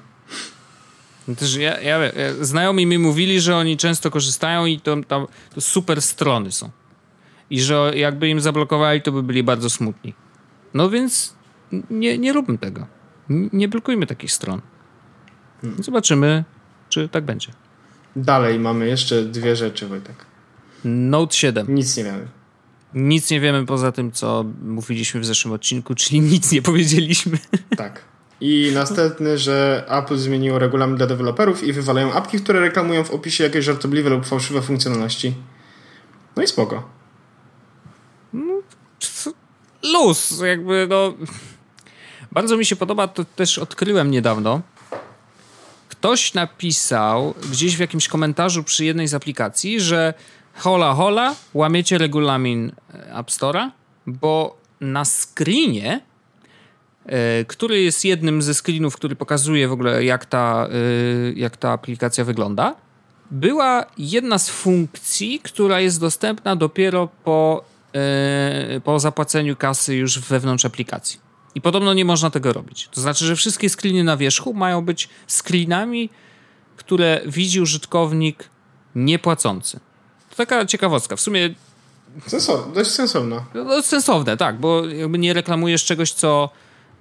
Też 1.37 1.55
ja, 1.55 1.81
ja, 1.81 1.97
ja, 1.97 2.11
znajomi 2.41 2.85
mi 2.85 2.97
mówili, 2.97 3.41
że 3.41 3.55
oni 3.55 3.77
często 3.77 4.11
korzystają 4.11 4.65
i 4.65 4.79
to, 4.79 4.97
tam 5.07 5.27
to 5.55 5.61
super 5.61 6.01
strony 6.01 6.51
są. 6.51 6.69
I 7.49 7.61
że 7.61 7.91
jakby 7.95 8.29
im 8.29 8.41
zablokowali, 8.41 9.01
to 9.01 9.11
by 9.11 9.23
byli 9.23 9.43
bardzo 9.43 9.69
smutni. 9.69 10.13
No 10.73 10.89
więc 10.89 11.33
nie, 11.89 12.17
nie 12.17 12.33
róbmy 12.33 12.57
tego. 12.57 12.87
Nie 13.29 13.67
blokujmy 13.67 14.07
takich 14.07 14.31
stron. 14.31 14.61
Zobaczymy, 15.79 16.43
czy 16.89 17.09
tak 17.09 17.23
będzie. 17.25 17.51
Dalej 18.15 18.59
mamy 18.59 18.87
jeszcze 18.87 19.23
dwie 19.23 19.55
rzeczy, 19.55 19.87
Wojtek. 19.87 20.28
Note 20.83 21.35
7. 21.35 21.75
Nic 21.75 21.97
nie 21.97 22.03
wiemy. 22.03 22.27
Nic 22.93 23.29
nie 23.29 23.39
wiemy 23.39 23.65
poza 23.65 23.91
tym, 23.91 24.11
co 24.11 24.45
mówiliśmy 24.61 25.19
w 25.19 25.25
zeszłym 25.25 25.53
odcinku, 25.53 25.95
czyli 25.95 26.21
nic 26.33 26.51
nie 26.51 26.61
powiedzieliśmy. 26.61 27.37
Tak. 27.77 28.01
I 28.41 28.71
następny, 28.73 29.37
że 29.37 29.85
Apple 29.87 30.17
zmieniło 30.17 30.59
regulamin 30.59 30.97
dla 30.97 31.07
deweloperów 31.07 31.63
i 31.63 31.73
wywalają 31.73 32.13
apki, 32.13 32.39
które 32.39 32.59
reklamują 32.59 33.03
w 33.03 33.11
opisie 33.11 33.43
jakieś 33.43 33.65
żartobliwe 33.65 34.09
lub 34.09 34.25
fałszywe 34.25 34.61
funkcjonalności. 34.61 35.33
No 36.35 36.43
i 36.43 36.47
spoko. 36.47 36.89
Luz, 39.83 40.41
jakby 40.45 40.87
no. 40.89 41.13
Bardzo 42.31 42.57
mi 42.57 42.65
się 42.65 42.75
podoba, 42.75 43.07
to 43.07 43.25
też 43.25 43.57
odkryłem 43.57 44.11
niedawno. 44.11 44.61
Ktoś 45.89 46.33
napisał 46.33 47.33
gdzieś 47.51 47.77
w 47.77 47.79
jakimś 47.79 48.07
komentarzu 48.07 48.63
przy 48.63 48.85
jednej 48.85 49.07
z 49.07 49.13
aplikacji, 49.13 49.81
że 49.81 50.13
hola 50.59 50.93
hola, 50.93 51.35
łamiecie 51.53 51.97
regulamin 51.97 52.71
e, 52.93 53.15
App 53.15 53.29
Store'a, 53.29 53.69
bo 54.07 54.57
na 54.81 55.05
screenie, 55.05 56.01
e, 57.05 57.45
który 57.45 57.81
jest 57.81 58.05
jednym 58.05 58.41
ze 58.41 58.53
screenów, 58.53 58.95
który 58.95 59.15
pokazuje 59.15 59.67
w 59.67 59.71
ogóle 59.71 60.03
jak 60.03 60.25
ta, 60.25 60.67
e, 60.67 61.33
jak 61.33 61.57
ta 61.57 61.71
aplikacja 61.71 62.25
wygląda, 62.25 62.75
była 63.31 63.85
jedna 63.97 64.39
z 64.39 64.49
funkcji, 64.49 65.39
która 65.43 65.79
jest 65.79 65.99
dostępna 65.99 66.55
dopiero 66.55 67.09
po, 67.23 67.63
po 68.83 68.99
zapłaceniu 68.99 69.55
kasy 69.55 69.95
już 69.95 70.19
wewnątrz 70.19 70.65
aplikacji. 70.65 71.19
I 71.55 71.61
podobno 71.61 71.93
nie 71.93 72.05
można 72.05 72.29
tego 72.29 72.53
robić. 72.53 72.87
To 72.91 73.01
znaczy, 73.01 73.25
że 73.25 73.35
wszystkie 73.35 73.69
screeny 73.69 74.03
na 74.03 74.17
wierzchu 74.17 74.53
mają 74.53 74.81
być 74.81 75.09
screenami, 75.27 76.09
które 76.75 77.21
widzi 77.25 77.61
użytkownik 77.61 78.49
niepłacący. 78.95 79.79
To 80.29 80.35
taka 80.35 80.65
ciekawostka. 80.65 81.15
W 81.15 81.21
sumie 81.21 81.49
Sensow, 82.27 82.73
dość 82.73 82.91
sensowna. 82.91 83.45
no, 83.53 83.81
sensowne, 83.81 84.37
tak, 84.37 84.59
bo 84.59 84.85
jakby 84.85 85.17
nie 85.17 85.33
reklamujesz 85.33 85.85
czegoś, 85.85 86.11
co 86.13 86.49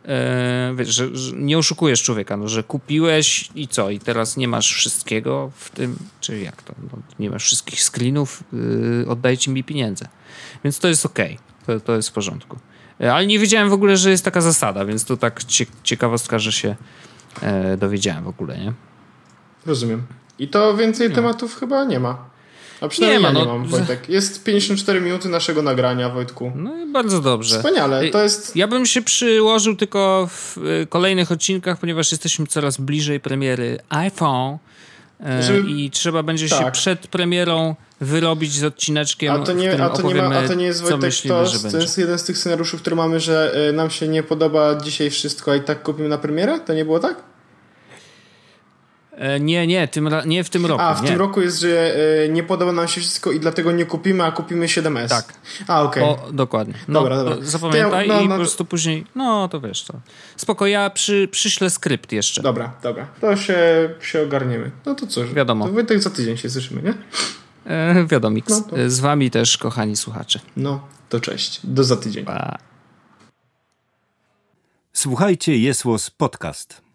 e, 0.05 0.75
wiesz, 0.77 0.89
że, 0.89 1.17
że 1.17 1.37
nie 1.37 1.59
oszukujesz 1.59 2.03
człowieka, 2.03 2.37
no, 2.37 2.49
że 2.49 2.63
kupiłeś 2.63 3.51
i 3.55 3.69
co, 3.69 3.91
i 3.91 3.99
teraz 3.99 4.37
nie 4.37 4.49
masz 4.49 4.75
wszystkiego 4.75 5.51
w 5.57 5.71
tym, 5.71 5.97
czy 6.21 6.41
jak 6.41 6.63
to, 6.63 6.75
no, 6.83 6.99
nie 7.19 7.31
masz 7.31 7.45
wszystkich 7.45 7.83
screenów, 7.83 8.43
yy, 8.53 9.05
oddajcie 9.09 9.51
mi 9.51 9.65
pieniądze. 9.65 10.09
Więc 10.65 10.79
to 10.79 10.89
jest 10.89 11.07
okej, 11.07 11.39
to, 11.67 11.81
to 11.81 11.97
jest 11.97 12.09
w 12.09 12.13
porządku. 12.13 12.59
E, 13.01 13.15
Ale 13.15 13.27
nie 13.27 13.39
wiedziałem 13.39 13.71
w 13.71 13.73
ogóle, 13.73 13.97
że 13.97 14.11
jest 14.11 14.25
taka 14.25 14.41
zasada, 14.41 14.85
więc 14.85 15.05
to 15.05 15.17
tak 15.17 15.45
cie, 15.45 15.67
ciekawostka, 15.83 16.39
że 16.39 16.53
się 16.53 16.77
e, 17.43 17.77
dowiedziałem 17.77 18.25
w 18.25 18.29
ogóle, 18.29 18.59
nie? 18.59 18.73
Rozumiem. 19.67 20.03
I 20.39 20.49
to 20.49 20.77
więcej 20.77 21.13
tematów 21.13 21.57
chyba 21.57 21.85
nie 21.85 22.01
ma. 22.01 22.29
A 22.81 22.89
przynajmniej 22.89 23.23
Nie 23.23 23.29
ma, 23.33 23.39
ja 23.39 23.45
nie 23.45 23.53
no. 23.53 23.59
mam, 23.59 23.69
Wojtek. 23.69 24.09
Jest 24.09 24.45
54 24.45 25.01
minuty 25.01 25.29
naszego 25.29 25.63
nagrania, 25.63 26.09
Wojtku. 26.09 26.53
No 26.55 26.79
i 26.79 26.93
bardzo 26.93 27.21
dobrze. 27.21 27.57
Wspaniale. 27.57 28.09
To 28.09 28.23
jest... 28.23 28.57
Ja 28.57 28.67
bym 28.67 28.87
się 28.87 29.03
przyłożył 29.03 29.77
tylko 29.77 30.29
w 30.31 30.59
y, 30.59 30.87
kolejnych 30.87 31.33
odcinkach, 31.33 31.79
ponieważ 31.79 32.13
jesteśmy 32.13 32.47
coraz 32.47 32.77
bliżej 32.77 33.21
premiery 33.21 33.79
iPhone 33.89 34.59
E, 35.27 35.43
Żeby... 35.43 35.71
I 35.71 35.91
trzeba 35.91 36.23
będzie 36.23 36.49
tak. 36.49 36.59
się 36.59 36.71
przed 36.73 37.07
premierą 37.07 37.75
wyrobić 38.01 38.53
z 38.53 38.65
odcineczkiem, 38.65 39.33
a 39.33 39.39
to 39.39 39.53
nie, 39.53 39.83
a 39.83 39.91
to 39.91 40.03
nie, 40.03 40.15
ma, 40.15 40.39
a 40.39 40.49
to 40.49 40.55
nie 40.55 40.65
jest 40.65 40.83
Wojtek, 40.83 41.01
myślimy, 41.01 41.37
to, 41.63 41.71
to 41.71 41.79
jest 41.79 41.99
jeden 41.99 42.19
z 42.19 42.25
tych 42.25 42.39
scenariuszów, 42.39 42.81
które 42.81 42.97
mamy, 42.97 43.21
że 43.21 43.69
y, 43.69 43.73
nam 43.73 43.91
się 43.91 44.09
nie 44.09 44.23
podoba 44.23 44.75
dzisiaj 44.75 45.11
wszystko, 45.11 45.53
a 45.53 45.57
i 45.57 45.61
tak 45.61 45.83
kupimy 45.83 46.09
na 46.09 46.19
premierę? 46.19 46.61
To 46.61 46.75
nie 46.75 46.85
było 46.85 46.99
tak? 46.99 47.17
E, 49.19 49.41
nie, 49.41 49.67
nie, 49.67 49.89
tym, 49.89 50.11
nie 50.27 50.45
w 50.45 50.51
tym 50.51 50.67
roku. 50.67 50.83
A, 50.83 50.95
w 50.95 51.03
nie. 51.03 51.09
tym 51.09 51.19
roku 51.19 51.41
jest, 51.41 51.61
że 51.61 51.95
e, 52.25 52.29
nie 52.29 52.43
podoba 52.43 52.73
nam 52.73 52.89
się 52.89 53.01
wszystko 53.01 53.33
i 53.33 53.41
dlatego 53.41 53.73
nie 53.73 53.87
kupimy, 53.87 54.25
a 54.25 54.33
kupimy 54.33 54.67
7S. 54.67 55.09
Tak. 55.09 55.35
A, 55.69 55.83
okej. 55.83 56.05
Okay. 56.05 56.33
dokładnie. 56.33 56.75
No, 56.89 57.01
dobra, 57.01 57.17
dobra. 57.17 57.37
Zapamiętaj 57.41 58.09
ja, 58.09 58.15
no, 58.15 58.21
i 58.21 58.29
no, 58.29 58.35
po 58.35 58.39
prostu 58.39 58.65
później, 58.65 59.07
no 59.15 59.49
to 59.49 59.61
wiesz 59.61 59.85
to. 59.85 59.95
Spoko, 60.37 60.67
ja 60.67 60.91
przy, 60.91 61.29
przyślę 61.31 61.71
skrypt 61.71 62.13
jeszcze. 62.13 62.43
Dobra, 62.43 62.73
dobra. 62.83 63.07
To 63.21 63.37
się, 63.37 63.59
się 64.01 64.23
ogarniemy. 64.23 64.71
No 64.87 64.95
to 64.95 65.07
cóż. 65.07 65.35
Wiadomo. 65.35 65.69
To 65.69 65.85
tak 65.85 66.03
za 66.03 66.11
tydzień 66.11 66.37
się 66.37 66.51
słyszymy, 66.51 66.83
nie? 66.83 66.95
E, 67.73 68.07
wiadomo. 68.07 68.37
No, 68.49 68.61
to... 68.61 68.91
Z 68.91 69.01
wami 69.01 69.31
też, 69.31 69.59
kochani 69.59 69.97
słuchacze. 69.97 70.41
No, 70.57 70.89
to 71.09 71.21
cześć. 71.21 71.61
Do 71.65 71.85
za 71.85 71.97
tydzień. 71.97 72.25
Pa. 72.25 72.59
Słuchajcie, 74.93 75.57
jest 75.57 75.85
Podcast. 76.17 76.88